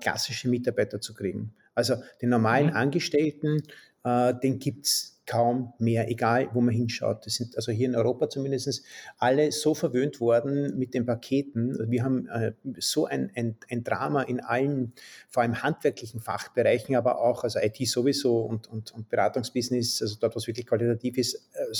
klassische 0.00 0.48
Mitarbeiter 0.48 1.00
zu 1.00 1.14
kriegen. 1.14 1.52
Also 1.74 1.96
den 2.22 2.28
normalen 2.28 2.68
mhm. 2.68 2.76
Angestellten, 2.76 3.60
den 4.04 4.60
gibt 4.60 4.86
es 4.86 5.13
kaum 5.26 5.72
mehr, 5.78 6.10
egal 6.10 6.50
wo 6.52 6.60
man 6.60 6.74
hinschaut. 6.74 7.24
Das 7.24 7.34
sind 7.34 7.56
also 7.56 7.72
hier 7.72 7.88
in 7.88 7.94
Europa 7.94 8.28
zumindest 8.28 8.84
alle 9.18 9.52
so 9.52 9.74
verwöhnt 9.74 10.20
worden 10.20 10.76
mit 10.78 10.94
den 10.94 11.06
Paketen. 11.06 11.90
Wir 11.90 12.04
haben 12.04 12.28
äh, 12.28 12.52
so 12.78 13.06
ein, 13.06 13.30
ein, 13.34 13.56
ein, 13.70 13.84
Drama 13.84 14.22
in 14.22 14.40
allen, 14.40 14.92
vor 15.28 15.42
allem 15.42 15.62
handwerklichen 15.62 16.20
Fachbereichen, 16.20 16.96
aber 16.96 17.20
auch, 17.20 17.44
also 17.44 17.58
IT 17.58 17.76
sowieso 17.88 18.40
und, 18.40 18.66
und, 18.66 18.92
und 18.92 19.08
Beratungsbusiness, 19.08 20.02
also 20.02 20.16
dort, 20.20 20.36
was 20.36 20.46
wirklich 20.46 20.66
qualitativ 20.66 21.16
ist, 21.16 21.34
äh, 21.54 21.72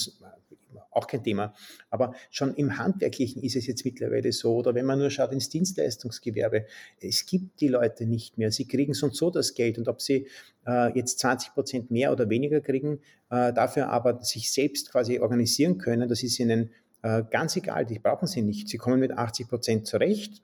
auch 0.95 1.07
kein 1.07 1.23
Thema. 1.23 1.55
Aber 1.91 2.15
schon 2.31 2.55
im 2.55 2.79
Handwerklichen 2.79 3.43
ist 3.43 3.57
es 3.57 3.67
jetzt 3.67 3.85
mittlerweile 3.85 4.33
so, 4.33 4.57
oder 4.57 4.75
wenn 4.75 4.87
man 4.87 4.99
nur 4.99 5.11
schaut 5.11 5.33
ins 5.33 5.49
Dienstleistungsgewerbe, 5.49 6.67
es 7.01 7.27
gibt 7.27 7.61
die 7.61 7.69
Leute 7.69 8.07
nicht 8.07 8.39
mehr. 8.39 8.51
Sie 8.51 8.67
kriegen 8.67 8.95
so 8.95 9.07
und 9.07 9.15
so 9.15 9.31
das 9.31 9.55
Geld 9.55 9.79
und 9.79 9.89
ob 9.89 10.01
sie 10.01 10.27
äh, 10.67 10.97
jetzt 10.97 11.19
20 11.19 11.55
Prozent 11.55 11.91
mehr 11.91 12.13
oder 12.13 12.29
weniger 12.31 12.61
kriegen, 12.61 13.01
äh, 13.31 13.53
dafür 13.53 13.89
aber 13.89 14.23
sich 14.23 14.51
selbst 14.53 14.91
quasi 14.91 15.19
organisieren 15.19 15.79
können, 15.79 16.09
das 16.09 16.23
ist 16.23 16.39
ihnen 16.39 16.71
äh, 17.03 17.23
ganz 17.31 17.55
egal, 17.57 17.85
die 17.85 17.99
brauchen 17.99 18.27
sie 18.27 18.43
nicht. 18.43 18.69
Sie 18.69 18.79
kommen 18.79 18.99
mit 18.99 19.13
80 19.13 19.49
Prozent 19.49 19.87
zurecht 19.87 20.43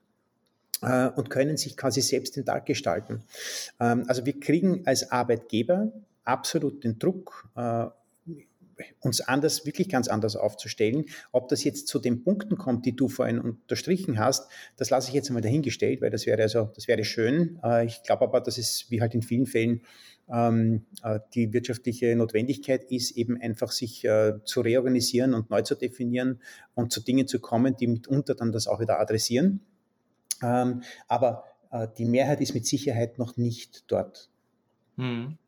äh, 0.82 1.08
und 1.08 1.30
können 1.30 1.56
sich 1.56 1.76
quasi 1.76 2.02
selbst 2.02 2.36
den 2.36 2.44
Tag 2.44 2.66
gestalten. 2.66 3.22
Ähm, 3.80 4.04
also 4.08 4.26
wir 4.26 4.38
kriegen 4.38 4.82
als 4.86 5.10
Arbeitgeber 5.10 5.90
absolut 6.24 6.84
den 6.84 6.98
Druck, 6.98 7.48
äh, 7.56 7.86
uns 9.00 9.20
anders, 9.20 9.66
wirklich 9.66 9.88
ganz 9.88 10.08
anders 10.08 10.36
aufzustellen. 10.36 11.06
Ob 11.32 11.48
das 11.48 11.64
jetzt 11.64 11.88
zu 11.88 11.98
den 11.98 12.22
Punkten 12.22 12.56
kommt, 12.56 12.86
die 12.86 12.96
du 12.96 13.08
vorhin 13.08 13.38
unterstrichen 13.38 14.18
hast, 14.18 14.50
das 14.76 14.90
lasse 14.90 15.08
ich 15.08 15.14
jetzt 15.14 15.28
einmal 15.28 15.42
dahingestellt, 15.42 16.00
weil 16.00 16.10
das 16.10 16.26
wäre 16.26 16.40
also, 16.42 16.70
das 16.74 16.88
wäre 16.88 17.04
schön. 17.04 17.58
Äh, 17.62 17.86
ich 17.86 18.02
glaube 18.02 18.24
aber, 18.24 18.40
dass 18.40 18.58
es 18.58 18.86
wie 18.90 19.00
halt 19.00 19.14
in 19.14 19.22
vielen 19.22 19.46
Fällen 19.46 19.82
ähm, 20.32 20.86
äh, 21.02 21.20
die 21.34 21.52
wirtschaftliche 21.52 22.14
Notwendigkeit 22.16 22.84
ist, 22.90 23.16
eben 23.16 23.40
einfach 23.40 23.72
sich 23.72 24.04
äh, 24.04 24.34
zu 24.44 24.60
reorganisieren 24.60 25.34
und 25.34 25.50
neu 25.50 25.62
zu 25.62 25.74
definieren 25.74 26.40
und 26.74 26.92
zu 26.92 27.00
Dingen 27.00 27.26
zu 27.26 27.40
kommen, 27.40 27.76
die 27.76 27.86
mitunter 27.86 28.34
dann 28.34 28.52
das 28.52 28.66
auch 28.66 28.80
wieder 28.80 29.00
adressieren. 29.00 29.60
Ähm, 30.42 30.82
aber 31.08 31.44
die 31.98 32.04
Mehrheit 32.04 32.40
ist 32.40 32.52
mit 32.52 32.66
Sicherheit 32.66 33.16
noch 33.20 33.36
nicht 33.36 33.84
dort. 33.86 34.28
Hm. 34.96 35.38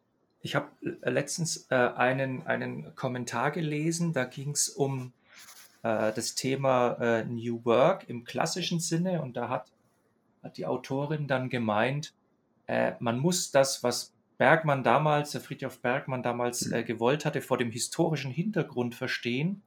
Ich 0.43 0.57
habe 0.57 0.69
äh, 1.03 1.11
letztens 1.11 1.69
äh, 1.71 1.75
einen, 1.75 2.47
einen 2.47 2.95
Kommentar 2.97 3.53
gelesen, 3.53 4.13
da 4.13 4.25
ging 4.25 4.51
es 4.51 4.69
um 4.69 5.13
äh, 5.83 6.13
das 6.13 6.35
Thema 6.35 6.95
äh, 7.01 7.25
New 7.25 7.65
Work 7.65 8.09
im 8.09 8.25
klassischen 8.25 8.81
Sinne 8.81 9.23
und 9.23 9.37
da 9.37 9.49
hat, 9.49 9.71
hat 10.43 10.57
die 10.57 10.67
Autorin 10.67 11.29
dann 11.29 11.49
gemeint, 11.49 12.13
äh, 12.67 12.93
man 12.99 13.19
muss 13.19 13.53
das, 13.53 13.85
was 13.85 14.13
Bergmann 14.37 14.83
damals, 14.83 15.31
der 15.31 15.41
Friedhof 15.41 15.81
Bergmann 15.81 16.25
damals 16.25 16.67
mhm. 16.67 16.75
äh, 16.75 16.83
gewollt 16.83 17.25
hatte, 17.25 17.41
vor 17.41 17.57
dem 17.57 17.71
historischen 17.71 18.31
Hintergrund 18.31 18.95
verstehen. 18.95 19.63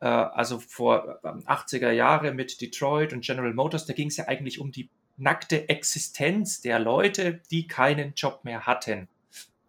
also 0.00 0.58
vor 0.58 1.20
80er 1.22 1.92
Jahre 1.92 2.34
mit 2.34 2.60
Detroit 2.60 3.12
und 3.12 3.24
General 3.24 3.54
Motors, 3.54 3.86
da 3.86 3.92
ging 3.92 4.08
es 4.08 4.16
ja 4.16 4.26
eigentlich 4.26 4.58
um 4.58 4.72
die 4.72 4.88
nackte 5.16 5.68
Existenz 5.68 6.60
der 6.60 6.80
Leute, 6.80 7.40
die 7.52 7.68
keinen 7.68 8.14
Job 8.14 8.40
mehr 8.42 8.66
hatten. 8.66 9.06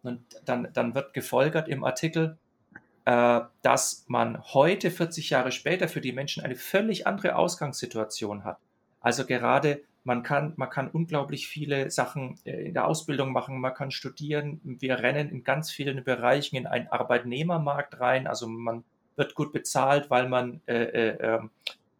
Und 0.04 0.22
dann, 0.44 0.68
dann 0.72 0.94
wird 0.94 1.14
gefolgert 1.14 1.68
im 1.68 1.84
Artikel, 1.84 2.38
äh, 3.06 3.40
dass 3.62 4.04
man 4.06 4.42
heute, 4.42 4.90
40 4.90 5.30
Jahre 5.30 5.52
später, 5.52 5.88
für 5.88 6.00
die 6.00 6.12
Menschen 6.12 6.44
eine 6.44 6.56
völlig 6.56 7.06
andere 7.06 7.36
Ausgangssituation 7.36 8.44
hat. 8.44 8.58
Also 9.00 9.26
gerade 9.26 9.82
man 10.04 10.22
kann, 10.22 10.52
man 10.56 10.68
kann 10.68 10.90
unglaublich 10.90 11.48
viele 11.48 11.90
Sachen 11.90 12.38
äh, 12.44 12.66
in 12.66 12.74
der 12.74 12.86
Ausbildung 12.86 13.32
machen, 13.32 13.58
man 13.58 13.74
kann 13.74 13.90
studieren. 13.90 14.60
Wir 14.62 14.98
rennen 14.98 15.30
in 15.30 15.44
ganz 15.44 15.70
vielen 15.70 16.04
Bereichen 16.04 16.56
in 16.56 16.66
einen 16.66 16.88
Arbeitnehmermarkt 16.88 17.98
rein. 18.00 18.26
Also 18.26 18.46
man 18.46 18.84
wird 19.16 19.34
gut 19.34 19.52
bezahlt, 19.52 20.10
weil 20.10 20.28
man, 20.28 20.60
äh, 20.66 20.84
äh, 20.84 21.16
ähm, 21.20 21.50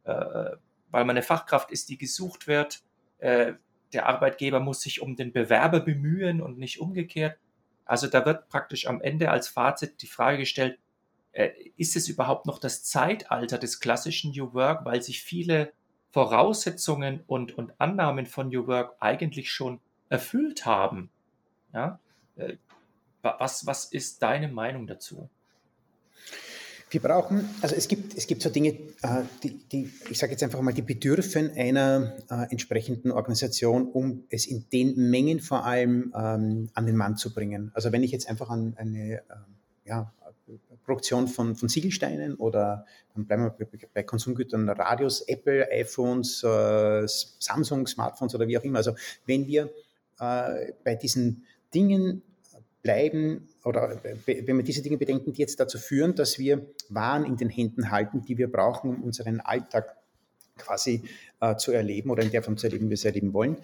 äh, 0.04 0.12
weil 0.90 1.04
man 1.04 1.10
eine 1.10 1.22
Fachkraft 1.22 1.70
ist, 1.70 1.88
die 1.88 1.96
gesucht 1.96 2.46
wird. 2.46 2.82
Äh, 3.18 3.54
der 3.94 4.06
Arbeitgeber 4.06 4.60
muss 4.60 4.82
sich 4.82 5.00
um 5.00 5.16
den 5.16 5.32
Bewerber 5.32 5.80
bemühen 5.80 6.42
und 6.42 6.58
nicht 6.58 6.80
umgekehrt. 6.80 7.38
Also 7.84 8.06
da 8.06 8.24
wird 8.24 8.48
praktisch 8.48 8.86
am 8.86 9.00
Ende 9.00 9.30
als 9.30 9.48
Fazit 9.48 10.00
die 10.02 10.06
Frage 10.06 10.38
gestellt, 10.38 10.78
äh, 11.32 11.50
ist 11.76 11.96
es 11.96 12.08
überhaupt 12.08 12.46
noch 12.46 12.58
das 12.58 12.84
Zeitalter 12.84 13.58
des 13.58 13.80
klassischen 13.80 14.32
New 14.32 14.54
Work, 14.54 14.84
weil 14.84 15.02
sich 15.02 15.22
viele 15.22 15.72
Voraussetzungen 16.10 17.24
und, 17.26 17.58
und 17.58 17.72
Annahmen 17.78 18.26
von 18.26 18.48
New 18.48 18.66
Work 18.66 18.96
eigentlich 19.00 19.50
schon 19.50 19.80
erfüllt 20.08 20.64
haben. 20.64 21.10
Ja? 21.72 21.98
Äh, 22.36 22.56
was, 23.22 23.66
was 23.66 23.86
ist 23.86 24.22
deine 24.22 24.48
Meinung 24.48 24.86
dazu? 24.86 25.28
Wir 26.94 27.00
brauchen, 27.00 27.48
also 27.60 27.74
es 27.74 27.88
gibt, 27.88 28.16
es 28.16 28.28
gibt 28.28 28.40
so 28.40 28.50
Dinge, 28.50 28.68
äh, 28.68 29.22
die, 29.42 29.58
die 29.68 29.90
ich 30.08 30.16
sage 30.16 30.30
jetzt 30.30 30.44
einfach 30.44 30.60
mal, 30.60 30.72
die 30.72 30.80
bedürfen 30.80 31.50
einer 31.56 32.14
äh, 32.30 32.52
entsprechenden 32.52 33.10
Organisation, 33.10 33.88
um 33.88 34.22
es 34.30 34.46
in 34.46 34.66
den 34.72 35.10
Mengen 35.10 35.40
vor 35.40 35.66
allem 35.66 36.14
ähm, 36.16 36.70
an 36.72 36.86
den 36.86 36.94
Mann 36.94 37.16
zu 37.16 37.34
bringen. 37.34 37.72
Also 37.74 37.90
wenn 37.90 38.04
ich 38.04 38.12
jetzt 38.12 38.28
einfach 38.28 38.48
an 38.48 38.74
eine 38.76 39.14
ähm, 39.14 39.56
ja, 39.84 40.12
Produktion 40.84 41.26
von, 41.26 41.56
von 41.56 41.68
Siegelsteinen 41.68 42.36
oder 42.36 42.86
dann 43.16 43.26
bleiben 43.26 43.42
wir 43.58 43.68
bei 43.92 44.04
Konsumgütern, 44.04 44.68
Radios, 44.68 45.22
Apple, 45.22 45.68
iPhones, 45.72 46.44
äh, 46.44 47.08
Samsung, 47.08 47.88
Smartphones 47.88 48.36
oder 48.36 48.46
wie 48.46 48.56
auch 48.56 48.62
immer. 48.62 48.78
Also 48.78 48.94
wenn 49.26 49.48
wir 49.48 49.70
bei 50.16 50.94
diesen 50.94 51.44
Dingen 51.74 52.22
bleiben 52.84 53.48
oder 53.64 53.98
wenn 54.04 54.56
wir 54.58 54.62
diese 54.62 54.82
Dinge 54.82 54.98
bedenken, 54.98 55.32
die 55.32 55.40
jetzt 55.40 55.58
dazu 55.58 55.78
führen, 55.78 56.14
dass 56.14 56.38
wir 56.38 56.66
Waren 56.90 57.24
in 57.24 57.36
den 57.36 57.48
Händen 57.48 57.90
halten, 57.90 58.22
die 58.22 58.38
wir 58.38 58.52
brauchen, 58.52 58.90
um 58.90 59.02
unseren 59.02 59.40
Alltag 59.40 59.96
quasi 60.58 61.02
äh, 61.40 61.56
zu 61.56 61.72
erleben 61.72 62.10
oder 62.10 62.22
in 62.22 62.30
der 62.30 62.42
Form 62.42 62.56
zu 62.56 62.66
erleben, 62.66 62.84
wie 62.84 62.90
wir 62.90 62.94
es 62.94 63.04
erleben 63.04 63.32
wollen, 63.32 63.56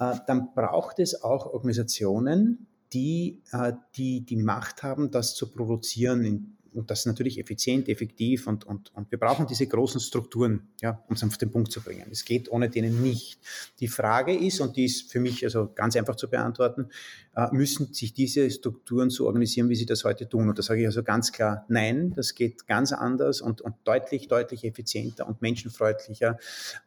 äh, 0.00 0.16
dann 0.26 0.54
braucht 0.54 0.98
es 0.98 1.22
auch 1.22 1.46
Organisationen, 1.52 2.66
die, 2.92 3.42
äh, 3.52 3.74
die 3.94 4.22
die 4.22 4.36
Macht 4.36 4.82
haben, 4.82 5.10
das 5.10 5.34
zu 5.34 5.52
produzieren 5.52 6.24
in, 6.24 6.56
und 6.74 6.90
das 6.90 7.06
natürlich 7.06 7.38
effizient, 7.38 7.88
effektiv 7.88 8.46
und, 8.46 8.64
und, 8.64 8.94
und 8.94 9.10
wir 9.10 9.18
brauchen 9.18 9.46
diese 9.46 9.66
großen 9.66 10.00
Strukturen, 10.00 10.68
ja, 10.80 11.02
um 11.08 11.14
es 11.14 11.24
auf 11.24 11.38
den 11.38 11.50
Punkt 11.50 11.72
zu 11.72 11.80
bringen. 11.80 12.06
Es 12.10 12.24
geht 12.24 12.50
ohne 12.50 12.68
denen 12.68 13.02
nicht. 13.02 13.38
Die 13.80 13.88
Frage 13.88 14.34
ist, 14.36 14.60
und 14.60 14.76
die 14.76 14.84
ist 14.84 15.10
für 15.10 15.20
mich 15.20 15.44
also 15.44 15.70
ganz 15.74 15.96
einfach 15.96 16.16
zu 16.16 16.28
beantworten, 16.28 16.88
äh, 17.34 17.48
müssen 17.52 17.92
sich 17.94 18.12
diese 18.12 18.50
Strukturen 18.50 19.10
so 19.10 19.26
organisieren, 19.26 19.68
wie 19.68 19.74
sie 19.74 19.86
das 19.86 20.04
heute 20.04 20.28
tun. 20.28 20.48
Und 20.48 20.58
da 20.58 20.62
sage 20.62 20.80
ich 20.80 20.86
also 20.86 21.02
ganz 21.02 21.32
klar, 21.32 21.64
nein, 21.68 22.12
das 22.14 22.34
geht 22.34 22.66
ganz 22.66 22.92
anders 22.92 23.40
und, 23.40 23.60
und 23.60 23.74
deutlich, 23.84 24.28
deutlich 24.28 24.64
effizienter 24.64 25.26
und 25.26 25.42
menschenfreundlicher, 25.42 26.38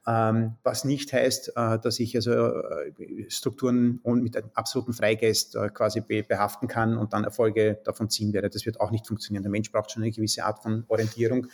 ähm, 0.07 0.55
was 0.63 0.85
nicht 0.85 1.13
heißt, 1.13 1.53
äh, 1.55 1.79
dass 1.79 1.99
ich 1.99 2.15
also 2.15 2.31
äh, 2.31 3.29
Strukturen 3.29 3.99
mit 4.03 4.37
einem 4.37 4.51
absoluten 4.53 4.93
Freigeist 4.93 5.55
äh, 5.55 5.69
quasi 5.69 6.01
behaften 6.01 6.67
kann 6.67 6.97
und 6.97 7.13
dann 7.13 7.23
Erfolge 7.23 7.79
davon 7.83 8.09
ziehen 8.09 8.33
werde. 8.33 8.49
Das 8.49 8.65
wird 8.65 8.79
auch 8.79 8.91
nicht 8.91 9.07
funktionieren. 9.07 9.43
Der 9.43 9.51
Mensch 9.51 9.71
braucht 9.75 9.91
schon 9.91 10.03
eine 10.03 10.11
gewisse 10.11 10.45
Art 10.45 10.63
von 10.63 10.85
Orientierung, 10.87 11.47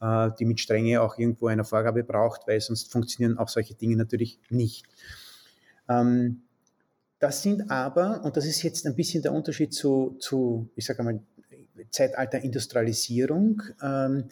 äh, 0.00 0.30
die 0.38 0.46
mit 0.46 0.60
Strenge 0.60 1.02
auch 1.02 1.18
irgendwo 1.18 1.48
eine 1.48 1.64
Vorgabe 1.64 2.02
braucht, 2.04 2.48
weil 2.48 2.60
sonst 2.60 2.90
funktionieren 2.90 3.36
auch 3.36 3.48
solche 3.48 3.74
Dinge 3.74 3.96
natürlich 3.96 4.40
nicht. 4.48 4.86
Ähm, 5.88 6.42
das 7.18 7.42
sind 7.42 7.70
aber, 7.70 8.24
und 8.24 8.36
das 8.36 8.46
ist 8.46 8.62
jetzt 8.62 8.86
ein 8.86 8.96
bisschen 8.96 9.22
der 9.22 9.32
Unterschied 9.32 9.74
zu, 9.74 10.16
zu 10.20 10.70
ich 10.74 10.86
sage 10.86 11.02
mal, 11.02 11.20
Zeitalter 11.90 12.40
Industrialisierung, 12.40 13.62
ähm, 13.82 14.24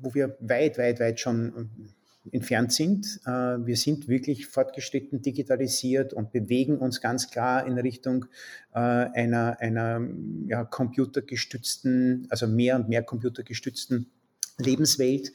wo 0.00 0.14
wir 0.14 0.36
weit, 0.40 0.78
weit, 0.78 1.00
weit 1.00 1.20
schon 1.20 1.94
entfernt 2.32 2.72
sind. 2.72 3.20
Äh, 3.24 3.30
wir 3.30 3.76
sind 3.76 4.08
wirklich 4.08 4.46
fortgeschritten 4.46 5.22
digitalisiert 5.22 6.12
und 6.12 6.32
bewegen 6.32 6.78
uns 6.78 7.00
ganz 7.00 7.30
klar 7.30 7.66
in 7.66 7.78
Richtung 7.78 8.26
äh, 8.74 8.78
einer, 8.78 9.58
einer 9.60 10.00
ja, 10.46 10.64
computergestützten, 10.64 12.26
also 12.30 12.46
mehr 12.46 12.76
und 12.76 12.88
mehr 12.88 13.02
computergestützten 13.02 14.10
Lebenswelt. 14.58 15.32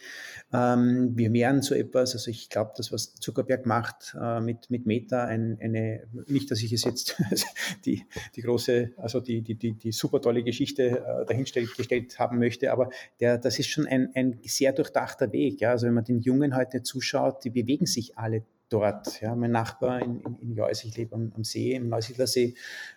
Ähm, 0.54 1.12
wir 1.16 1.32
wären 1.32 1.62
so 1.62 1.76
etwas, 1.76 2.14
also 2.14 2.30
ich 2.30 2.50
glaube, 2.50 2.72
das, 2.76 2.92
was 2.92 3.14
Zuckerberg 3.16 3.66
macht 3.66 4.16
äh, 4.20 4.42
mit, 4.42 4.70
mit 4.70 4.86
Meta, 4.86 5.26
ein, 5.26 5.58
eine, 5.62 6.08
nicht, 6.28 6.52
dass 6.52 6.62
ich 6.62 6.74
es 6.74 6.84
jetzt 6.84 7.22
die, 7.86 8.06
die 8.36 8.42
große, 8.42 8.92
also 8.98 9.20
die, 9.20 9.42
die, 9.42 9.56
die, 9.56 9.74
die 9.74 9.92
super 9.92 10.22
tolle 10.22 10.44
Geschichte 10.44 11.04
äh, 11.06 11.26
dahingestellt 11.26 12.20
haben 12.20 12.40
möchte, 12.40 12.72
aber 12.72 12.90
der, 13.20 13.38
das 13.38 13.60
ist 13.60 13.70
schon 13.70 13.88
ein, 13.88 14.10
ein 14.16 14.40
sehr 14.44 14.74
durchdachter 14.74 15.32
Weg. 15.32 15.62
Ja? 15.62 15.72
Also 15.72 15.88
wenn 15.88 15.94
man 15.94 16.04
den 16.04 16.20
Jungen 16.20 16.56
heute 16.56 16.84
zuschaut, 16.84 17.44
die 17.44 17.50
bewegen 17.50 17.86
sich 17.86 18.18
alle 18.18 18.44
dort. 18.72 19.22
Ja, 19.22 19.36
mein 19.36 19.52
Nachbar 19.52 20.02
in, 20.02 20.22
in, 20.22 20.40
in 20.40 20.56
Jois, 20.56 20.84
ich 20.84 20.96
lebe 20.96 21.16
am, 21.16 21.32
am 21.36 21.44
See, 21.44 21.74
im 21.74 21.90
Neusiedlersee, 21.90 22.56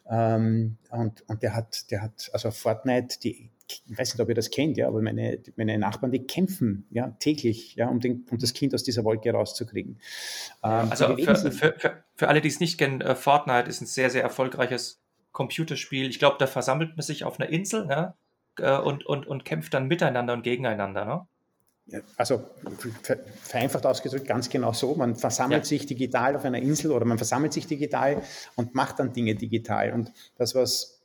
ähm, 0.08 0.78
und, 0.90 1.28
und 1.28 1.42
der 1.42 1.54
hat, 1.54 1.90
der 1.90 2.02
hat, 2.02 2.30
also 2.32 2.50
Fortnite, 2.50 3.18
die, 3.20 3.50
ich 3.68 3.98
weiß 3.98 4.14
nicht, 4.14 4.20
ob 4.20 4.28
ihr 4.28 4.34
das 4.34 4.50
kennt, 4.50 4.76
ja, 4.76 4.88
aber 4.88 5.00
meine, 5.00 5.40
meine 5.56 5.78
Nachbarn, 5.78 6.12
die 6.12 6.26
kämpfen 6.26 6.86
ja, 6.90 7.08
täglich, 7.18 7.74
ja, 7.76 7.88
um, 7.88 8.00
den, 8.00 8.26
um 8.30 8.38
das 8.38 8.52
Kind 8.52 8.74
aus 8.74 8.82
dieser 8.82 9.04
Wolke 9.04 9.30
rauszukriegen. 9.32 9.98
Ähm, 10.62 10.90
also 10.90 11.16
für, 11.16 11.34
für, 11.36 11.50
für, 11.52 12.04
für, 12.14 12.28
alle, 12.28 12.40
die 12.40 12.48
es 12.48 12.60
nicht 12.60 12.78
kennen, 12.78 13.02
uh, 13.02 13.14
Fortnite 13.14 13.68
ist 13.68 13.80
ein 13.80 13.86
sehr, 13.86 14.10
sehr 14.10 14.22
erfolgreiches 14.22 15.02
Computerspiel. 15.32 16.08
Ich 16.08 16.18
glaube, 16.18 16.36
da 16.38 16.46
versammelt 16.46 16.96
man 16.96 17.02
sich 17.02 17.24
auf 17.24 17.40
einer 17.40 17.48
Insel 17.48 17.86
ne, 17.86 18.14
uh, 18.60 18.82
und, 18.82 19.06
und, 19.06 19.26
und 19.26 19.44
kämpft 19.44 19.74
dann 19.74 19.88
miteinander 19.88 20.34
und 20.34 20.42
gegeneinander. 20.42 21.04
Ne? 21.04 21.26
Also 22.16 22.42
vereinfacht 23.42 23.84
ausgedrückt 23.84 24.26
ganz 24.26 24.48
genau 24.48 24.72
so, 24.72 24.94
man 24.94 25.16
versammelt 25.16 25.64
ja. 25.64 25.68
sich 25.68 25.86
digital 25.86 26.36
auf 26.36 26.44
einer 26.44 26.58
Insel 26.58 26.92
oder 26.92 27.04
man 27.04 27.18
versammelt 27.18 27.52
sich 27.52 27.66
digital 27.66 28.22
und 28.56 28.74
macht 28.74 28.98
dann 28.98 29.12
Dinge 29.12 29.34
digital. 29.34 29.92
Und 29.92 30.12
das, 30.36 30.54
was, 30.54 31.02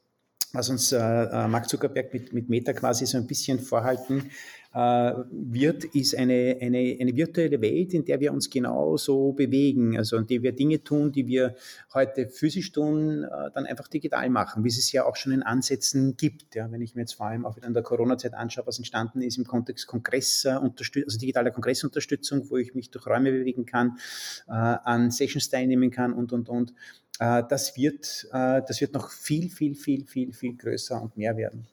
was 0.54 0.70
uns 0.70 0.92
äh, 0.92 0.98
äh 0.98 1.48
Mark 1.48 1.70
Zuckerberg 1.70 2.14
mit, 2.14 2.34
mit 2.34 2.50
Meta 2.50 2.74
quasi 2.74 3.06
so 3.06 3.18
ein 3.18 3.28
bisschen 3.28 3.60
vorhalten 3.60 4.32
wird, 4.72 5.84
ist 5.96 6.16
eine, 6.16 6.58
eine, 6.62 6.98
eine 7.00 7.16
virtuelle 7.16 7.60
Welt, 7.60 7.94
in 7.96 8.06
der 8.06 8.20
wir 8.20 8.32
uns 8.32 8.52
genauso 8.52 9.32
bewegen, 9.32 9.98
also 9.98 10.18
in 10.18 10.28
der 10.28 10.44
wir 10.44 10.52
Dinge 10.52 10.84
tun, 10.84 11.12
die 11.12 11.26
wir 11.26 11.56
heute 11.92 12.28
physisch 12.28 12.72
tun, 12.72 13.24
äh, 13.24 13.50
dann 13.54 13.66
einfach 13.66 13.88
digital 13.88 14.30
machen, 14.30 14.64
wie 14.64 14.68
es 14.68 14.92
ja 14.92 15.06
auch 15.06 15.16
schon 15.16 15.32
in 15.32 15.42
Ansätzen 15.42 16.18
gibt. 16.18 16.54
Ja, 16.54 16.72
wenn 16.72 16.82
ich 16.82 16.94
mir 16.94 17.02
jetzt 17.02 17.14
vor 17.14 17.26
allem 17.26 17.48
auch 17.48 17.56
wieder 17.56 17.68
in 17.68 17.74
der 17.74 17.82
Corona-Zeit 17.82 18.36
anschaue, 18.36 18.68
was 18.68 18.78
entstanden 18.78 19.24
ist 19.24 19.40
im 19.40 19.46
Kontext 19.46 19.88
Kongress, 19.88 20.46
also 20.46 21.18
digitale 21.18 21.52
Kongressunterstützung, 21.52 22.52
wo 22.52 22.58
ich 22.58 22.76
mich 22.76 22.92
durch 22.92 23.08
Räume 23.08 23.32
bewegen 23.32 23.66
kann, 23.66 23.98
äh, 24.48 24.52
an 24.52 25.10
Sessions 25.10 25.50
teilnehmen 25.50 25.90
kann 25.90 26.14
und, 26.14 26.32
und, 26.32 26.48
und. 26.50 26.74
Das 27.22 27.76
wird, 27.76 28.30
das 28.32 28.80
wird 28.80 28.94
noch 28.94 29.12
viel, 29.12 29.50
viel, 29.50 29.76
viel, 29.76 30.06
viel, 30.06 30.32
viel 30.32 30.56
größer 30.56 31.02
und 31.02 31.18
mehr 31.18 31.36
werden. 31.36 31.68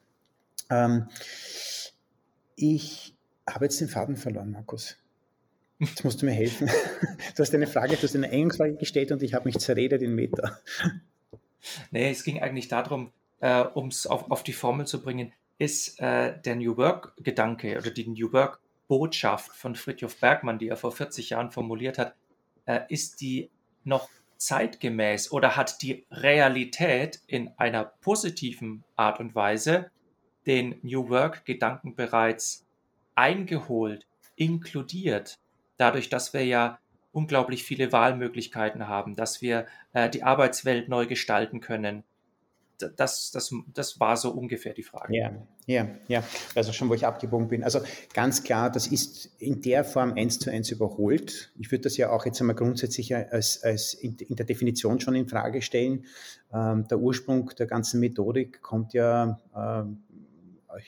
Ich 2.56 3.14
habe 3.48 3.66
jetzt 3.66 3.80
den 3.80 3.88
Faden 3.88 4.16
verloren, 4.16 4.50
Markus. 4.50 4.96
Jetzt 5.78 6.04
musst 6.04 6.22
du 6.22 6.26
mir 6.26 6.32
helfen. 6.32 6.70
Du 7.36 7.42
hast 7.42 7.54
eine 7.54 7.66
Frage, 7.66 7.96
du 7.96 8.02
hast 8.02 8.16
eine 8.16 8.30
Eingangsfrage 8.30 8.76
gestellt 8.76 9.12
und 9.12 9.22
ich 9.22 9.34
habe 9.34 9.44
mich 9.44 9.58
zerredet 9.58 10.02
in 10.02 10.14
Meter. 10.14 10.60
Nee, 11.90 12.10
es 12.12 12.22
ging 12.22 12.40
eigentlich 12.40 12.68
darum, 12.68 13.10
äh, 13.40 13.60
um 13.62 13.88
es 13.88 14.06
auf, 14.06 14.30
auf 14.30 14.44
die 14.44 14.52
Formel 14.52 14.86
zu 14.86 15.02
bringen, 15.02 15.32
ist 15.58 15.98
äh, 15.98 16.40
der 16.40 16.54
New 16.54 16.76
Work-Gedanke 16.76 17.76
oder 17.76 17.90
die 17.90 18.06
New 18.06 18.32
Work-Botschaft 18.32 19.50
von 19.50 19.74
Fritjof 19.74 20.16
Bergmann, 20.20 20.60
die 20.60 20.68
er 20.68 20.76
vor 20.76 20.92
40 20.92 21.30
Jahren 21.30 21.50
formuliert 21.50 21.98
hat, 21.98 22.14
äh, 22.66 22.82
ist 22.88 23.20
die 23.20 23.50
noch 23.82 24.08
zeitgemäß 24.36 25.32
oder 25.32 25.56
hat 25.56 25.82
die 25.82 26.06
Realität 26.12 27.20
in 27.26 27.50
einer 27.56 27.84
positiven 27.84 28.84
Art 28.94 29.18
und 29.18 29.34
Weise 29.34 29.90
den 30.46 30.76
New 30.82 31.08
Work-Gedanken 31.08 31.94
bereits 31.94 32.64
eingeholt, 33.14 34.06
inkludiert, 34.36 35.38
dadurch, 35.76 36.08
dass 36.08 36.32
wir 36.32 36.44
ja 36.44 36.78
unglaublich 37.12 37.64
viele 37.64 37.92
Wahlmöglichkeiten 37.92 38.88
haben, 38.88 39.16
dass 39.16 39.40
wir 39.40 39.66
äh, 39.94 40.10
die 40.10 40.22
Arbeitswelt 40.22 40.88
neu 40.88 41.06
gestalten 41.06 41.60
können. 41.60 42.04
Das, 42.78 43.30
das, 43.30 43.54
das 43.72 44.00
war 44.00 44.18
so 44.18 44.30
ungefähr 44.32 44.74
die 44.74 44.82
Frage. 44.82 45.16
Ja, 45.16 45.32
ja, 45.64 45.88
ja. 46.08 46.22
Also 46.54 46.74
schon, 46.74 46.90
wo 46.90 46.94
ich 46.94 47.06
abgebogen 47.06 47.48
bin. 47.48 47.64
Also 47.64 47.80
ganz 48.12 48.44
klar, 48.44 48.70
das 48.70 48.86
ist 48.86 49.30
in 49.38 49.62
der 49.62 49.82
Form 49.82 50.12
eins 50.12 50.38
zu 50.38 50.50
eins 50.50 50.70
überholt. 50.70 51.52
Ich 51.58 51.72
würde 51.72 51.84
das 51.84 51.96
ja 51.96 52.10
auch 52.10 52.26
jetzt 52.26 52.38
einmal 52.42 52.54
grundsätzlich 52.54 53.16
als, 53.16 53.62
als 53.62 53.94
in, 53.94 54.18
der 54.18 54.44
Definition 54.44 55.00
schon 55.00 55.14
in 55.14 55.26
Frage 55.26 55.62
stellen. 55.62 56.04
Ähm, 56.52 56.86
der 56.86 56.98
Ursprung 56.98 57.50
der 57.58 57.66
ganzen 57.66 57.98
Methodik 57.98 58.60
kommt 58.60 58.92
ja 58.92 59.40
ähm, 59.56 60.02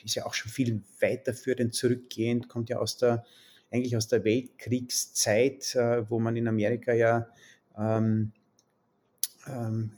ist 0.03 0.15
ja 0.15 0.25
auch 0.25 0.33
schon 0.33 0.51
viel 0.51 0.81
weiter 0.99 1.33
für 1.33 1.55
den 1.55 1.71
zurückgehend, 1.71 2.47
kommt 2.47 2.69
ja 2.69 2.77
aus 2.77 2.97
der, 2.97 3.25
eigentlich 3.71 3.95
aus 3.95 4.07
der 4.07 4.23
Weltkriegszeit, 4.23 5.75
äh, 5.75 6.09
wo 6.09 6.19
man 6.19 6.35
in 6.35 6.47
Amerika 6.47 6.93
ja 6.93 7.27
ähm, 7.77 8.31
ähm, 9.47 9.91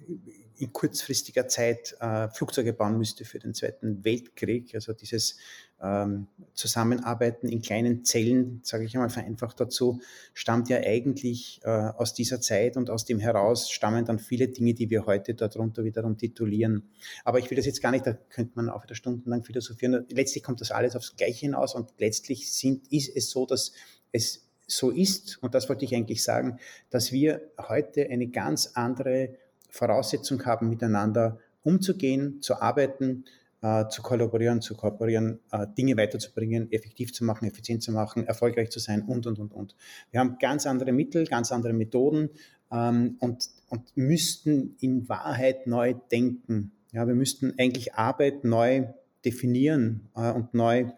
in 0.62 0.72
kurzfristiger 0.72 1.47
Zeit 1.47 1.95
äh, 1.99 2.30
Flugzeuge 2.30 2.74
bauen 2.74 2.97
müsste 2.97 3.26
für 3.26 3.39
den 3.39 3.53
Zweiten 3.53 4.05
Weltkrieg. 4.05 4.76
Also 4.76 4.93
dieses 4.93 5.38
ähm, 5.82 6.28
Zusammenarbeiten 6.53 7.49
in 7.49 7.62
kleinen 7.62 8.05
Zellen, 8.05 8.62
sage 8.64 8.86
ich 8.86 8.93
einmal 8.93 9.09
vereinfacht 9.09 9.59
dazu, 9.59 9.99
stammt 10.36 10.70
ja 10.70 10.78
eigentlich 10.78 11.62
äh, 11.64 11.70
aus 11.70 12.14
dieser 12.14 12.39
Zeit 12.41 12.78
und 12.78 12.91
aus 12.91 13.05
dem 13.05 13.20
heraus 13.20 13.72
stammen 13.72 14.05
dann 14.05 14.20
viele 14.20 14.49
Dinge, 14.49 14.76
die 14.76 14.91
wir 14.91 15.07
heute 15.07 15.34
darunter 15.34 15.84
wiederum 15.84 16.18
titulieren. 16.18 16.91
Aber 17.26 17.39
ich 17.39 17.49
will 17.49 17.57
das 17.57 17.66
jetzt 17.66 17.82
gar 17.82 17.91
nicht, 17.91 18.05
da 18.05 18.14
könnte 18.14 18.53
man 18.55 18.70
auch 18.70 18.84
wieder 18.84 18.95
stundenlang 18.95 19.43
philosophieren. 19.43 20.05
Letztlich 20.09 20.43
kommt 20.43 20.62
das 20.62 20.70
alles 20.70 20.95
aufs 20.95 21.16
Gleiche 21.16 21.47
hinaus 21.47 21.74
und 21.74 21.91
letztlich 21.97 22.51
sind, 22.51 22.91
ist 22.91 23.16
es 23.16 23.32
so, 23.32 23.47
dass 23.47 23.72
es 24.12 24.47
so 24.68 24.89
ist, 24.89 25.41
und 25.41 25.53
das 25.53 25.68
wollte 25.68 25.86
ich 25.86 25.95
eigentlich 25.95 26.24
sagen, 26.24 26.57
dass 26.89 27.12
wir 27.12 27.41
heute 27.57 28.07
eine 28.09 28.28
ganz 28.28 28.72
andere 28.76 29.36
Voraussetzung 29.72 30.45
haben, 30.45 30.69
miteinander 30.69 31.39
umzugehen, 31.63 32.41
zu 32.41 32.61
arbeiten, 32.61 33.26
äh, 33.61 33.88
zu 33.89 34.01
kollaborieren, 34.01 34.61
zu 34.61 34.76
kooperieren, 34.76 35.39
äh, 35.51 35.65
Dinge 35.78 35.97
weiterzubringen, 35.97 36.72
effektiv 36.72 37.13
zu 37.13 37.24
machen, 37.24 37.47
effizient 37.47 37.82
zu 37.82 37.91
machen, 37.91 38.28
erfolgreich 38.28 38.69
zu 38.69 38.80
sein 38.80 39.03
und, 39.03 39.26
und, 39.28 39.39
und, 39.39 39.53
und. 39.53 39.76
Wir 40.11 40.19
haben 40.19 40.38
ganz 40.39 40.65
andere 40.65 40.91
Mittel, 40.91 41.26
ganz 41.26 41.51
andere 41.51 41.74
Methoden 41.74 42.30
ähm, 42.72 43.17
und, 43.19 43.49
und 43.69 43.95
müssten 43.95 44.76
in 44.80 45.07
Wahrheit 45.07 45.67
neu 45.67 45.93
denken. 46.11 46.72
Ja, 46.91 47.07
wir 47.07 47.15
müssten 47.15 47.53
eigentlich 47.57 47.95
Arbeit 47.95 48.43
neu 48.43 48.88
definieren 49.24 50.09
äh, 50.15 50.32
und 50.32 50.53
neu 50.53 50.91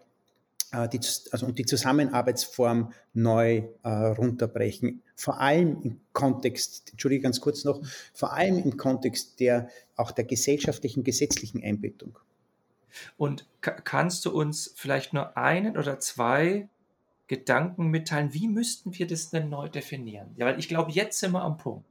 äh, 0.72 0.88
die, 0.88 1.00
also 1.30 1.46
und 1.46 1.58
die 1.58 1.66
Zusammenarbeitsform 1.66 2.92
neu 3.12 3.62
äh, 3.82 3.88
runterbrechen. 3.88 5.02
Vor 5.16 5.40
allem 5.40 5.80
im 5.82 6.00
Kontext, 6.12 6.90
entschuldige 6.90 7.22
ganz 7.22 7.40
kurz 7.40 7.64
noch, 7.64 7.80
vor 8.12 8.32
allem 8.32 8.58
im 8.58 8.76
Kontext 8.76 9.40
der 9.40 9.68
auch 9.96 10.10
der 10.10 10.24
gesellschaftlichen, 10.24 11.04
gesetzlichen 11.04 11.62
Einbettung. 11.62 12.18
Und 13.16 13.46
kannst 13.60 14.24
du 14.24 14.30
uns 14.30 14.72
vielleicht 14.76 15.12
nur 15.12 15.36
einen 15.36 15.76
oder 15.76 15.98
zwei 15.98 16.68
Gedanken 17.26 17.88
mitteilen, 17.88 18.34
wie 18.34 18.48
müssten 18.48 18.96
wir 18.98 19.06
das 19.06 19.30
denn 19.30 19.48
neu 19.48 19.68
definieren? 19.68 20.34
Ja, 20.36 20.46
weil 20.46 20.58
ich 20.58 20.68
glaube, 20.68 20.92
jetzt 20.92 21.18
sind 21.18 21.32
wir 21.32 21.42
am 21.42 21.56
Punkt. 21.56 21.86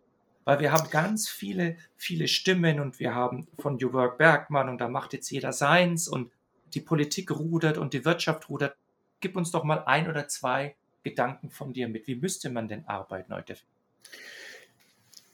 Weil 0.45 0.59
wir 0.59 0.71
haben 0.71 0.89
ganz 0.89 1.29
viele, 1.29 1.77
viele 1.95 2.27
Stimmen 2.27 2.79
und 2.79 2.99
wir 2.99 3.15
haben 3.15 3.47
von 3.59 3.77
New 3.77 3.93
Work 3.93 4.17
Bergmann 4.17 4.69
und 4.69 4.79
da 4.79 4.89
macht 4.89 5.13
jetzt 5.13 5.31
jeder 5.31 5.53
seins 5.53 6.07
und 6.07 6.31
die 6.73 6.81
Politik 6.81 7.31
rudert 7.31 7.77
und 7.77 7.93
die 7.93 8.03
Wirtschaft 8.03 8.49
rudert. 8.49 8.75
Gib 9.21 9.37
uns 9.37 9.51
doch 9.51 9.63
mal 9.63 9.83
ein 9.85 10.09
oder 10.09 10.27
zwei 10.27 10.75
Gedanken 11.03 11.49
von 11.49 11.73
dir 11.73 11.87
mit. 11.87 12.07
Wie 12.07 12.15
müsste 12.15 12.49
man 12.49 12.67
denn 12.67 12.85
arbeiten 12.87 13.33
heute? 13.33 13.57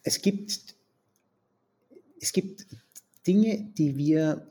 Es 0.03 0.21
gibt, 0.21 0.75
es 2.19 2.33
gibt 2.33 2.65
Dinge, 3.27 3.71
die 3.77 3.97
wir 3.97 4.47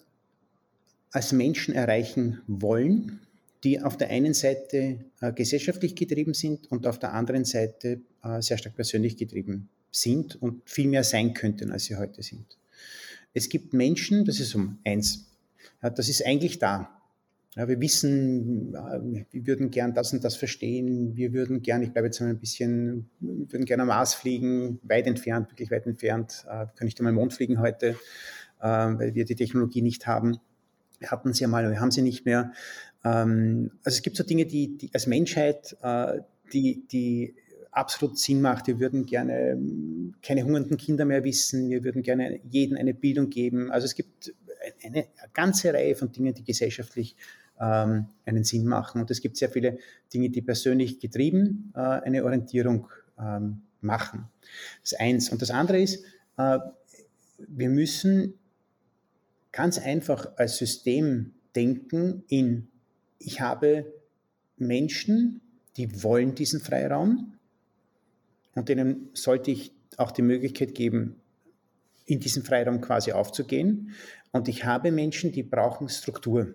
als 1.10 1.32
Menschen 1.32 1.74
erreichen 1.74 2.42
wollen, 2.46 3.20
die 3.64 3.80
auf 3.80 3.96
der 3.96 4.10
einen 4.10 4.34
Seite 4.34 5.04
äh, 5.20 5.32
gesellschaftlich 5.32 5.96
getrieben 5.96 6.34
sind 6.34 6.70
und 6.70 6.86
auf 6.86 6.98
der 6.98 7.12
anderen 7.12 7.44
Seite 7.44 8.00
äh, 8.22 8.40
sehr 8.40 8.58
stark 8.58 8.76
persönlich 8.76 9.16
getrieben 9.16 9.68
sind 9.90 10.40
und 10.40 10.68
viel 10.68 10.86
mehr 10.86 11.02
sein 11.02 11.34
könnten, 11.34 11.72
als 11.72 11.84
sie 11.84 11.96
heute 11.96 12.22
sind. 12.22 12.58
Es 13.34 13.48
gibt 13.48 13.72
Menschen, 13.72 14.24
das 14.24 14.38
ist 14.40 14.54
um 14.54 14.78
eins, 14.84 15.26
ja, 15.82 15.90
das 15.90 16.08
ist 16.08 16.24
eigentlich 16.24 16.58
da. 16.58 16.97
Ja, 17.58 17.66
wir 17.66 17.80
wissen, 17.80 18.72
äh, 18.72 19.24
wir 19.32 19.46
würden 19.48 19.72
gern 19.72 19.92
das 19.92 20.12
und 20.12 20.22
das 20.22 20.36
verstehen, 20.36 21.16
wir 21.16 21.32
würden 21.32 21.60
gern, 21.60 21.82
ich 21.82 21.90
bleibe 21.90 22.06
jetzt 22.06 22.20
mal 22.20 22.30
ein 22.30 22.38
bisschen, 22.38 23.10
wir 23.18 23.52
würden 23.52 23.64
gerne 23.64 23.82
am 23.82 23.88
Mars 23.88 24.14
fliegen, 24.14 24.78
weit 24.84 25.08
entfernt, 25.08 25.50
wirklich 25.50 25.72
weit 25.72 25.84
entfernt, 25.84 26.44
äh, 26.46 26.60
wir 26.60 26.72
können 26.76 26.86
nicht 26.86 27.00
einmal 27.00 27.12
Mond 27.12 27.32
fliegen 27.32 27.58
heute, 27.58 27.96
äh, 28.60 28.64
weil 28.64 29.16
wir 29.16 29.24
die 29.24 29.34
Technologie 29.34 29.82
nicht 29.82 30.06
haben. 30.06 30.38
Wir 31.00 31.10
hatten 31.10 31.32
sie 31.32 31.42
ja 31.42 31.48
mal, 31.48 31.68
wir 31.68 31.80
haben 31.80 31.90
sie 31.90 32.02
nicht 32.02 32.24
mehr. 32.24 32.52
Ähm, 33.04 33.72
also 33.82 33.96
es 33.96 34.02
gibt 34.02 34.16
so 34.16 34.22
Dinge, 34.22 34.46
die, 34.46 34.78
die 34.78 34.90
als 34.94 35.08
Menschheit, 35.08 35.76
äh, 35.82 36.20
die, 36.52 36.86
die 36.86 37.34
absolut 37.72 38.20
Sinn 38.20 38.40
macht. 38.40 38.68
Wir 38.68 38.78
würden 38.78 39.04
gerne 39.04 39.50
ähm, 39.50 40.14
keine 40.22 40.44
hungernden 40.44 40.76
Kinder 40.76 41.04
mehr 41.04 41.24
wissen. 41.24 41.70
Wir 41.70 41.82
würden 41.82 42.04
gerne 42.04 42.38
jedem 42.48 42.76
eine 42.76 42.94
Bildung 42.94 43.30
geben. 43.30 43.72
Also 43.72 43.86
es 43.86 43.96
gibt 43.96 44.32
eine 44.84 45.06
ganze 45.32 45.74
Reihe 45.74 45.96
von 45.96 46.12
Dingen, 46.12 46.34
die 46.34 46.44
gesellschaftlich 46.44 47.16
ähm, 47.60 48.06
einen 48.24 48.44
Sinn 48.44 48.66
machen. 48.66 49.00
Und 49.00 49.10
es 49.10 49.20
gibt 49.20 49.36
sehr 49.36 49.50
viele 49.50 49.78
Dinge, 50.12 50.30
die 50.30 50.42
persönlich 50.42 51.00
getrieben 51.00 51.72
äh, 51.74 51.80
eine 51.80 52.24
Orientierung 52.24 52.88
ähm, 53.18 53.62
machen. 53.80 54.28
Das 54.82 54.92
ist 54.92 55.00
eins. 55.00 55.30
Und 55.30 55.42
das 55.42 55.50
andere 55.50 55.80
ist, 55.80 56.04
äh, 56.36 56.58
wir 57.46 57.68
müssen 57.68 58.34
ganz 59.52 59.78
einfach 59.78 60.36
als 60.36 60.56
System 60.56 61.34
denken 61.54 62.24
in, 62.28 62.68
ich 63.18 63.40
habe 63.40 63.92
Menschen, 64.56 65.40
die 65.76 66.02
wollen 66.02 66.34
diesen 66.34 66.60
Freiraum 66.60 67.34
und 68.54 68.68
denen 68.68 69.10
sollte 69.14 69.50
ich 69.50 69.72
auch 69.96 70.10
die 70.10 70.22
Möglichkeit 70.22 70.74
geben, 70.74 71.16
in 72.06 72.20
diesen 72.20 72.42
Freiraum 72.42 72.80
quasi 72.80 73.12
aufzugehen. 73.12 73.92
Und 74.32 74.48
ich 74.48 74.64
habe 74.64 74.92
Menschen, 74.92 75.32
die 75.32 75.42
brauchen 75.42 75.88
Struktur. 75.88 76.54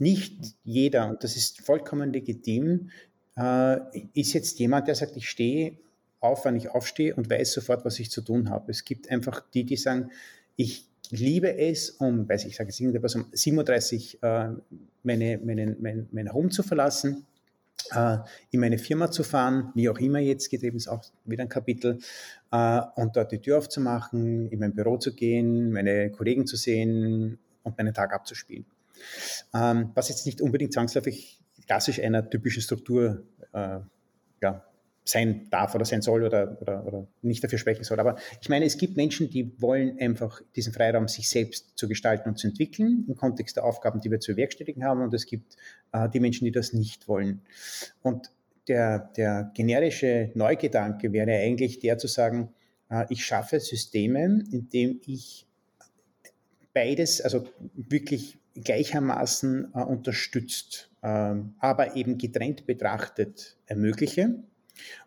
Nicht 0.00 0.56
jeder, 0.64 1.08
und 1.08 1.22
das 1.22 1.36
ist 1.36 1.60
vollkommen 1.60 2.12
legitim, 2.12 2.90
äh, 3.36 3.78
ist 4.14 4.32
jetzt 4.32 4.58
jemand, 4.58 4.88
der 4.88 4.94
sagt, 4.94 5.16
ich 5.16 5.28
stehe 5.28 5.76
auf, 6.20 6.44
wenn 6.44 6.56
ich 6.56 6.70
aufstehe 6.70 7.14
und 7.14 7.30
weiß 7.30 7.52
sofort, 7.52 7.84
was 7.84 8.00
ich 8.00 8.10
zu 8.10 8.22
tun 8.22 8.48
habe. 8.50 8.70
Es 8.70 8.84
gibt 8.84 9.10
einfach 9.10 9.42
die, 9.52 9.64
die 9.64 9.76
sagen, 9.76 10.10
ich 10.56 10.86
liebe 11.10 11.54
es, 11.54 11.90
um, 11.90 12.28
weiß 12.28 12.46
ich, 12.46 12.56
sage 12.56 12.70
irgendetwas, 12.70 13.14
um 13.14 13.26
37 13.30 14.22
äh, 14.22 14.48
meine, 15.02 15.38
meine, 15.38 15.76
mein, 15.78 16.08
mein 16.12 16.32
Home 16.32 16.48
zu 16.48 16.62
verlassen, 16.62 17.26
äh, 17.92 18.18
in 18.50 18.60
meine 18.60 18.78
Firma 18.78 19.10
zu 19.10 19.22
fahren, 19.22 19.70
wie 19.74 19.88
auch 19.90 19.98
immer 19.98 20.18
jetzt, 20.18 20.50
getrieben 20.50 20.78
ist 20.78 20.88
auch 20.88 21.04
wieder 21.24 21.42
ein 21.42 21.48
Kapitel, 21.50 21.98
äh, 22.52 22.80
und 22.96 23.16
dort 23.16 23.32
die 23.32 23.38
Tür 23.38 23.58
aufzumachen, 23.58 24.48
in 24.50 24.60
mein 24.60 24.74
Büro 24.74 24.96
zu 24.96 25.14
gehen, 25.14 25.72
meine 25.72 26.10
Kollegen 26.10 26.46
zu 26.46 26.56
sehen 26.56 27.38
und 27.62 27.76
meinen 27.76 27.92
Tag 27.92 28.14
abzuspielen. 28.14 28.64
Ähm, 29.54 29.90
was 29.94 30.08
jetzt 30.08 30.26
nicht 30.26 30.40
unbedingt 30.40 30.72
zwangsläufig 30.72 31.40
klassisch 31.66 32.00
einer 32.00 32.28
typischen 32.28 32.62
Struktur 32.62 33.24
äh, 33.52 33.78
ja, 34.42 34.64
sein 35.04 35.48
darf 35.50 35.74
oder 35.74 35.84
sein 35.84 36.02
soll 36.02 36.24
oder, 36.24 36.60
oder, 36.60 36.86
oder 36.86 37.06
nicht 37.22 37.42
dafür 37.42 37.58
sprechen 37.58 37.84
soll. 37.84 38.00
Aber 38.00 38.16
ich 38.40 38.48
meine, 38.48 38.64
es 38.64 38.76
gibt 38.76 38.96
Menschen, 38.96 39.30
die 39.30 39.60
wollen 39.60 39.98
einfach 39.98 40.42
diesen 40.56 40.72
Freiraum, 40.72 41.08
sich 41.08 41.28
selbst 41.28 41.72
zu 41.76 41.88
gestalten 41.88 42.28
und 42.28 42.38
zu 42.38 42.48
entwickeln 42.48 43.04
im 43.08 43.16
Kontext 43.16 43.56
der 43.56 43.64
Aufgaben, 43.64 44.00
die 44.00 44.10
wir 44.10 44.20
zu 44.20 44.32
bewerkstelligen 44.32 44.84
haben. 44.84 45.02
Und 45.02 45.14
es 45.14 45.26
gibt 45.26 45.56
äh, 45.92 46.08
die 46.08 46.20
Menschen, 46.20 46.44
die 46.44 46.52
das 46.52 46.72
nicht 46.72 47.08
wollen. 47.08 47.42
Und 48.02 48.30
der, 48.68 49.10
der 49.16 49.50
generische 49.54 50.30
Neugedanke 50.34 51.12
wäre 51.12 51.32
eigentlich 51.32 51.80
der 51.80 51.98
zu 51.98 52.06
sagen, 52.06 52.52
äh, 52.90 53.06
ich 53.08 53.24
schaffe 53.24 53.58
Systeme, 53.58 54.44
in 54.52 54.68
dem 54.68 55.00
ich 55.06 55.46
beides, 56.72 57.20
also 57.20 57.48
wirklich 57.74 58.39
gleichermaßen 58.54 59.72
äh, 59.74 59.82
unterstützt, 59.82 60.90
äh, 61.02 61.34
aber 61.58 61.96
eben 61.96 62.18
getrennt 62.18 62.66
betrachtet 62.66 63.56
ermögliche. 63.66 64.42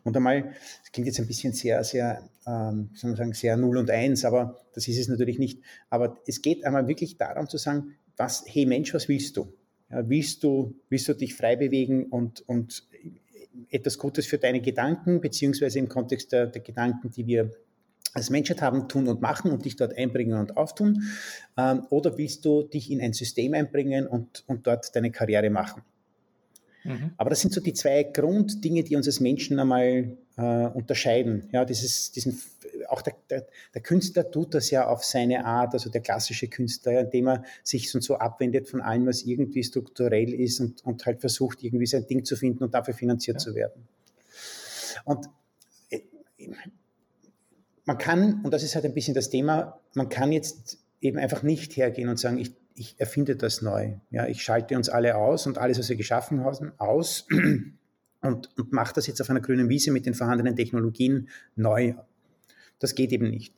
Und 0.04 0.16
einmal, 0.16 0.54
das 0.82 0.92
klingt 0.92 1.08
jetzt 1.08 1.20
ein 1.20 1.28
bisschen 1.28 1.54
sehr, 1.54 1.84
sehr, 1.84 2.30
ähm, 2.46 2.90
soll 2.94 3.12
man 3.12 3.18
sagen, 3.18 3.34
sehr 3.34 3.58
0 3.58 3.78
und 3.78 3.90
1, 3.90 4.26
aber 4.26 4.62
das 4.74 4.88
ist 4.88 5.00
es 5.00 5.08
natürlich 5.08 5.40
nicht. 5.40 5.62
Aber 5.90 6.18
es 6.28 6.42
geht 6.42 6.64
einmal 6.66 6.88
wirklich 6.88 7.18
darum 7.18 7.50
zu 7.50 7.58
sagen, 7.58 7.96
was, 8.18 8.44
hey 8.48 8.66
Mensch, 8.66 8.94
was 8.94 9.08
willst 9.08 9.38
du? 9.38 9.52
Ja, 9.90 10.08
willst 10.08 10.44
du, 10.44 10.76
willst 10.90 11.08
du 11.08 11.14
dich 11.14 11.36
frei 11.36 11.56
bewegen 11.56 12.06
und, 12.06 12.48
und 12.48 12.88
etwas 13.70 13.98
Gutes 13.98 14.26
für 14.26 14.38
deine 14.38 14.62
Gedanken, 14.62 15.22
beziehungsweise 15.22 15.80
im 15.80 15.90
Kontext 15.90 16.32
der, 16.32 16.48
der 16.48 16.62
Gedanken, 16.62 17.12
die 17.12 17.28
wir 17.28 17.52
als 18.14 18.30
Menschheit 18.30 18.62
haben, 18.62 18.88
tun 18.88 19.08
und 19.08 19.22
machen 19.22 19.52
und 19.52 19.66
dich 19.66 19.76
dort 19.76 19.98
einbringen 19.98 20.40
und 20.40 20.58
auftun? 20.58 21.04
Ähm, 21.58 21.86
oder 21.90 22.18
willst 22.18 22.46
du 22.46 22.64
dich 22.64 22.92
in 22.92 23.02
ein 23.02 23.14
System 23.14 23.54
einbringen 23.54 24.08
und, 24.08 24.44
und 24.48 24.68
dort 24.68 24.96
deine 24.96 25.12
Karriere 25.12 25.50
machen? 25.50 25.84
Mhm. 26.84 27.12
Aber 27.18 27.30
das 27.30 27.42
sind 27.42 27.54
so 27.54 27.62
die 27.62 27.74
zwei 27.74 28.04
Grunddinge, 28.04 28.84
die 28.84 28.96
uns 28.96 29.08
als 29.08 29.20
Menschen 29.20 29.60
einmal 29.60 30.18
äh, 30.36 30.68
unterscheiden. 30.68 31.48
Ja, 31.52 31.66
dieses, 31.66 32.12
diesen, 32.12 32.40
auch 32.90 33.02
der, 33.02 33.16
der, 33.30 33.48
der, 33.74 33.82
Künstler 33.82 34.30
tut 34.30 34.54
das 34.54 34.70
ja 34.70 34.88
auf 34.88 35.04
seine 35.04 35.46
Art, 35.46 35.74
also 35.74 35.90
der 35.90 36.02
klassische 36.02 36.48
Künstler, 36.48 37.02
indem 37.02 37.28
er 37.28 37.44
sich 37.64 37.90
so, 37.90 38.00
so 38.00 38.18
abwendet 38.18 38.68
von 38.68 38.82
allem, 38.82 39.06
was 39.06 39.24
irgendwie 39.24 39.64
strukturell 39.64 40.34
ist 40.34 40.60
und, 40.60 40.84
und 40.86 41.06
halt 41.06 41.22
versucht, 41.22 41.64
irgendwie 41.64 41.86
sein 41.86 42.06
Ding 42.06 42.26
zu 42.26 42.36
finden 42.36 42.64
und 42.64 42.74
dafür 42.74 42.94
finanziert 42.94 43.36
ja. 43.36 43.40
zu 43.40 43.56
werden. 43.56 43.88
Und 45.06 45.30
äh, 45.90 46.02
man 47.86 47.98
kann, 47.98 48.42
und 48.44 48.54
das 48.54 48.64
ist 48.64 48.76
halt 48.76 48.86
ein 48.86 48.94
bisschen 48.94 49.14
das 49.14 49.30
Thema, 49.30 49.80
man 49.94 50.10
kann 50.10 50.32
jetzt 50.32 50.80
eben 51.02 51.18
einfach 51.18 51.44
nicht 51.44 51.76
hergehen 51.76 52.10
und 52.10 52.18
sagen, 52.18 52.38
ich, 52.38 52.56
ich 52.76 52.96
erfinde 52.98 53.36
das 53.36 53.62
neu. 53.62 53.96
Ja, 54.10 54.28
ich 54.28 54.42
schalte 54.42 54.76
uns 54.76 54.90
alle 54.90 55.16
aus 55.16 55.46
und 55.48 55.58
alles, 55.58 55.80
was 55.80 55.90
wir 55.90 55.96
geschaffen 55.96 56.44
haben, 56.44 56.72
aus 56.78 57.28
und, 58.22 58.58
und 58.58 58.72
mache 58.72 58.94
das 58.94 59.08
jetzt 59.08 59.22
auf 59.22 59.30
einer 59.30 59.42
grünen 59.42 59.70
Wiese 59.70 59.92
mit 59.92 60.06
den 60.06 60.14
vorhandenen 60.14 60.56
Technologien 60.56 61.30
neu. 61.56 61.96
Das 62.80 62.96
geht 62.96 63.12
eben 63.12 63.30
nicht. 63.30 63.54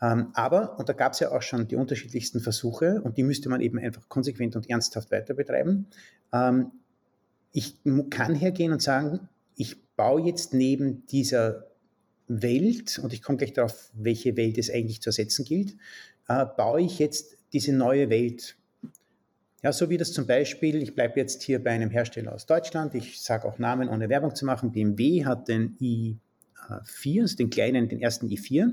Ähm, 0.00 0.28
aber, 0.34 0.78
und 0.78 0.88
da 0.88 0.92
gab 0.92 1.12
es 1.12 1.20
ja 1.20 1.32
auch 1.32 1.42
schon 1.42 1.68
die 1.68 1.76
unterschiedlichsten 1.76 2.40
Versuche 2.40 3.00
und 3.02 3.16
die 3.16 3.22
müsste 3.22 3.48
man 3.48 3.60
eben 3.60 3.78
einfach 3.78 4.08
konsequent 4.08 4.56
und 4.56 4.68
ernsthaft 4.68 5.10
weiter 5.10 5.34
betreiben. 5.34 5.86
Ähm, 6.32 6.72
ich 7.52 7.78
kann 8.10 8.34
hergehen 8.34 8.72
und 8.72 8.82
sagen, 8.82 9.28
ich 9.56 9.80
baue 9.96 10.22
jetzt 10.22 10.52
neben 10.52 11.06
dieser 11.06 11.66
Welt, 12.26 12.98
und 13.02 13.12
ich 13.12 13.22
komme 13.22 13.38
gleich 13.38 13.52
darauf, 13.52 13.90
welche 13.94 14.36
Welt 14.36 14.58
es 14.58 14.70
eigentlich 14.70 15.00
zu 15.02 15.10
ersetzen 15.10 15.44
gilt, 15.44 15.76
äh, 16.28 16.46
baue 16.56 16.82
ich 16.82 16.98
jetzt 16.98 17.36
diese 17.52 17.72
neue 17.72 18.10
Welt. 18.10 18.56
Ja, 19.62 19.72
so 19.72 19.88
wie 19.88 19.96
das 19.96 20.12
zum 20.12 20.26
Beispiel, 20.26 20.82
ich 20.82 20.94
bleibe 20.94 21.18
jetzt 21.18 21.42
hier 21.42 21.62
bei 21.62 21.70
einem 21.70 21.90
Hersteller 21.90 22.34
aus 22.34 22.46
Deutschland, 22.46 22.94
ich 22.94 23.20
sage 23.20 23.46
auch 23.46 23.58
Namen, 23.58 23.88
ohne 23.88 24.08
Werbung 24.08 24.34
zu 24.34 24.44
machen, 24.44 24.72
BMW 24.72 25.24
hat 25.24 25.48
den 25.48 25.76
i4, 25.78 27.22
also 27.22 27.36
den 27.36 27.50
kleinen, 27.50 27.88
den 27.88 28.00
ersten 28.00 28.28
i4, 28.28 28.72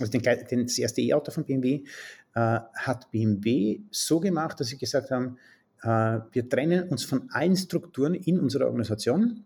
also 0.00 0.10
den, 0.10 0.22
den, 0.22 0.66
das 0.66 0.78
erste 0.78 1.02
E-Auto 1.02 1.30
von 1.30 1.44
BMW, 1.44 1.84
äh, 2.34 2.58
hat 2.74 3.10
BMW 3.12 3.80
so 3.90 4.18
gemacht, 4.18 4.58
dass 4.58 4.68
sie 4.68 4.78
gesagt 4.78 5.10
haben, 5.10 5.38
äh, 5.82 6.20
wir 6.32 6.48
trennen 6.48 6.88
uns 6.88 7.04
von 7.04 7.28
allen 7.30 7.56
Strukturen 7.56 8.14
in 8.14 8.40
unserer 8.40 8.66
Organisation. 8.66 9.44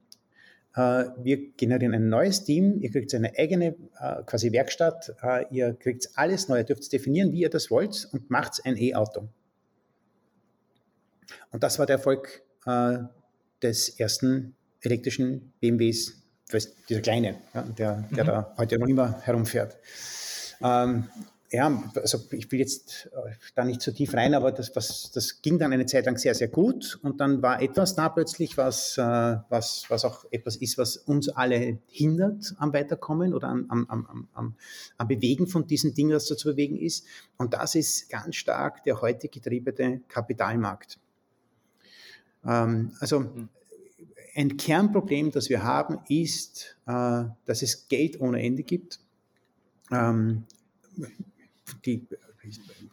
Äh, 0.75 1.05
wir 1.23 1.53
generieren 1.53 1.95
ein 1.95 2.09
neues 2.09 2.45
Team, 2.45 2.81
ihr 2.81 2.91
kriegt 2.91 3.15
eine 3.15 3.33
eigene 3.37 3.77
äh, 3.99 4.23
quasi 4.25 4.53
Werkstatt, 4.53 5.15
äh, 5.23 5.45
ihr 5.51 5.75
kriegt 5.75 6.11
alles 6.15 6.49
neu, 6.49 6.59
ihr 6.59 6.65
dürft 6.65 6.93
definieren, 6.93 7.33
wie 7.33 7.41
ihr 7.41 7.51
das 7.51 7.71
wollt 7.71 8.09
und 8.13 8.31
macht 8.31 8.61
ein 8.65 8.77
E-Auto. 8.77 9.29
Und 11.51 11.63
das 11.63 11.79
war 11.79 11.87
der 11.87 11.97
Erfolg 11.97 12.43
des 13.63 13.89
ersten 13.99 14.55
elektrischen 14.83 15.55
BMWs, 15.61 16.23
dieser 16.89 17.01
kleine, 17.01 17.37
der, 17.79 18.05
der 18.11 18.25
mhm. 18.25 18.27
da 18.27 18.55
heute 18.59 18.79
noch 18.79 18.89
immer 18.89 19.23
herumfährt. 19.23 19.79
Ähm, 20.63 21.09
ja, 21.51 21.91
also 21.95 22.19
ich 22.33 22.51
will 22.53 22.59
jetzt 22.59 23.09
äh, 23.13 23.33
da 23.55 23.65
nicht 23.65 23.81
so 23.81 23.91
tief 23.91 24.13
rein, 24.13 24.35
aber 24.35 24.53
das, 24.53 24.75
was, 24.77 25.11
das 25.13 25.41
ging 25.41 25.59
dann 25.59 25.73
eine 25.73 25.87
Zeit 25.87 26.05
lang 26.05 26.19
sehr, 26.19 26.35
sehr 26.35 26.49
gut 26.49 26.99
und 27.03 27.21
dann 27.21 27.41
war 27.41 27.63
etwas 27.63 27.95
da 27.95 28.11
plötzlich, 28.11 28.59
was, 28.59 28.99
äh, 28.99 29.03
was, 29.49 29.87
was 29.89 30.05
auch 30.05 30.27
etwas 30.31 30.57
ist, 30.57 30.77
was 30.77 30.99
uns 30.99 31.31
alle 31.31 31.79
hindert 31.89 32.55
am 32.59 32.73
Weiterkommen 32.75 33.33
oder 33.33 33.49
am, 33.49 33.65
am, 33.71 33.87
am, 33.89 34.29
am, 34.35 34.57
am 34.99 35.09
Bewegen 35.09 35.47
von 35.47 35.67
diesen 35.67 35.95
Dingen, 35.95 36.15
was 36.15 36.27
da 36.27 36.37
zu 36.37 36.49
bewegen 36.51 36.77
ist. 36.77 37.07
Und 37.39 37.55
das 37.55 37.75
ist 37.75 38.11
ganz 38.11 38.37
stark 38.37 38.85
der 38.85 39.01
heute 39.01 39.29
getriebene 39.29 40.01
Kapitalmarkt. 40.07 40.99
Ähm, 42.45 42.93
also 43.01 43.25
ein 44.35 44.57
Kernproblem, 44.59 45.31
das 45.31 45.49
wir 45.49 45.63
haben, 45.63 46.01
ist, 46.09 46.77
äh, 46.87 47.25
dass 47.47 47.63
es 47.63 47.89
Geld 47.89 48.21
ohne 48.21 48.43
Ende 48.43 48.63
gibt. 48.65 49.01
Die 51.85 52.07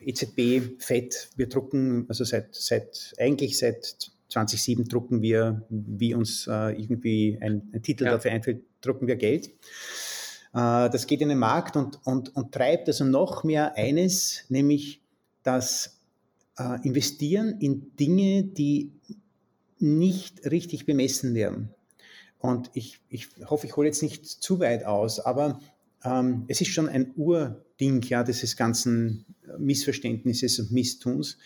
EZB, 0.01 0.81
FED, 0.81 1.29
wir 1.35 1.49
drucken, 1.49 2.05
also 2.07 2.23
seit, 2.23 2.53
seit 2.53 3.13
eigentlich 3.17 3.57
seit 3.57 4.11
2007 4.29 4.87
drucken 4.87 5.21
wir, 5.21 5.65
wie 5.69 6.13
uns 6.13 6.47
äh, 6.47 6.71
irgendwie 6.71 7.37
ein, 7.41 7.69
ein 7.73 7.81
Titel 7.81 8.05
ja. 8.05 8.11
dafür 8.11 8.31
einfällt, 8.31 8.63
drucken 8.81 9.07
wir 9.07 9.15
Geld. 9.15 9.47
Äh, 9.47 10.89
das 10.89 11.07
geht 11.07 11.21
in 11.21 11.29
den 11.29 11.39
Markt 11.39 11.75
und, 11.75 11.99
und, 12.05 12.35
und 12.35 12.51
treibt 12.51 12.87
also 12.87 13.05
noch 13.05 13.43
mehr 13.43 13.75
eines, 13.75 14.45
nämlich 14.49 15.01
das 15.43 16.01
äh, 16.57 16.85
Investieren 16.85 17.59
in 17.59 17.95
Dinge, 17.95 18.43
die 18.43 18.91
nicht 19.79 20.49
richtig 20.49 20.85
bemessen 20.85 21.35
werden. 21.35 21.69
Und 22.39 22.71
ich, 22.73 22.99
ich 23.09 23.29
hoffe, 23.45 23.67
ich 23.67 23.75
hole 23.75 23.87
jetzt 23.87 24.01
nicht 24.01 24.25
zu 24.25 24.59
weit 24.59 24.85
aus, 24.85 25.19
aber 25.19 25.59
ähm, 26.03 26.45
es 26.47 26.61
ist 26.61 26.71
schon 26.71 26.89
ein 26.89 27.13
Urding 27.15 28.01
ja, 28.03 28.23
dieses 28.23 28.55
ganzen 28.55 29.25
Missverständnisses 29.57 30.59
und 30.59 30.71
Misstuns. 30.71 31.37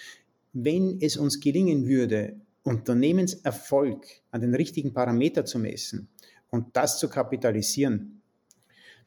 Wenn 0.53 0.99
es 1.01 1.17
uns 1.17 1.39
gelingen 1.39 1.87
würde, 1.87 2.35
Unternehmenserfolg 2.63 4.05
an 4.31 4.41
den 4.41 4.55
richtigen 4.55 4.93
Parameter 4.93 5.45
zu 5.45 5.59
messen 5.59 6.09
und 6.49 6.75
das 6.75 6.99
zu 6.99 7.09
kapitalisieren, 7.09 8.21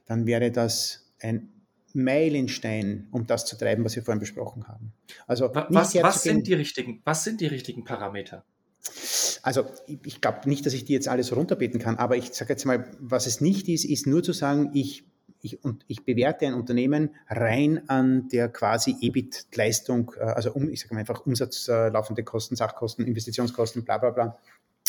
dann 0.07 0.27
wäre 0.27 0.51
das 0.51 1.13
ein 1.21 1.49
Meilenstein, 1.95 3.09
um 3.11 3.27
das 3.27 3.45
zu 3.45 3.57
treiben, 3.57 3.85
was 3.85 3.97
wir 3.97 4.03
vorhin 4.03 4.21
besprochen 4.21 4.67
haben. 4.67 4.93
Also 5.27 5.51
was, 5.53 5.95
was 5.95 6.23
sind 6.23 6.47
die 6.47 6.55
richtigen, 6.55 7.03
was 7.05 7.25
sind 7.25 7.41
die 7.41 7.47
richtigen 7.47 7.85
Parameter? 7.85 8.45
Also 9.43 9.67
ich, 9.87 9.99
ich 10.05 10.21
glaube 10.21 10.49
nicht, 10.49 10.65
dass 10.67 10.73
ich 10.73 10.85
die 10.85 10.93
jetzt 10.93 11.09
alles 11.09 11.35
runterbeten 11.35 11.79
kann, 11.79 11.97
aber 11.97 12.17
ich 12.17 12.33
sage 12.33 12.53
jetzt 12.53 12.65
mal, 12.65 12.91
was 12.99 13.27
es 13.27 13.41
nicht 13.41 13.69
ist, 13.69 13.85
ist 13.85 14.07
nur 14.07 14.23
zu 14.23 14.33
sagen, 14.33 14.71
ich 14.75 15.05
ich, 15.43 15.63
und 15.65 15.85
ich 15.89 16.05
bewerte 16.05 16.47
ein 16.47 16.55
Unternehmen 16.55 17.11
rein 17.29 17.89
an 17.89 18.29
der 18.29 18.49
quasi 18.49 18.97
EBIT-Leistung, 19.01 20.13
äh, 20.19 20.23
also 20.23 20.53
um, 20.53 20.71
ich 20.71 20.81
sage 20.81 20.95
mal 20.95 21.01
einfach 21.01 21.27
Umsatz, 21.27 21.69
äh, 21.69 21.89
laufende 21.89 22.23
Kosten, 22.23 22.57
Sachkosten, 22.57 23.05
Investitionskosten, 23.07 23.85
bla 23.85 23.99
bla 23.99 24.11
bla. 24.11 24.39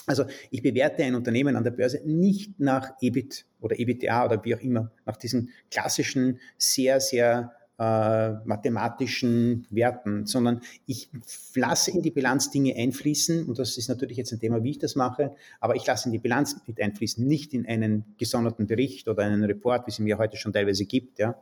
Also 0.05 0.25
ich 0.51 0.61
bewerte 0.61 1.03
ein 1.03 1.15
Unternehmen 1.15 1.55
an 1.55 1.63
der 1.63 1.71
Börse 1.71 2.01
nicht 2.05 2.59
nach 2.59 2.91
EBIT 3.01 3.45
oder 3.61 3.79
EBITDA 3.79 4.25
oder 4.25 4.43
wie 4.43 4.55
auch 4.55 4.59
immer, 4.59 4.91
nach 5.05 5.17
diesen 5.17 5.49
klassischen, 5.71 6.39
sehr, 6.57 6.99
sehr 6.99 7.53
äh, 7.79 8.33
mathematischen 8.45 9.65
Werten, 9.69 10.25
sondern 10.25 10.61
ich 10.85 11.09
lasse 11.55 11.91
in 11.91 12.01
die 12.01 12.11
Bilanz 12.11 12.51
Dinge 12.51 12.75
einfließen 12.75 13.45
und 13.45 13.57
das 13.57 13.77
ist 13.77 13.87
natürlich 13.89 14.17
jetzt 14.17 14.31
ein 14.31 14.39
Thema, 14.39 14.63
wie 14.63 14.71
ich 14.71 14.79
das 14.79 14.95
mache, 14.95 15.35
aber 15.59 15.75
ich 15.75 15.85
lasse 15.85 16.07
in 16.07 16.11
die 16.11 16.19
Bilanz 16.19 16.55
mit 16.67 16.79
einfließen, 16.79 17.25
nicht 17.25 17.53
in 17.53 17.65
einen 17.65 18.05
gesonderten 18.17 18.67
Bericht 18.67 19.07
oder 19.07 19.23
einen 19.23 19.43
Report, 19.43 19.87
wie 19.87 19.91
es 19.91 19.99
mir 19.99 20.17
heute 20.17 20.37
schon 20.37 20.53
teilweise 20.53 20.85
gibt, 20.85 21.19
ja, 21.19 21.35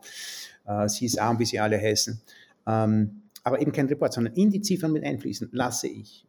äh, 0.66 0.86
CSA 0.86 1.30
und 1.30 1.38
wie 1.38 1.44
sie 1.44 1.60
alle 1.60 1.78
heißen, 1.78 2.20
ähm, 2.66 3.22
aber 3.44 3.60
eben 3.60 3.72
kein 3.72 3.86
Report, 3.86 4.12
sondern 4.12 4.34
in 4.34 4.50
die 4.50 4.62
Ziffern 4.62 4.92
mit 4.92 5.04
einfließen 5.04 5.50
lasse 5.52 5.88
ich. 5.88 6.26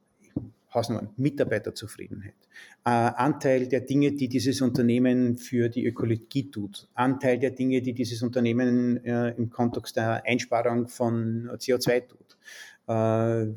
Hausnummern, 0.74 1.10
Mitarbeiterzufriedenheit, 1.18 2.36
äh, 2.86 2.90
Anteil 2.90 3.68
der 3.68 3.82
Dinge, 3.82 4.14
die 4.14 4.28
dieses 4.28 4.62
Unternehmen 4.62 5.38
für 5.38 5.70
die 5.70 5.86
Ökologie 5.86 6.50
tut, 6.50 6.88
Anteil 6.94 7.40
der 7.40 7.52
Dinge, 7.52 7.82
die 7.82 7.94
dieses 7.94 8.22
Unternehmen 8.24 9.04
äh, 9.06 9.30
im 9.32 9.50
Kontext 9.50 9.96
der 9.98 10.26
Einsparung 10.26 10.88
von 10.88 11.50
CO2 11.58 12.08
tut. 12.08 12.38
Äh, 12.88 13.56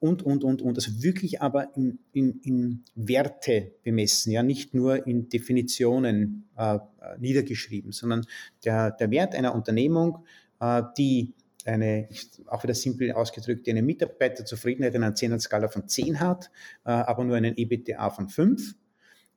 und, 0.00 0.22
und, 0.22 0.44
und, 0.44 0.62
und. 0.62 0.76
Also 0.76 1.02
wirklich 1.02 1.40
aber 1.40 1.76
in, 1.76 1.98
in, 2.12 2.40
in 2.42 2.84
Werte 2.94 3.72
bemessen, 3.82 4.32
ja, 4.32 4.42
nicht 4.42 4.74
nur 4.74 5.06
in 5.06 5.28
Definitionen 5.28 6.48
äh, 6.56 6.78
niedergeschrieben, 7.18 7.92
sondern 7.92 8.26
der, 8.64 8.90
der 8.90 9.10
Wert 9.10 9.34
einer 9.34 9.54
Unternehmung, 9.54 10.24
äh, 10.60 10.82
die 10.98 11.34
eine, 11.66 12.08
auch 12.46 12.62
wieder 12.62 12.74
simpel 12.74 13.12
ausgedrückt, 13.12 13.66
die 13.66 13.70
eine 13.70 13.82
Mitarbeiterzufriedenheit 13.82 14.94
in 14.94 15.02
einer 15.02 15.14
10er-Skala 15.14 15.68
von 15.68 15.88
10 15.88 16.20
hat, 16.20 16.50
äh, 16.84 16.90
aber 16.90 17.24
nur 17.24 17.36
einen 17.36 17.56
EBTA 17.56 18.10
von 18.10 18.28
5, 18.28 18.74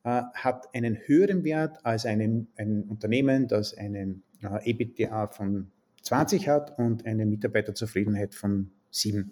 äh, 0.03 0.21
hat 0.34 0.73
einen 0.73 0.97
höheren 1.05 1.43
Wert 1.43 1.86
als 1.86 2.05
eine, 2.05 2.45
ein 2.57 2.84
Unternehmen, 2.84 3.47
das 3.47 3.73
einen 3.73 4.23
äh, 4.41 4.69
EBTA 4.69 5.27
von 5.27 5.71
20 6.03 6.47
hat 6.47 6.77
und 6.80 7.05
eine 7.05 7.25
Mitarbeiterzufriedenheit 7.25 8.36
von 8.36 8.71
7 8.91 9.32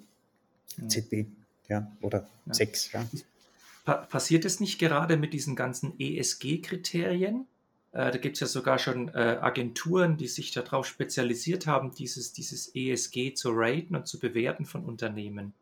mhm. 0.77 0.89
ZB 0.89 1.25
ja, 1.69 1.91
oder 2.01 2.27
ja. 2.45 2.53
6. 2.53 2.91
Ja. 2.93 3.93
passiert 4.09 4.45
es 4.45 4.59
nicht 4.59 4.79
gerade 4.79 5.17
mit 5.17 5.33
diesen 5.33 5.55
ganzen 5.55 5.93
ESG-Kriterien? 5.99 7.47
Äh, 7.91 8.11
da 8.11 8.17
gibt 8.17 8.35
es 8.35 8.41
ja 8.41 8.47
sogar 8.47 8.79
schon 8.79 9.09
äh, 9.09 9.37
Agenturen, 9.41 10.17
die 10.17 10.27
sich 10.27 10.51
darauf 10.51 10.85
spezialisiert 10.85 11.67
haben, 11.67 11.93
dieses, 11.93 12.33
dieses 12.33 12.73
ESG 12.75 13.33
zu 13.33 13.51
raten 13.53 13.95
und 13.95 14.07
zu 14.07 14.19
bewerten 14.19 14.65
von 14.65 14.83
Unternehmen. 14.83 15.53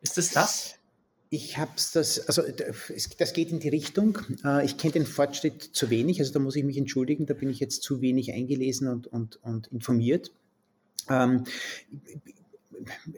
Ist 0.00 0.18
es 0.18 0.32
das? 0.32 0.74
Ich 1.30 1.58
habe 1.58 1.72
das, 1.92 2.20
also 2.26 2.42
das 3.18 3.32
geht 3.34 3.50
in 3.50 3.60
die 3.60 3.68
Richtung. 3.68 4.18
Äh, 4.44 4.64
ich 4.64 4.78
kenne 4.78 4.92
den 4.92 5.06
Fortschritt 5.06 5.62
zu 5.62 5.90
wenig, 5.90 6.20
also 6.20 6.32
da 6.32 6.38
muss 6.38 6.56
ich 6.56 6.64
mich 6.64 6.78
entschuldigen, 6.78 7.26
da 7.26 7.34
bin 7.34 7.50
ich 7.50 7.60
jetzt 7.60 7.82
zu 7.82 8.00
wenig 8.00 8.32
eingelesen 8.32 8.88
und, 8.88 9.06
und, 9.08 9.38
und 9.42 9.66
informiert. 9.66 10.30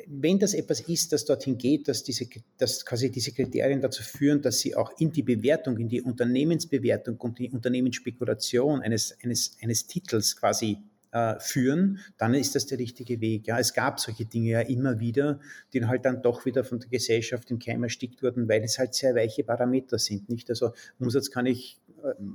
Wenn 0.07 0.39
das 0.39 0.55
etwas 0.55 0.81
ist, 0.81 1.13
das 1.13 1.25
dorthin 1.25 1.59
geht, 1.59 1.89
dass, 1.89 2.03
diese, 2.03 2.27
dass 2.59 2.85
quasi 2.85 3.11
diese 3.11 3.33
Kriterien 3.33 3.81
dazu 3.81 4.03
führen, 4.03 4.43
dass 4.43 4.61
sie 4.61 4.75
auch 4.75 4.93
in 4.99 5.13
die 5.13 5.23
Bewertung, 5.23 5.77
in 5.79 5.89
die 5.89 6.03
Unternehmensbewertung 6.03 7.17
und 7.19 7.39
die 7.39 7.51
Unternehmensspekulation 7.51 8.81
eines, 8.81 9.17
eines, 9.23 9.57
eines 9.63 9.87
Titels 9.87 10.37
quasi 10.37 10.79
äh, 11.13 11.41
führen, 11.41 11.99
dann 12.19 12.35
ist 12.35 12.55
das 12.55 12.67
der 12.67 12.79
richtige 12.79 13.21
Weg. 13.21 13.47
Ja, 13.47 13.59
es 13.59 13.75
gab 13.75 13.99
solche 14.01 14.27
Dinge 14.27 14.51
ja 14.51 14.61
immer 14.61 15.01
wieder, 15.01 15.41
die 15.73 15.85
halt 15.85 16.05
dann 16.05 16.23
doch 16.23 16.47
wieder 16.47 16.63
von 16.65 16.79
der 16.79 16.89
Gesellschaft 16.89 17.51
im 17.51 17.59
Keim 17.59 17.83
erstickt 17.83 18.23
wurden, 18.23 18.49
weil 18.49 18.63
es 18.63 18.79
halt 18.79 18.95
sehr 18.95 19.15
weiche 19.15 19.43
Parameter 19.43 19.99
sind. 19.99 20.29
Nicht? 20.29 20.49
Also 20.51 20.73
Umsatz 20.99 21.31
kann 21.31 21.47
ich 21.47 21.81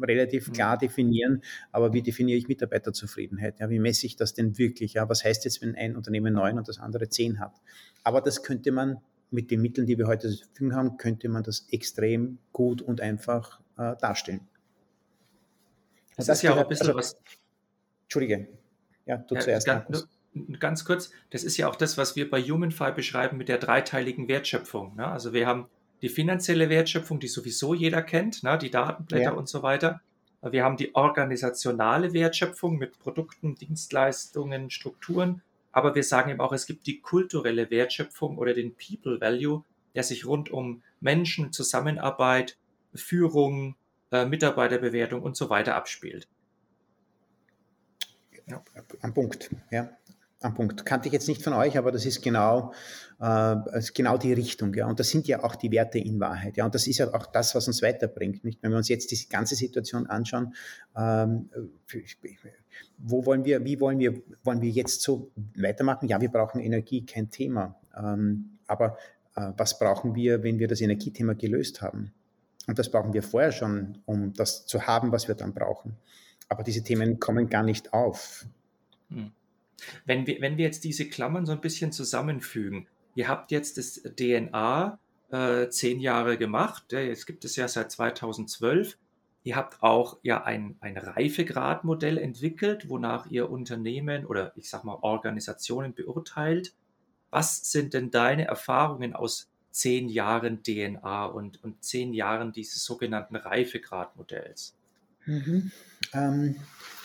relativ 0.02 0.48
mhm. 0.48 0.54
klar 0.54 0.78
definieren, 0.78 1.42
aber 1.72 1.94
wie 1.94 2.02
definiere 2.02 2.38
ich 2.38 2.48
Mitarbeiterzufriedenheit? 2.48 3.60
Ja, 3.60 3.70
wie 3.70 3.80
messe 3.80 4.06
ich 4.06 4.16
das 4.16 4.34
denn 4.34 4.58
wirklich? 4.58 4.94
Ja, 4.94 5.10
was 5.10 5.24
heißt 5.24 5.46
jetzt, 5.46 5.62
wenn 5.62 5.76
ein 5.76 5.96
Unternehmen 5.96 6.34
neun 6.34 6.58
und 6.58 6.68
das 6.68 6.80
andere 6.80 7.10
zehn 7.10 7.40
hat? 7.40 7.54
Aber 8.04 8.22
das 8.22 8.44
könnte 8.44 8.72
man 8.72 9.02
mit 9.32 9.52
den 9.52 9.62
Mitteln, 9.62 9.88
die 9.88 9.98
wir 9.98 10.08
heute 10.08 10.30
zur 10.30 10.46
Verfügung 10.48 10.76
haben, 10.76 10.98
könnte 10.98 11.30
man 11.30 11.44
das 11.44 11.68
extrem 11.72 12.38
gut 12.54 12.82
und 12.82 13.02
einfach 13.02 13.60
äh, 13.78 13.96
darstellen. 13.98 14.42
Das, 16.16 16.28
das 16.28 16.38
ist 16.38 16.44
ja 16.44 16.54
auch 16.54 16.58
ein 16.58 16.68
bisschen 16.68 16.88
also, 16.88 16.98
was. 16.98 17.18
Entschuldige. 18.04 18.48
Ja, 19.06 19.18
du 19.18 19.36
ja, 19.36 19.42
zuerst. 19.42 19.68
Ganz, 19.68 20.08
ganz 20.60 20.86
kurz, 20.86 21.12
das 21.32 21.44
ist 21.44 21.58
ja 21.58 21.70
auch 21.70 21.76
das, 21.76 21.98
was 21.98 22.16
wir 22.16 22.30
bei 22.30 22.42
HumanFi 22.42 22.92
beschreiben 22.92 23.38
mit 23.38 23.50
der 23.50 23.58
dreiteiligen 23.58 24.28
Wertschöpfung. 24.28 24.96
Ne? 24.96 25.08
Also 25.08 25.34
wir 25.34 25.48
haben 25.48 25.68
die 26.06 26.10
finanzielle 26.10 26.70
Wertschöpfung, 26.70 27.20
die 27.20 27.28
sowieso 27.28 27.74
jeder 27.74 28.04
kennt, 28.04 28.44
ne? 28.44 28.60
die 28.60 28.70
Datenblätter 28.70 29.24
ja. 29.24 29.32
und 29.32 29.50
so 29.50 29.64
weiter. 29.64 30.02
Wir 30.44 30.64
haben 30.64 30.78
die 30.78 30.94
organisationale 30.94 32.14
Wertschöpfung 32.14 32.78
mit 32.78 33.00
Produkten, 33.00 33.56
Dienstleistungen, 33.56 34.70
Strukturen. 34.70 35.42
Aber 35.72 35.96
wir 35.96 36.04
sagen 36.04 36.30
eben 36.30 36.42
auch, 36.42 36.54
es 36.54 36.68
gibt 36.68 36.86
die 36.86 37.00
kulturelle 37.00 37.72
Wertschöpfung 37.72 38.38
oder 38.38 38.54
den 38.54 38.76
People 38.76 39.20
Value, 39.20 39.64
der 39.96 40.04
sich 40.04 40.28
rund 40.28 40.52
um 40.52 40.84
Menschen, 41.02 41.52
Zusammenarbeit, 41.52 42.56
Führung, 42.94 43.76
äh, 44.12 44.26
Mitarbeiterbewertung 44.26 45.24
und 45.24 45.36
so 45.36 45.50
weiter 45.50 45.74
abspielt. 45.74 46.28
Ja. 48.46 48.64
Am 49.02 49.12
Punkt, 49.12 49.50
ja. 49.72 49.90
Am 50.46 50.54
Punkt. 50.54 50.86
Kannte 50.86 51.08
ich 51.08 51.14
jetzt 51.14 51.28
nicht 51.28 51.42
von 51.42 51.54
euch, 51.54 51.76
aber 51.76 51.92
das 51.92 52.06
ist 52.06 52.22
genau, 52.22 52.72
äh, 53.20 53.56
ist 53.80 53.96
genau 53.96 54.16
die 54.16 54.32
Richtung. 54.32 54.76
Ja. 54.76 54.86
Und 54.86 55.00
das 55.00 55.10
sind 55.10 55.28
ja 55.28 55.44
auch 55.44 55.56
die 55.56 55.72
Werte 55.72 55.98
in 55.98 56.20
Wahrheit. 56.20 56.56
Ja. 56.58 56.66
Und 56.66 56.76
das 56.76 56.86
ist 56.86 57.00
ja 57.00 57.12
auch 57.16 57.26
das, 57.26 57.56
was 57.56 57.66
uns 57.68 57.82
weiterbringt. 57.82 58.44
Nicht? 58.44 58.62
Wenn 58.62 58.70
wir 58.70 58.78
uns 58.78 58.88
jetzt 58.88 59.10
diese 59.10 59.28
ganze 59.28 59.56
Situation 59.56 60.06
anschauen, 60.06 60.54
ähm, 60.96 61.50
wo 63.00 63.26
wollen 63.26 63.44
wir, 63.44 63.66
wie 63.66 63.80
wollen 63.80 63.98
wir, 63.98 64.22
wollen 64.44 64.62
wir 64.62 64.70
jetzt 64.70 65.02
so 65.02 65.32
weitermachen? 65.56 66.08
Ja, 66.08 66.22
wir 66.22 66.30
brauchen 66.30 66.62
Energie, 66.62 67.04
kein 67.04 67.32
Thema. 67.32 67.80
Ähm, 67.98 68.60
aber 68.68 69.00
äh, 69.36 69.52
was 69.58 69.80
brauchen 69.80 70.14
wir, 70.14 70.44
wenn 70.44 70.60
wir 70.60 70.68
das 70.68 70.80
Energiethema 70.80 71.34
gelöst 71.34 71.82
haben? 71.82 72.14
Und 72.68 72.78
das 72.78 72.92
brauchen 72.92 73.14
wir 73.14 73.24
vorher 73.24 73.52
schon, 73.52 73.98
um 74.06 74.32
das 74.34 74.68
zu 74.68 74.86
haben, 74.86 75.12
was 75.12 75.28
wir 75.28 75.34
dann 75.34 75.56
brauchen. 75.56 75.98
Aber 76.50 76.62
diese 76.62 76.84
Themen 76.84 77.20
kommen 77.20 77.50
gar 77.50 77.64
nicht 77.64 77.94
auf. 77.94 78.46
Hm. 79.10 79.32
Wenn 80.06 80.28
wir, 80.28 80.42
wenn 80.42 80.58
wir 80.58 80.66
jetzt 80.66 80.84
diese 80.84 81.08
Klammern 81.08 81.46
so 81.46 81.52
ein 81.52 81.62
bisschen 81.62 81.92
zusammenfügen, 81.92 82.88
ihr 83.16 83.28
habt 83.28 83.52
jetzt 83.52 83.78
das 83.78 84.02
DNA 84.04 85.00
äh, 85.32 85.70
zehn 85.70 86.00
Jahre 86.00 86.38
gemacht, 86.38 86.92
jetzt 86.92 87.26
gibt 87.26 87.46
es 87.46 87.56
ja 87.56 87.68
seit 87.68 87.92
2012. 87.92 88.98
Ihr 89.44 89.56
habt 89.56 89.84
auch 89.84 90.18
ja 90.24 90.44
ein, 90.44 90.76
ein 90.80 90.98
Reifegradmodell 90.98 92.18
entwickelt, 92.18 92.90
wonach 92.90 93.28
ihr 93.28 93.50
Unternehmen 93.50 94.26
oder 94.26 94.54
ich 94.56 94.70
sag 94.70 94.84
mal 94.84 94.98
Organisationen 95.02 95.94
beurteilt. 95.94 96.74
Was 97.30 97.72
sind 97.72 97.94
denn 97.94 98.12
deine 98.12 98.46
Erfahrungen 98.46 99.14
aus 99.14 99.50
zehn 99.72 100.10
Jahren 100.10 100.64
DNA 100.64 101.26
und, 101.26 101.64
und 101.64 101.84
zehn 101.84 102.14
Jahren 102.14 102.54
dieses 102.54 102.84
sogenannten 102.84 103.36
Reifegradmodells? 103.36 104.74
Mhm. 105.26 105.72
Ähm, 106.14 106.56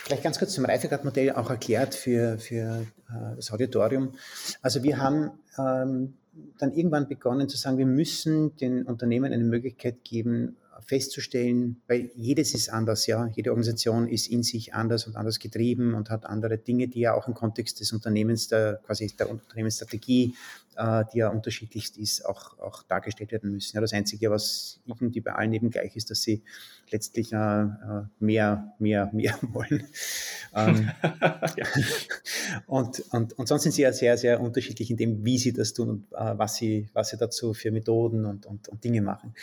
vielleicht 0.05 0.23
ganz 0.23 0.39
kurz 0.39 0.53
zum 0.53 0.65
Reifegradmodell 0.65 1.33
auch 1.33 1.51
erklärt 1.51 1.95
für, 1.95 2.39
für 2.39 2.87
äh, 3.09 3.37
das 3.37 3.53
Auditorium. 3.53 4.15
Also 4.63 4.83
wir 4.83 4.99
haben 4.99 5.31
ähm, 5.59 6.15
dann 6.59 6.73
irgendwann 6.73 7.09
begonnen 7.09 7.49
zu 7.49 7.57
sagen, 7.57 7.79
wir 7.79 7.87
müssen 7.87 8.57
den 8.57 8.85
Unternehmen 8.85 9.33
eine 9.33 9.45
Möglichkeit 9.45 10.05
geben, 10.05 10.57
festzustellen, 10.91 11.81
weil 11.87 12.11
jedes 12.17 12.55
ist 12.55 12.69
anders, 12.69 13.07
ja. 13.07 13.29
Jede 13.35 13.51
Organisation 13.51 14.09
ist 14.09 14.29
in 14.29 14.43
sich 14.43 14.75
anders 14.75 15.07
und 15.07 15.17
anders 15.17 15.39
getrieben 15.39 15.95
und 15.95 16.11
hat 16.11 16.27
andere 16.27 16.59
Dinge, 16.59 16.89
die 16.89 17.01
ja 17.01 17.15
auch 17.15 17.29
im 17.29 17.35
Kontext 17.35 17.81
des 17.81 17.93
Unternehmens, 17.93 18.49
der, 18.49 18.81
quasi 18.85 19.07
der 19.19 19.31
Unternehmensstrategie 19.31 20.35
die 20.77 21.19
ja 21.19 21.29
unterschiedlichst 21.29 21.99
ist, 21.99 22.25
auch, 22.25 22.59
auch 22.59 22.83
dargestellt 22.85 23.33
werden 23.33 23.53
müssen. 23.53 23.77
Ja, 23.77 23.81
das 23.81 23.93
Einzige, 23.93 24.31
was 24.31 24.81
irgendwie 24.87 25.21
bei 25.21 25.33
allen 25.33 25.53
eben 25.53 25.71
gleich 25.71 25.97
ist, 25.97 26.11
dass 26.11 26.23
sie 26.23 26.43
letztlich 26.91 27.33
äh, 27.33 27.37
äh 27.37 28.05
mehr, 28.19 28.75
mehr, 28.79 29.11
mehr 29.13 29.37
wollen. 29.53 29.87
Ähm, 30.55 30.91
ja. 31.03 31.67
und, 32.67 33.01
und, 33.13 33.39
und 33.39 33.49
sonst 33.49 33.65
sind 33.65 33.73
sie 33.73 33.83
ja 33.83 33.93
sehr, 33.93 34.17
sehr 34.17 34.41
unterschiedlich 34.41 34.91
in 34.91 34.97
dem, 34.97 35.25
wie 35.25 35.39
sie 35.39 35.53
das 35.53 35.73
tun 35.75 35.91
und 35.91 36.13
äh, 36.13 36.39
was, 36.39 36.57
sie, 36.57 36.89
was 36.93 37.11
sie 37.11 37.17
dazu 37.17 37.53
für 37.55 37.71
Methoden 37.71 38.25
und, 38.25 38.47
und, 38.47 38.69
und 38.69 38.85
Dinge 38.85 39.03
machen. 39.03 39.35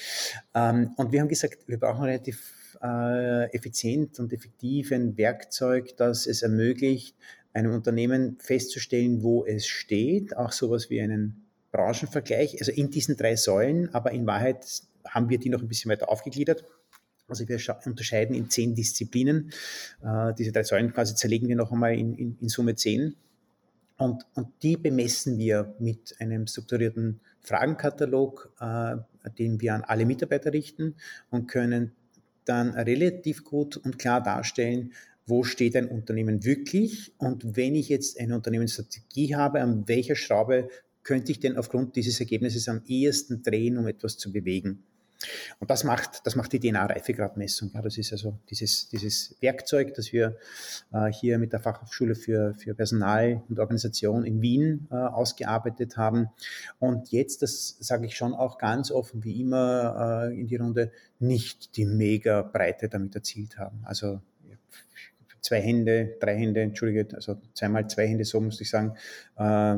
Ähm, 0.54 0.94
und 0.98 1.12
wir 1.12 1.22
haben 1.22 1.30
gesagt, 1.30 1.68
wir 1.68 1.80
brauchen 1.80 2.04
relativ 2.04 2.78
äh, 2.82 3.54
effizient 3.54 4.20
und 4.20 4.34
effektiv 4.34 4.92
ein 4.92 5.18
Werkzeug, 5.18 5.96
das 5.98 6.28
es 6.28 6.42
ermöglicht, 6.42 7.16
einem 7.58 7.74
Unternehmen 7.74 8.38
festzustellen, 8.40 9.24
wo 9.24 9.46
es 9.46 9.66
steht, 9.66 10.38
auch 10.38 10.52
sowas 10.52 10.90
wie 10.90 11.02
einen 11.02 11.48
Branchenvergleich, 11.72 12.60
also 12.60 12.72
in 12.72 12.92
diesen 12.92 13.18
drei 13.18 13.36
Säulen, 13.36 13.94
aber 13.94 14.12
in 14.12 14.26
Wahrheit 14.28 14.66
haben 15.08 15.30
wir 15.30 15.40
die 15.40 15.50
noch 15.50 15.62
ein 15.62 15.68
bisschen 15.68 15.92
weiter 15.92 16.10
aufgegliedert. 16.10 16.64
Also 17.28 17.48
wir 17.48 17.60
unterscheiden 17.86 18.36
in 18.36 18.50
zehn 18.50 18.74
Disziplinen. 18.74 19.52
Äh, 20.02 20.34
diese 20.36 20.52
drei 20.52 20.64
Säulen 20.64 20.94
quasi 20.94 21.16
zerlegen 21.16 21.50
wir 21.50 21.56
noch 21.56 21.72
einmal 21.72 21.98
in, 21.98 22.14
in, 22.14 22.38
in 22.40 22.48
Summe 22.48 22.76
zehn. 22.76 23.16
Und, 23.98 24.26
und, 24.36 24.48
die 24.62 24.78
bemessen 24.78 25.38
wir 25.40 25.76
mit 25.80 26.16
einem 26.20 26.46
strukturierten 26.46 27.20
Fragenkatalog, 27.42 28.54
äh, 28.60 28.98
den 29.38 29.60
wir 29.60 29.74
an 29.74 29.84
alle 29.84 30.06
Mitarbeiter 30.06 30.54
richten 30.54 30.96
und 31.32 31.48
können 31.48 31.94
dann 32.46 32.70
relativ 32.70 33.44
gut 33.44 33.76
und 33.76 33.98
klar 33.98 34.22
darstellen, 34.22 34.94
wo 35.28 35.44
steht 35.44 35.76
ein 35.76 35.88
Unternehmen 35.88 36.44
wirklich 36.44 37.14
und 37.18 37.56
wenn 37.56 37.76
ich 37.76 37.90
jetzt 37.90 38.20
eine 38.20 38.36
Unternehmensstrategie 38.36 39.36
habe, 39.36 39.62
an 39.62 39.88
welcher 39.88 40.16
Schraube 40.16 40.70
könnte 41.04 41.32
ich 41.32 41.40
denn 41.40 41.58
aufgrund 41.58 41.96
dieses 41.96 42.20
Ergebnisses 42.20 42.68
am 42.68 42.82
ehesten 42.86 43.44
drehen, 43.44 43.78
um 43.78 43.88
etwas 43.88 44.18
zu 44.18 44.32
bewegen. 44.32 44.84
Und 45.60 45.72
das 45.72 45.84
macht, 45.84 46.26
das 46.26 46.36
macht 46.36 46.54
die 46.54 46.60
DNA-Reifegradmessung. 46.60 47.72
Ja, 47.74 47.82
das 47.82 47.98
ist 47.98 48.12
also 48.12 48.38
dieses, 48.50 48.88
dieses 48.90 49.36
Werkzeug, 49.42 49.94
das 49.96 50.14
wir 50.14 50.38
äh, 50.94 51.12
hier 51.12 51.40
mit 51.40 51.54
der 51.54 51.60
Fachhochschule 51.60 52.14
für, 52.14 52.54
für 52.54 52.76
Personal 52.76 53.42
und 53.50 53.60
Organisation 53.60 54.26
in 54.26 54.42
Wien 54.42 54.88
äh, 54.92 54.96
ausgearbeitet 54.96 55.98
haben. 55.98 56.28
Und 56.80 57.12
jetzt, 57.12 57.42
das 57.42 57.78
sage 57.80 58.06
ich 58.06 58.16
schon 58.16 58.34
auch 58.34 58.58
ganz 58.58 58.92
offen 58.92 59.24
wie 59.24 59.42
immer 59.42 60.30
äh, 60.30 60.40
in 60.40 60.48
die 60.48 60.58
Runde, 60.58 60.92
nicht 61.20 61.78
die 61.78 61.86
mega 61.86 62.44
Breite 62.44 62.90
damit 62.90 63.16
erzielt 63.16 63.58
haben. 63.58 63.82
Also 63.86 64.22
zwei 65.42 65.62
Hände, 65.62 66.18
drei 66.20 66.38
Hände, 66.38 66.62
entschuldige, 66.62 67.08
also 67.16 67.40
zweimal 67.54 67.88
zwei 67.90 68.08
Hände, 68.08 68.26
so 68.26 68.40
muss 68.42 68.62
ich 68.62 68.70
sagen, 68.70 68.94
äh, 69.38 69.78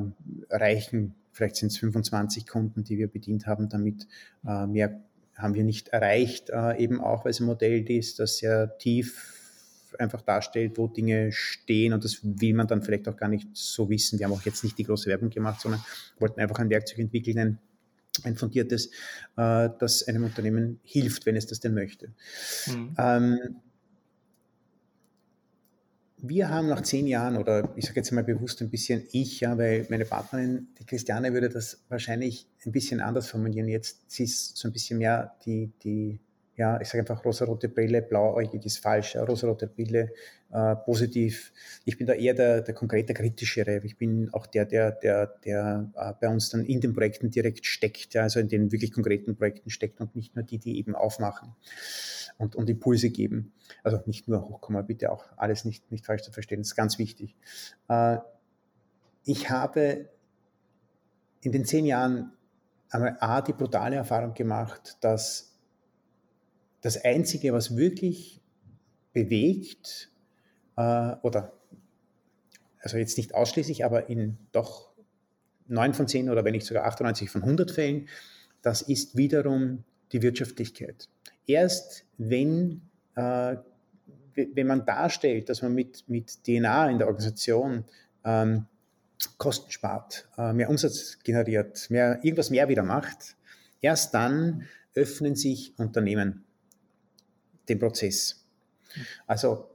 reichen. 0.50 1.16
Vielleicht 1.32 1.58
sind 1.58 1.72
es 1.72 1.78
25 1.78 2.48
Kunden, 2.48 2.84
die 2.84 2.98
wir 2.98 3.08
bedient 3.08 3.48
haben, 3.48 3.70
damit 3.70 4.08
äh, 4.46 4.68
mehr 4.68 5.02
haben 5.36 5.54
wir 5.54 5.64
nicht 5.64 5.90
erreicht, 5.90 6.50
äh, 6.50 6.78
eben 6.78 7.00
auch, 7.00 7.24
weil 7.24 7.32
es 7.32 7.40
ein 7.40 7.46
Modell 7.46 7.90
ist, 7.90 8.20
das 8.20 8.38
sehr 8.38 8.78
tief 8.78 9.40
einfach 9.98 10.22
darstellt, 10.22 10.78
wo 10.78 10.88
Dinge 10.88 11.32
stehen 11.32 11.94
und 11.94 12.04
das 12.04 12.20
will 12.24 12.54
man 12.54 12.68
dann 12.68 12.84
vielleicht 12.84 13.08
auch 13.08 13.18
gar 13.18 13.30
nicht 13.30 13.48
so 13.54 13.90
wissen. 13.90 14.20
Wir 14.20 14.26
haben 14.26 14.34
auch 14.34 14.44
jetzt 14.44 14.64
nicht 14.64 14.78
die 14.78 14.84
große 14.84 15.10
Werbung 15.10 15.30
gemacht, 15.30 15.62
sondern 15.62 15.84
wollten 16.20 16.40
einfach 16.40 16.60
ein 16.60 16.70
Werkzeug 16.70 17.00
entwickeln, 17.00 17.40
ein, 17.40 17.60
ein 18.24 18.36
fundiertes, 18.36 18.88
äh, 19.38 19.70
das 19.80 20.08
einem 20.08 20.26
Unternehmen 20.26 20.80
hilft, 20.84 21.26
wenn 21.26 21.36
es 21.36 21.48
das 21.48 21.60
denn 21.60 21.74
möchte. 21.74 22.12
Mhm. 22.68 22.96
Ähm, 22.98 23.40
wir 26.22 26.50
haben 26.50 26.68
nach 26.68 26.82
zehn 26.82 27.08
Jahren, 27.08 27.38
oder 27.38 27.70
ich 27.76 27.86
sage 27.86 28.00
jetzt 28.00 28.12
mal 28.12 28.24
bewusst 28.24 28.62
ein 28.62 28.70
bisschen 28.70 29.04
ich, 29.12 29.40
ja, 29.40 29.58
weil 29.58 29.86
meine 29.90 30.06
Partnerin, 30.06 30.68
die 30.80 30.86
Christiane, 30.86 31.34
würde 31.34 31.50
das 31.50 31.84
wahrscheinlich 31.90 32.48
ein 32.66 32.72
bisschen 32.72 33.00
anders 33.00 33.30
formulieren. 33.30 33.68
Jetzt 33.68 34.10
sie 34.12 34.24
ist 34.24 34.58
so 34.58 34.68
ein 34.68 34.74
bisschen 34.74 35.00
mehr 35.00 35.36
die, 35.46 35.72
die 35.84 36.20
ja, 36.60 36.80
ich 36.82 36.90
sage 36.90 37.00
einfach 37.00 37.24
rosarote 37.24 37.70
Brille, 37.70 38.02
blauäugig 38.02 38.66
ist 38.66 38.80
falsch, 38.80 39.16
rosarote 39.16 39.66
Brille, 39.66 40.12
äh, 40.52 40.76
positiv. 40.76 41.54
Ich 41.86 41.98
bin 41.98 42.06
da 42.06 42.12
eher 42.12 42.34
der, 42.34 42.60
der 42.62 42.76
konkrete, 42.76 43.14
kritischere. 43.14 43.78
Ich 43.86 43.98
bin 43.98 44.30
auch 44.34 44.46
der, 44.46 44.66
der, 44.66 44.92
der, 44.92 45.28
der 45.46 45.90
äh, 45.96 46.14
bei 46.20 46.28
uns 46.28 46.50
dann 46.50 46.66
in 46.66 46.82
den 46.82 46.92
Projekten 46.92 47.30
direkt 47.30 47.66
steckt, 47.66 48.14
ja, 48.14 48.24
also 48.24 48.42
in 48.42 48.50
den 48.50 48.74
wirklich 48.74 48.92
konkreten 48.92 49.38
Projekten 49.38 49.70
steckt 49.70 50.02
und 50.02 50.18
nicht 50.18 50.36
nur 50.36 50.44
die, 50.44 50.58
die 50.58 50.78
eben 50.78 50.96
aufmachen 50.96 51.56
und, 52.38 52.58
und 52.58 52.70
Impulse 52.70 53.10
geben. 53.10 53.54
Also 53.82 54.02
nicht 54.06 54.28
nur 54.28 54.42
hochkommen, 54.50 54.86
bitte 54.86 55.14
auch 55.14 55.24
alles 55.38 55.64
nicht, 55.64 55.90
nicht 55.94 56.06
falsch 56.06 56.24
zu 56.24 56.34
verstehen, 56.34 56.60
das 56.60 56.72
ist 56.72 56.76
ganz 56.76 57.00
wichtig. 57.00 57.38
Äh, 57.88 58.18
ich 59.24 59.50
habe 59.50 60.10
in 61.40 61.54
den 61.54 61.64
zehn 61.64 61.86
Jahren 61.86 62.34
einmal 62.90 63.16
A, 63.22 63.42
die 63.42 63.54
brutale 63.54 63.96
Erfahrung 63.96 64.34
gemacht, 64.34 64.98
dass 65.00 65.49
das 66.82 67.04
Einzige, 67.04 67.54
was 67.54 67.76
wirklich 67.76 68.42
bewegt, 69.14 70.12
äh, 70.78 71.16
oder 71.22 71.54
also 72.82 72.98
jetzt 72.98 73.18
nicht 73.18 73.36
ausschließlich, 73.36 73.84
aber 73.84 74.10
in 74.10 74.38
doch 74.52 74.92
neun 75.68 75.94
von 75.94 76.08
zehn 76.08 76.30
oder 76.30 76.46
wenn 76.46 76.54
nicht 76.54 76.66
sogar 76.66 76.86
98 76.86 77.30
von 77.30 77.44
100 77.44 77.72
Fällen, 77.72 78.08
das 78.62 78.82
ist 78.82 79.18
wiederum 79.18 79.84
die 80.12 80.22
Wirtschaftlichkeit. 80.22 81.10
Erst 81.46 82.06
wenn 82.18 82.82
äh, 83.16 83.58
wenn 84.36 84.68
man 84.68 84.86
darstellt, 84.86 85.50
dass 85.50 85.62
man 85.62 85.74
mit, 85.74 86.04
mit 86.08 86.44
DNA 86.44 86.90
in 86.90 86.98
der 86.98 87.08
Organisation 87.08 87.86
ähm, 88.24 88.66
Kosten 89.38 89.72
spart, 89.72 90.30
äh, 90.38 90.54
mehr 90.54 90.70
Umsatz 90.70 91.20
generiert, 91.24 91.90
mehr, 91.90 92.20
irgendwas 92.24 92.50
mehr 92.50 92.70
wieder 92.70 92.84
macht, 92.84 93.36
erst 93.82 94.14
dann 94.14 94.66
öffnen 94.96 95.36
sich 95.36 95.74
Unternehmen 95.78 96.46
den 97.70 97.80
Prozess. 97.80 98.44
Also 99.28 99.70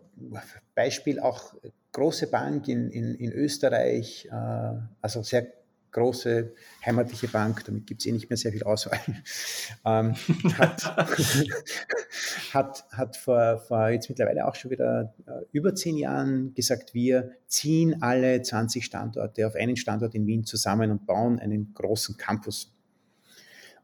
Beispiel 0.75 1.21
auch 1.21 1.55
große 1.93 2.27
Bank 2.27 2.69
in, 2.69 2.91
in, 2.91 3.15
in 3.15 3.33
Österreich, 3.33 4.29
äh, 4.31 4.79
also 5.01 5.23
sehr 5.23 5.47
große 5.93 6.53
heimatliche 6.85 7.29
Bank, 7.29 7.65
damit 7.65 7.87
gibt 7.87 8.01
es 8.01 8.07
eh 8.07 8.13
nicht 8.13 8.29
mehr 8.29 8.37
sehr 8.37 8.51
viel 8.51 8.65
Auswahl, 8.65 8.99
ähm, 9.87 10.15
hat, 10.59 10.85
hat, 12.53 12.85
hat 12.91 13.17
vor, 13.17 13.59
vor 13.59 13.89
jetzt 13.91 14.09
mittlerweile 14.09 14.47
auch 14.47 14.57
schon 14.57 14.73
wieder 14.73 15.15
äh, 15.27 15.45
über 15.53 15.75
zehn 15.75 15.97
Jahren 15.97 16.53
gesagt, 16.55 16.95
wir 16.95 17.31
ziehen 17.47 18.03
alle 18.03 18.43
20 18.43 18.85
Standorte 18.85 19.47
auf 19.47 19.55
einen 19.55 19.77
Standort 19.77 20.17
in 20.17 20.27
Wien 20.27 20.45
zusammen 20.45 20.91
und 20.91 21.07
bauen 21.07 21.39
einen 21.39 21.73
großen 21.75 22.17
Campus. 22.17 22.73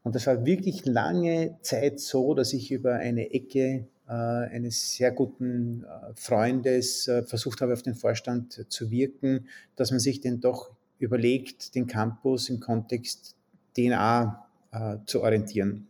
Und 0.03 0.15
das 0.15 0.27
war 0.27 0.45
wirklich 0.45 0.85
lange 0.85 1.59
Zeit 1.61 1.99
so, 1.99 2.33
dass 2.33 2.53
ich 2.53 2.71
über 2.71 2.95
eine 2.95 3.31
Ecke 3.33 3.61
äh, 3.61 3.83
eines 4.07 4.95
sehr 4.95 5.11
guten 5.11 5.83
äh, 5.83 6.13
Freundes 6.15 7.07
äh, 7.07 7.23
versucht 7.23 7.61
habe, 7.61 7.73
auf 7.73 7.81
den 7.81 7.95
Vorstand 7.95 8.65
zu 8.67 8.91
wirken, 8.91 9.47
dass 9.75 9.91
man 9.91 9.99
sich 9.99 10.19
denn 10.19 10.41
doch 10.41 10.71
überlegt, 10.99 11.75
den 11.75 11.87
Campus 11.87 12.49
im 12.49 12.59
Kontext 12.59 13.35
DNA 13.75 14.45
äh, 14.71 14.97
zu 15.05 15.21
orientieren. 15.21 15.87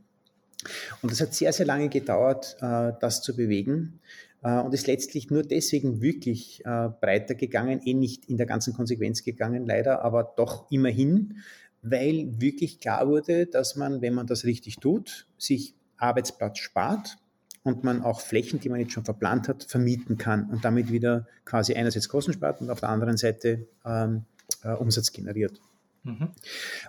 Und 1.01 1.11
es 1.11 1.21
hat 1.21 1.33
sehr, 1.33 1.53
sehr 1.53 1.65
lange 1.65 1.89
gedauert, 1.89 2.57
äh, 2.61 2.93
das 2.99 3.21
zu 3.21 3.35
bewegen 3.35 3.99
äh, 4.43 4.59
und 4.59 4.73
ist 4.73 4.87
letztlich 4.87 5.29
nur 5.29 5.43
deswegen 5.43 6.01
wirklich 6.01 6.63
äh, 6.65 6.89
breiter 6.89 7.35
gegangen, 7.35 7.81
eh 7.83 7.93
nicht 7.93 8.29
in 8.29 8.37
der 8.37 8.45
ganzen 8.45 8.73
Konsequenz 8.73 9.23
gegangen, 9.23 9.65
leider, 9.65 10.03
aber 10.03 10.33
doch 10.35 10.69
immerhin, 10.71 11.37
weil 11.81 12.29
wirklich 12.39 12.79
klar 12.79 13.07
wurde, 13.07 13.47
dass 13.47 13.75
man, 13.75 14.01
wenn 14.01 14.13
man 14.13 14.27
das 14.27 14.45
richtig 14.45 14.77
tut, 14.77 15.27
sich 15.37 15.73
Arbeitsplatz 15.97 16.59
spart 16.59 17.17
und 17.63 17.83
man 17.83 18.01
auch 18.01 18.21
Flächen, 18.21 18.59
die 18.59 18.69
man 18.69 18.79
jetzt 18.79 18.93
schon 18.93 19.05
verplant 19.05 19.47
hat, 19.47 19.63
vermieten 19.63 20.17
kann 20.17 20.49
und 20.49 20.65
damit 20.65 20.91
wieder 20.91 21.27
quasi 21.45 21.73
einerseits 21.75 22.09
Kosten 22.09 22.33
spart 22.33 22.61
und 22.61 22.69
auf 22.69 22.79
der 22.79 22.89
anderen 22.89 23.17
Seite 23.17 23.67
ähm, 23.85 24.25
äh, 24.63 24.73
Umsatz 24.73 25.11
generiert. 25.11 25.59
Mhm. 26.03 26.29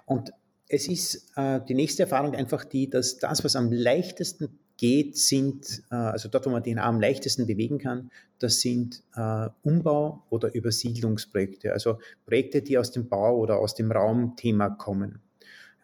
Und 0.07 0.33
es 0.69 0.89
ist 0.89 1.31
äh, 1.37 1.61
die 1.69 1.75
nächste 1.75 2.05
Erfahrung 2.05 2.35
einfach 2.35 2.65
die, 2.65 2.89
dass 2.89 3.19
das, 3.19 3.45
was 3.45 3.57
am 3.57 3.71
leichtesten 3.71 4.59
geht, 4.79 5.19
sind, 5.19 5.83
äh, 5.91 5.95
also 5.95 6.29
dort, 6.29 6.47
wo 6.47 6.51
man 6.51 6.63
den 6.63 6.79
Arm 6.79 6.97
am 6.97 7.01
leichtesten 7.01 7.47
bewegen 7.47 7.79
kann, 7.79 8.11
das 8.39 8.61
sind 8.61 9.03
äh, 9.15 9.49
Umbau- 9.63 10.23
oder 10.31 10.55
Übersiedlungsprojekte, 10.55 11.73
also 11.73 11.99
Projekte, 12.25 12.63
die 12.63 12.79
aus 12.79 12.91
dem 12.91 13.09
Bau 13.09 13.39
oder 13.39 13.59
aus 13.59 13.75
dem 13.75 13.93
Raumthema 13.93 14.71
kommen. 14.71 15.21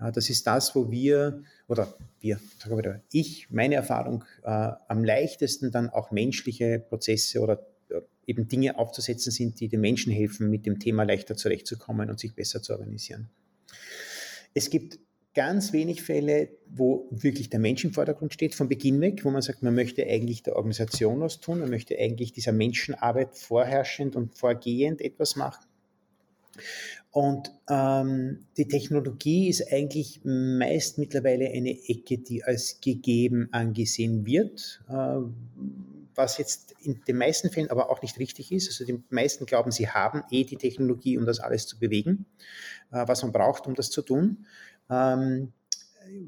Ja, 0.00 0.12
das 0.12 0.30
ist 0.30 0.46
das, 0.46 0.74
wo 0.74 0.90
wir, 0.90 1.42
oder 1.66 1.92
wir, 2.20 2.38
ich, 3.10 3.50
meine 3.50 3.74
Erfahrung, 3.74 4.24
äh, 4.44 4.70
am 4.88 5.02
leichtesten 5.04 5.72
dann 5.72 5.90
auch 5.90 6.10
menschliche 6.10 6.78
Prozesse 6.78 7.40
oder 7.40 7.66
eben 8.28 8.46
Dinge 8.46 8.78
aufzusetzen 8.78 9.32
sind, 9.32 9.58
die 9.58 9.68
den 9.68 9.80
Menschen 9.80 10.12
helfen, 10.12 10.50
mit 10.50 10.66
dem 10.66 10.78
Thema 10.78 11.04
leichter 11.04 11.34
zurechtzukommen 11.34 12.10
und 12.10 12.20
sich 12.20 12.34
besser 12.34 12.62
zu 12.62 12.74
organisieren. 12.74 13.30
Es 14.54 14.70
gibt 14.70 14.98
ganz 15.34 15.72
wenig 15.72 16.02
Fälle, 16.02 16.50
wo 16.68 17.08
wirklich 17.10 17.48
der 17.48 17.60
Mensch 17.60 17.84
im 17.84 17.92
Vordergrund 17.92 18.34
steht, 18.34 18.54
von 18.54 18.68
Beginn 18.68 19.00
weg, 19.00 19.24
wo 19.24 19.30
man 19.30 19.40
sagt, 19.40 19.62
man 19.62 19.74
möchte 19.74 20.06
eigentlich 20.06 20.42
der 20.42 20.56
Organisation 20.56 21.20
was 21.20 21.40
tun, 21.40 21.60
man 21.60 21.70
möchte 21.70 21.98
eigentlich 21.98 22.32
dieser 22.32 22.52
Menschenarbeit 22.52 23.34
vorherrschend 23.34 24.14
und 24.14 24.36
vorgehend 24.36 25.00
etwas 25.00 25.36
machen. 25.36 25.64
Und 27.10 27.50
ähm, 27.68 28.46
die 28.56 28.68
Technologie 28.68 29.48
ist 29.48 29.72
eigentlich 29.72 30.20
meist 30.24 30.98
mittlerweile 30.98 31.48
eine 31.48 31.70
Ecke, 31.88 32.18
die 32.18 32.44
als 32.44 32.80
gegeben 32.80 33.48
angesehen 33.50 34.26
wird. 34.26 34.82
Äh, 34.88 35.20
was 36.18 36.36
jetzt 36.36 36.74
in 36.82 37.00
den 37.06 37.16
meisten 37.16 37.48
Fällen 37.48 37.70
aber 37.70 37.90
auch 37.90 38.02
nicht 38.02 38.18
richtig 38.18 38.50
ist. 38.50 38.68
Also 38.68 38.84
die 38.84 39.02
meisten 39.08 39.46
glauben, 39.46 39.70
sie 39.70 39.88
haben 39.88 40.24
eh 40.30 40.44
die 40.44 40.56
Technologie, 40.56 41.16
um 41.16 41.24
das 41.24 41.38
alles 41.38 41.66
zu 41.66 41.78
bewegen, 41.78 42.26
äh, 42.90 43.06
was 43.06 43.22
man 43.22 43.32
braucht, 43.32 43.66
um 43.66 43.74
das 43.74 43.90
zu 43.90 44.02
tun. 44.02 44.44
Ähm, 44.90 45.52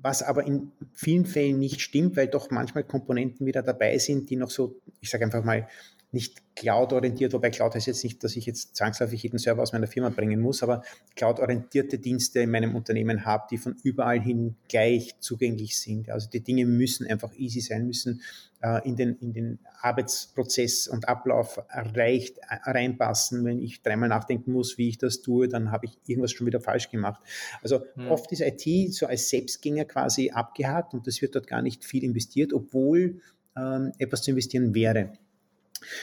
was 0.01 0.23
aber 0.23 0.47
in 0.47 0.71
vielen 0.93 1.27
Fällen 1.27 1.59
nicht 1.59 1.81
stimmt, 1.81 2.17
weil 2.17 2.29
doch 2.29 2.51
manchmal 2.51 2.85
Komponenten 2.85 3.47
wieder 3.47 3.63
dabei 3.63 3.99
sind, 3.99 4.31
die 4.31 4.37
noch 4.37 4.51
so, 4.51 4.81
ich 5.01 5.11
sage 5.11 5.25
einfach 5.25 5.43
mal, 5.45 5.67
nicht 6.13 6.43
cloud-orientiert, 6.57 7.33
wobei 7.33 7.51
Cloud 7.51 7.75
heißt 7.75 7.87
jetzt 7.87 8.05
nicht, 8.05 8.23
dass 8.25 8.37
ich 8.37 8.45
jetzt 8.45 8.77
zwangsläufig 8.77 9.23
jeden 9.23 9.39
Server 9.39 9.63
aus 9.63 9.73
meiner 9.73 9.87
Firma 9.87 10.09
bringen 10.09 10.41
muss, 10.41 10.63
aber 10.63 10.83
cloud-orientierte 11.15 11.99
Dienste 11.99 12.41
in 12.41 12.51
meinem 12.51 12.75
Unternehmen 12.75 13.25
habe, 13.25 13.47
die 13.51 13.59
von 13.59 13.77
überall 13.83 14.21
hin 14.21 14.57
gleich 14.69 15.15
zugänglich 15.21 15.79
sind. 15.79 16.11
Also 16.11 16.29
die 16.29 16.41
Dinge 16.41 16.67
müssen 16.67 17.07
einfach 17.07 17.33
easy 17.35 17.61
sein, 17.61 17.87
müssen 17.87 18.23
äh, 18.61 18.87
in, 18.87 18.97
den, 18.97 19.17
in 19.21 19.33
den 19.33 19.59
Arbeitsprozess 19.81 20.89
und 20.89 21.09
Ablauf 21.09 21.61
erreicht, 21.69 22.39
äh, 22.39 22.71
reinpassen. 22.71 23.45
Wenn 23.45 23.63
ich 23.63 23.81
dreimal 23.83 24.09
nachdenken 24.09 24.53
muss, 24.53 24.77
wie 24.77 24.89
ich 24.89 24.99
das 24.99 25.23
tue, 25.23 25.49
dann 25.49 25.71
habe 25.71 25.87
ich 25.87 25.97
irgendwas 26.07 26.33
schon 26.33 26.47
wieder 26.47 26.61
falsch 26.61 26.91
gemacht. 26.91 27.23
Also 27.63 27.83
hm. 27.95 28.11
oft 28.11 28.31
ist 28.33 28.43
IT 28.43 28.93
so 28.93 29.07
als 29.07 29.29
Selbstgänger 29.29 29.85
quasi 29.85 30.31
abgehakt 30.31 30.93
und 30.93 31.07
das 31.07 31.23
wird 31.23 31.37
dort 31.37 31.47
gar 31.47 31.63
nicht 31.63 31.85
viel 31.85 32.05
investiert, 32.05 32.53
obwohl 32.53 33.21
ähm, 33.57 33.93
etwas 33.99 34.23
zu 34.23 34.33
investieren 34.33 34.75
wäre. 34.75 35.13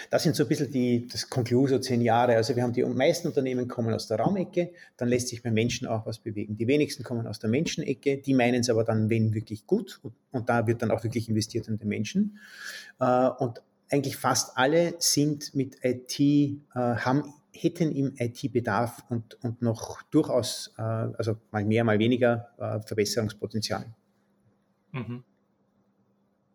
Das 0.09 0.23
sind 0.23 0.35
so 0.35 0.43
ein 0.43 0.49
bisschen 0.49 0.71
die, 0.71 1.07
das 1.07 1.29
Conclusio 1.29 1.79
zehn 1.79 2.01
Jahre. 2.01 2.35
Also 2.35 2.55
wir 2.55 2.63
haben 2.63 2.73
die 2.73 2.83
meisten 2.83 3.27
Unternehmen 3.27 3.67
kommen 3.67 3.93
aus 3.93 4.07
der 4.07 4.19
Raumecke, 4.19 4.71
dann 4.97 5.07
lässt 5.07 5.27
sich 5.29 5.43
beim 5.43 5.53
Menschen 5.53 5.87
auch 5.87 6.05
was 6.05 6.19
bewegen. 6.19 6.57
Die 6.57 6.67
wenigsten 6.67 7.03
kommen 7.03 7.27
aus 7.27 7.39
der 7.39 7.49
Menschenecke, 7.49 8.17
die 8.17 8.33
meinen 8.33 8.61
es 8.61 8.69
aber 8.69 8.83
dann, 8.83 9.09
wenn 9.09 9.33
wirklich 9.33 9.65
gut 9.65 9.99
und, 10.03 10.13
und 10.31 10.49
da 10.49 10.67
wird 10.67 10.81
dann 10.81 10.91
auch 10.91 11.03
wirklich 11.03 11.29
investiert 11.29 11.67
in 11.67 11.77
den 11.77 11.87
Menschen. 11.87 12.39
Äh, 12.99 13.29
und 13.39 13.61
eigentlich 13.89 14.17
fast 14.17 14.57
alle 14.57 14.95
sind 14.99 15.55
mit 15.55 15.77
IT, 15.83 16.19
äh, 16.19 16.55
haben, 16.73 17.33
hätten 17.53 17.91
im 17.95 18.13
IT-Bedarf 18.17 19.03
und, 19.09 19.41
und 19.43 19.61
noch 19.61 20.01
durchaus, 20.03 20.73
äh, 20.77 20.81
also 20.81 21.37
mal 21.51 21.63
mehr, 21.63 21.83
mal 21.83 21.99
weniger 21.99 22.49
Verbesserungspotenzial. 22.85 23.85
Mhm. 24.91 25.23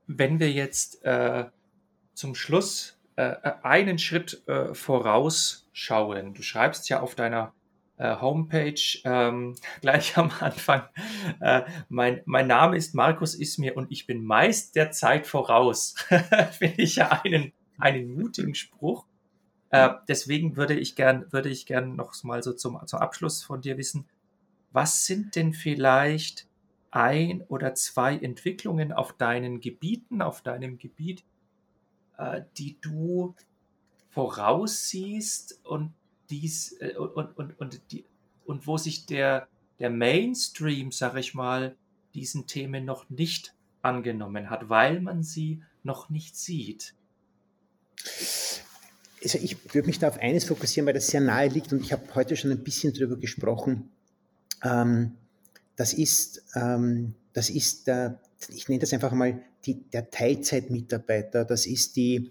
Wenn 0.06 0.40
wir 0.40 0.50
jetzt 0.50 1.04
äh, 1.04 1.46
zum 2.14 2.34
Schluss 2.34 2.98
äh, 3.16 3.34
einen 3.62 3.98
Schritt 3.98 4.46
äh, 4.48 4.74
vorausschauen. 4.74 6.34
Du 6.34 6.42
schreibst 6.42 6.88
ja 6.88 7.00
auf 7.00 7.14
deiner 7.14 7.52
äh, 7.98 8.16
Homepage 8.20 8.80
ähm, 9.04 9.54
gleich 9.80 10.16
am 10.16 10.30
Anfang, 10.40 10.82
äh, 11.40 11.62
mein, 11.88 12.22
mein 12.24 12.46
Name 12.46 12.76
ist 12.76 12.94
Markus 12.94 13.34
Ismir 13.34 13.76
und 13.76 13.90
ich 13.92 14.06
bin 14.06 14.24
meist 14.24 14.76
der 14.76 14.90
Zeit 14.90 15.26
voraus. 15.26 15.94
Finde 16.58 16.82
ich 16.82 16.96
ja 16.96 17.22
einen, 17.22 17.52
einen 17.78 18.14
mutigen 18.14 18.54
Spruch. 18.54 19.06
Äh, 19.70 19.90
deswegen 20.08 20.56
würde 20.56 20.74
ich 20.74 20.96
gern, 20.96 21.30
würde 21.32 21.48
ich 21.48 21.66
gern 21.66 21.96
noch 21.96 22.14
mal 22.24 22.42
so 22.42 22.52
zum, 22.52 22.78
zum 22.86 22.98
Abschluss 22.98 23.42
von 23.42 23.60
dir 23.60 23.78
wissen, 23.78 24.06
was 24.72 25.06
sind 25.06 25.36
denn 25.36 25.52
vielleicht 25.52 26.46
ein 26.90 27.42
oder 27.48 27.74
zwei 27.74 28.16
Entwicklungen 28.16 28.92
auf 28.92 29.12
deinen 29.14 29.60
Gebieten, 29.60 30.22
auf 30.22 30.42
deinem 30.42 30.78
Gebiet, 30.78 31.24
äh, 32.22 32.42
die 32.56 32.76
du 32.80 33.34
voraussiehst 34.10 35.60
und 35.64 35.92
dies 36.30 36.76
äh, 36.80 36.94
und, 36.96 37.36
und, 37.36 37.58
und, 37.58 37.80
die, 37.90 38.04
und 38.44 38.66
wo 38.66 38.76
sich 38.76 39.06
der, 39.06 39.48
der 39.78 39.90
Mainstream, 39.90 40.92
sag 40.92 41.16
ich 41.16 41.34
mal, 41.34 41.74
diesen 42.14 42.46
Themen 42.46 42.84
noch 42.84 43.08
nicht 43.10 43.54
angenommen 43.80 44.50
hat, 44.50 44.68
weil 44.68 45.00
man 45.00 45.22
sie 45.22 45.62
noch 45.82 46.10
nicht 46.10 46.36
sieht? 46.36 46.94
Also 49.22 49.38
ich 49.38 49.74
würde 49.74 49.86
mich 49.86 49.98
da 49.98 50.08
auf 50.08 50.18
eines 50.18 50.44
fokussieren, 50.44 50.86
weil 50.86 50.94
das 50.94 51.06
sehr 51.06 51.20
nahe 51.20 51.48
liegt 51.48 51.72
und 51.72 51.80
ich 51.80 51.92
habe 51.92 52.14
heute 52.14 52.36
schon 52.36 52.50
ein 52.50 52.62
bisschen 52.62 52.92
darüber 52.92 53.16
gesprochen. 53.16 53.90
Ähm, 54.62 55.16
das 55.76 55.92
ist, 55.92 56.44
ähm, 56.54 57.14
das 57.32 57.50
ist 57.50 57.86
der, 57.86 58.20
ich 58.51 58.68
nenne 58.68 58.80
das 58.80 58.93
einfach 58.93 59.12
mal 59.12 59.43
die, 59.64 59.82
der 59.90 60.11
Teilzeitmitarbeiter, 60.11 61.45
das 61.45 61.66
ist 61.66 61.97
die, 61.97 62.30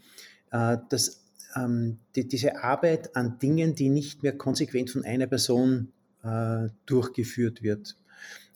äh, 0.51 0.77
das, 0.89 1.23
ähm, 1.55 1.99
die, 2.15 2.27
diese 2.27 2.63
Arbeit 2.63 3.15
an 3.15 3.39
Dingen, 3.39 3.75
die 3.75 3.89
nicht 3.89 4.23
mehr 4.23 4.37
konsequent 4.37 4.89
von 4.89 5.05
einer 5.05 5.27
Person 5.27 5.91
äh, 6.23 6.69
durchgeführt 6.85 7.61
wird. 7.61 7.97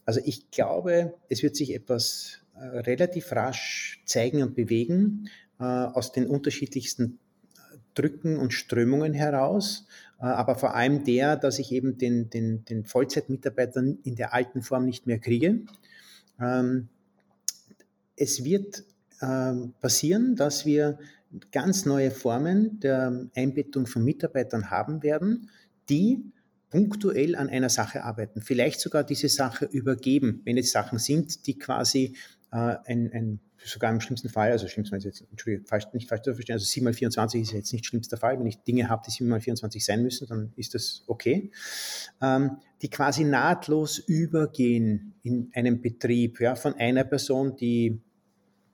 Also 0.04 0.20
ich 0.24 0.50
glaube, 0.50 1.14
es 1.28 1.42
wird 1.42 1.56
sich 1.56 1.74
etwas 1.74 2.40
äh, 2.54 2.64
relativ 2.64 3.32
rasch 3.32 4.02
zeigen 4.06 4.42
und 4.42 4.54
bewegen 4.54 5.28
äh, 5.58 5.64
aus 5.64 6.12
den 6.12 6.26
unterschiedlichsten 6.26 7.18
Drücken 7.94 8.36
und 8.36 8.52
Strömungen 8.52 9.14
heraus, 9.14 9.86
äh, 10.20 10.24
aber 10.24 10.56
vor 10.56 10.74
allem 10.74 11.04
der, 11.04 11.36
dass 11.36 11.58
ich 11.58 11.72
eben 11.72 11.98
den, 11.98 12.30
den, 12.30 12.64
den 12.64 12.84
Vollzeitmitarbeiter 12.84 13.82
in 14.04 14.14
der 14.16 14.32
alten 14.32 14.62
Form 14.62 14.84
nicht 14.84 15.06
mehr 15.06 15.18
kriege. 15.18 15.60
Ähm, 16.40 16.88
es 18.16 18.44
wird 18.44 18.84
äh, 19.20 19.52
passieren, 19.80 20.36
dass 20.36 20.66
wir 20.66 20.98
ganz 21.52 21.84
neue 21.84 22.10
Formen 22.10 22.80
der 22.80 23.28
Einbettung 23.34 23.86
von 23.86 24.04
Mitarbeitern 24.04 24.70
haben 24.70 25.02
werden, 25.02 25.50
die 25.88 26.32
punktuell 26.70 27.36
an 27.36 27.48
einer 27.48 27.68
Sache 27.68 28.04
arbeiten, 28.04 28.40
vielleicht 28.40 28.80
sogar 28.80 29.04
diese 29.04 29.28
Sache 29.28 29.66
übergeben, 29.66 30.40
wenn 30.44 30.58
es 30.58 30.72
Sachen 30.72 30.98
sind, 30.98 31.46
die 31.46 31.58
quasi 31.58 32.16
äh, 32.52 32.76
ein, 32.84 33.10
ein, 33.12 33.40
sogar 33.64 33.90
im 33.90 34.00
schlimmsten 34.00 34.28
Fall, 34.28 34.50
also 34.50 34.68
schlimmsten 34.68 34.98
jetzt, 35.00 35.24
Entschuldigung, 35.30 35.66
falsch, 35.66 35.86
nicht 35.92 36.08
falsch 36.08 36.22
zu 36.22 36.34
verstehen, 36.34 36.54
also 36.54 36.64
7 36.64 36.84
mal 36.84 36.92
24 36.92 37.42
ist 37.42 37.52
jetzt 37.52 37.72
nicht 37.72 37.86
schlimmster 37.86 38.16
Fall. 38.16 38.38
Wenn 38.38 38.46
ich 38.46 38.58
Dinge 38.62 38.88
habe, 38.88 39.02
die 39.06 39.10
7 39.10 39.28
mal 39.28 39.40
24 39.40 39.84
sein 39.84 40.02
müssen, 40.02 40.26
dann 40.28 40.52
ist 40.56 40.74
das 40.74 41.02
okay. 41.06 41.50
Ähm, 42.20 42.58
die 42.82 42.90
quasi 42.90 43.24
nahtlos 43.24 43.98
übergehen 43.98 45.14
in 45.22 45.50
einem 45.54 45.80
Betrieb, 45.80 46.40
ja, 46.40 46.54
von 46.54 46.74
einer 46.74 47.04
Person, 47.04 47.56
die, 47.56 48.00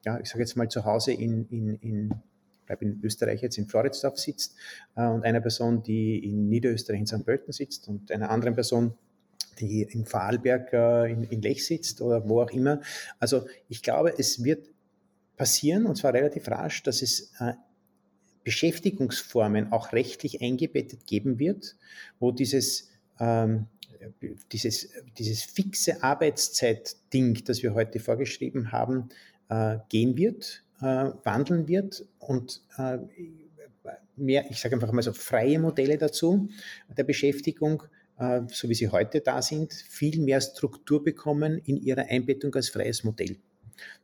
ja, 0.04 0.18
ich 0.20 0.28
sage 0.28 0.40
jetzt 0.40 0.56
mal 0.56 0.68
zu 0.68 0.84
Hause 0.84 1.12
in, 1.12 1.46
in, 1.48 1.76
in 1.76 2.14
bleibe 2.66 2.84
in 2.84 3.00
Österreich 3.02 3.42
jetzt 3.42 3.58
in 3.58 3.66
Floridsdorf 3.66 4.18
sitzt 4.18 4.54
äh, 4.96 5.06
und 5.06 5.24
einer 5.24 5.40
Person, 5.40 5.82
die 5.82 6.18
in 6.18 6.48
Niederösterreich 6.48 7.00
in 7.00 7.06
St. 7.06 7.24
Pölten 7.24 7.52
sitzt 7.52 7.88
und 7.88 8.10
einer 8.10 8.30
anderen 8.30 8.54
Person, 8.54 8.94
die 9.58 9.82
in 9.82 10.04
Vorarlberg 10.04 10.72
äh, 10.72 11.12
in, 11.12 11.24
in 11.24 11.42
Lech 11.42 11.64
sitzt 11.66 12.00
oder 12.00 12.28
wo 12.28 12.40
auch 12.42 12.50
immer. 12.50 12.80
Also 13.18 13.46
ich 13.68 13.82
glaube, 13.82 14.14
es 14.18 14.44
wird 14.44 14.68
passieren, 15.36 15.86
und 15.86 15.96
zwar 15.96 16.14
relativ 16.14 16.48
rasch, 16.48 16.82
dass 16.82 17.02
es 17.02 17.32
äh, 17.40 17.54
Beschäftigungsformen 18.44 19.72
auch 19.72 19.92
rechtlich 19.92 20.42
eingebettet 20.42 21.06
geben 21.06 21.38
wird, 21.38 21.76
wo 22.18 22.32
dieses, 22.32 22.90
ähm, 23.20 23.66
dieses, 24.50 24.88
dieses 25.18 25.42
fixe 25.42 26.02
Arbeitszeit-Ding, 26.02 27.44
das 27.44 27.62
wir 27.62 27.74
heute 27.74 28.00
vorgeschrieben 28.00 28.72
haben, 28.72 29.10
äh, 29.52 29.78
gehen 29.88 30.16
wird, 30.16 30.64
äh, 30.80 31.10
wandeln 31.24 31.68
wird 31.68 32.04
und 32.18 32.62
äh, 32.78 32.98
mehr, 34.16 34.44
ich 34.50 34.60
sage 34.60 34.74
einfach 34.74 34.92
mal 34.92 35.02
so, 35.02 35.12
freie 35.12 35.58
Modelle 35.58 35.98
dazu 35.98 36.48
der 36.96 37.04
Beschäftigung 37.04 37.82
äh, 38.18 38.42
so 38.50 38.68
wie 38.68 38.74
sie 38.74 38.88
heute 38.88 39.20
da 39.20 39.42
sind, 39.42 39.72
viel 39.72 40.20
mehr 40.20 40.40
Struktur 40.40 41.02
bekommen 41.02 41.58
in 41.58 41.76
ihrer 41.76 42.06
Einbettung 42.08 42.54
als 42.54 42.68
freies 42.68 43.04
Modell. 43.04 43.36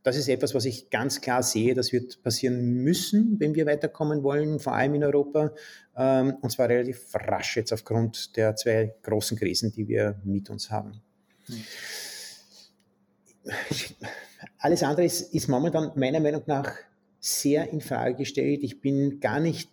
Das 0.02 0.16
ist 0.16 0.28
etwas, 0.28 0.54
was 0.54 0.64
ich 0.64 0.90
ganz 0.90 1.20
klar 1.20 1.42
sehe, 1.42 1.74
das 1.74 1.92
wird 1.92 2.22
passieren 2.22 2.82
müssen, 2.82 3.38
wenn 3.38 3.54
wir 3.54 3.66
weiterkommen 3.66 4.22
wollen, 4.22 4.58
vor 4.58 4.74
allem 4.74 4.94
in 4.94 5.04
Europa, 5.04 5.52
ähm, 5.96 6.36
und 6.40 6.50
zwar 6.50 6.68
relativ 6.68 7.14
rasch 7.14 7.56
jetzt 7.56 7.72
aufgrund 7.72 8.36
der 8.36 8.56
zwei 8.56 8.94
großen 9.02 9.38
Krisen, 9.38 9.70
die 9.72 9.86
wir 9.86 10.20
mit 10.24 10.50
uns 10.50 10.70
haben. 10.70 11.00
Hm. 11.46 11.64
Alles 14.58 14.82
andere 14.82 15.06
ist, 15.06 15.34
ist 15.34 15.48
momentan 15.48 15.92
meiner 15.96 16.20
Meinung 16.20 16.42
nach 16.46 16.72
sehr 17.20 17.70
in 17.70 17.80
Frage 17.80 18.16
gestellt. 18.16 18.60
Ich 18.62 18.80
bin 18.80 19.20
gar 19.20 19.40
nicht, 19.40 19.70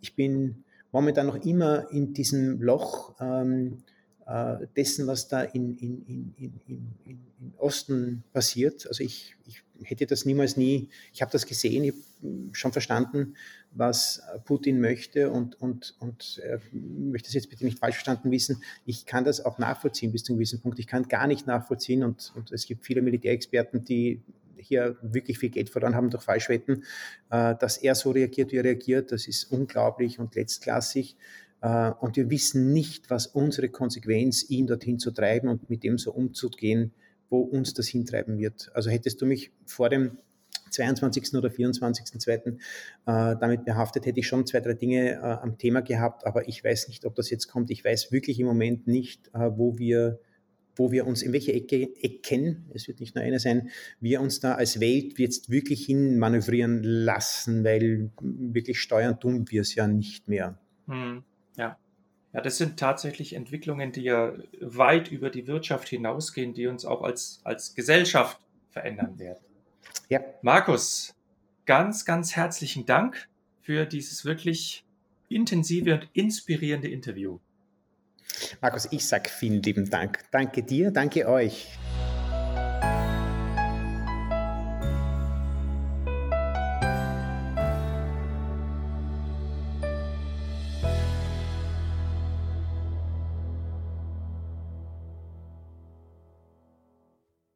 ich 0.00 0.14
bin 0.14 0.64
momentan 0.92 1.26
noch 1.26 1.44
immer 1.44 1.90
in 1.90 2.12
diesem 2.12 2.60
Loch 2.62 3.14
ähm, 3.20 3.78
äh, 4.26 4.66
dessen, 4.76 5.06
was 5.06 5.28
da 5.28 5.42
in, 5.42 5.76
in, 5.78 6.04
in, 6.06 6.60
in, 6.66 6.82
in 7.04 7.52
Osten 7.58 8.24
passiert. 8.32 8.86
Also 8.86 9.02
ich, 9.02 9.36
ich 9.46 9.62
hätte 9.90 10.06
das 10.06 10.24
niemals 10.24 10.56
nie, 10.56 10.88
ich 11.12 11.22
habe 11.22 11.32
das 11.32 11.46
gesehen, 11.46 11.84
ich 11.84 11.92
habe 11.92 12.48
schon 12.52 12.72
verstanden, 12.72 13.34
was 13.76 14.22
Putin 14.44 14.80
möchte 14.80 15.30
und, 15.30 15.60
und, 15.60 15.94
und 16.00 16.40
äh, 16.44 16.58
möchte 16.72 17.28
das 17.28 17.34
jetzt 17.34 17.50
bitte 17.50 17.64
nicht 17.64 17.78
falsch 17.78 17.96
verstanden 17.96 18.30
wissen. 18.30 18.62
Ich 18.84 19.06
kann 19.06 19.24
das 19.24 19.44
auch 19.44 19.58
nachvollziehen 19.58 20.12
bis 20.12 20.24
zu 20.24 20.32
einem 20.32 20.38
gewissen 20.38 20.60
Punkt. 20.60 20.78
Ich 20.78 20.86
kann 20.86 21.08
gar 21.08 21.26
nicht 21.26 21.46
nachvollziehen 21.46 22.02
und, 22.02 22.32
und 22.34 22.52
es 22.52 22.66
gibt 22.66 22.84
viele 22.84 23.02
Militärexperten, 23.02 23.84
die 23.84 24.22
hier 24.56 24.96
wirklich 25.02 25.38
viel 25.38 25.50
Geld 25.50 25.70
verloren 25.70 25.94
haben 25.94 26.10
durch 26.10 26.24
Falschwetten, 26.24 26.84
äh, 27.30 27.54
dass 27.56 27.76
er 27.78 27.94
so 27.94 28.10
reagiert, 28.10 28.52
wie 28.52 28.56
er 28.56 28.64
reagiert, 28.64 29.12
das 29.12 29.28
ist 29.28 29.44
unglaublich 29.44 30.18
und 30.18 30.34
letztklassig. 30.34 31.16
Äh, 31.60 31.90
und 32.00 32.16
wir 32.16 32.30
wissen 32.30 32.72
nicht, 32.72 33.10
was 33.10 33.26
unsere 33.26 33.68
Konsequenz, 33.68 34.48
ihn 34.48 34.66
dorthin 34.66 34.98
zu 34.98 35.10
treiben 35.10 35.48
und 35.48 35.68
mit 35.70 35.84
dem 35.84 35.98
so 35.98 36.12
umzugehen, 36.12 36.92
wo 37.28 37.40
uns 37.40 37.74
das 37.74 37.88
hintreiben 37.88 38.38
wird. 38.38 38.70
Also 38.74 38.90
hättest 38.90 39.20
du 39.20 39.26
mich 39.26 39.52
vor 39.64 39.88
dem 39.88 40.18
22. 40.70 41.34
oder 41.34 41.48
24.2. 41.48 42.28
Äh, 42.48 42.56
damit 43.04 43.64
behaftet, 43.64 44.06
hätte 44.06 44.20
ich 44.20 44.26
schon 44.26 44.46
zwei, 44.46 44.60
drei 44.60 44.74
Dinge 44.74 45.12
äh, 45.12 45.18
am 45.18 45.58
Thema 45.58 45.80
gehabt, 45.80 46.26
aber 46.26 46.48
ich 46.48 46.62
weiß 46.62 46.88
nicht, 46.88 47.04
ob 47.04 47.14
das 47.14 47.30
jetzt 47.30 47.48
kommt. 47.48 47.70
Ich 47.70 47.84
weiß 47.84 48.12
wirklich 48.12 48.38
im 48.40 48.46
Moment 48.46 48.86
nicht, 48.86 49.28
äh, 49.34 49.50
wo 49.56 49.78
wir 49.78 50.20
wo 50.76 50.92
wir 50.92 51.06
uns 51.06 51.22
in 51.22 51.32
welche 51.32 51.52
Ecke, 51.52 51.88
Ecken, 52.02 52.66
es 52.74 52.86
wird 52.86 53.00
nicht 53.00 53.14
nur 53.14 53.24
eine 53.24 53.38
sein, 53.38 53.70
wir 54.00 54.20
uns 54.20 54.40
da 54.40 54.54
als 54.54 54.78
Welt 54.78 55.18
jetzt 55.18 55.50
wirklich 55.50 55.86
hin 55.86 56.18
manövrieren 56.18 56.82
lassen, 56.82 57.64
weil 57.64 58.10
wirklich 58.20 58.78
steuern 58.78 59.18
tun 59.18 59.46
wir 59.48 59.62
es 59.62 59.74
ja 59.74 59.86
nicht 59.86 60.28
mehr. 60.28 60.58
Hm, 60.86 61.24
ja. 61.56 61.78
Ja, 62.32 62.40
das 62.42 62.58
sind 62.58 62.78
tatsächlich 62.78 63.32
Entwicklungen, 63.32 63.92
die 63.92 64.02
ja 64.02 64.34
weit 64.60 65.10
über 65.10 65.30
die 65.30 65.46
Wirtschaft 65.46 65.88
hinausgehen, 65.88 66.52
die 66.52 66.66
uns 66.66 66.84
auch 66.84 67.02
als, 67.02 67.40
als 67.44 67.74
Gesellschaft 67.74 68.38
verändern 68.68 69.18
werden. 69.18 69.45
Ja. 70.08 70.20
Markus, 70.42 71.14
ganz, 71.64 72.04
ganz 72.04 72.36
herzlichen 72.36 72.86
Dank 72.86 73.28
für 73.60 73.86
dieses 73.86 74.24
wirklich 74.24 74.84
intensive 75.28 75.94
und 75.94 76.08
inspirierende 76.12 76.88
Interview. 76.88 77.38
Markus, 78.60 78.88
ich 78.90 79.06
sage 79.06 79.28
vielen 79.28 79.62
lieben 79.62 79.88
Dank. 79.90 80.24
Danke 80.30 80.62
dir, 80.62 80.90
danke 80.90 81.28
euch. 81.28 81.68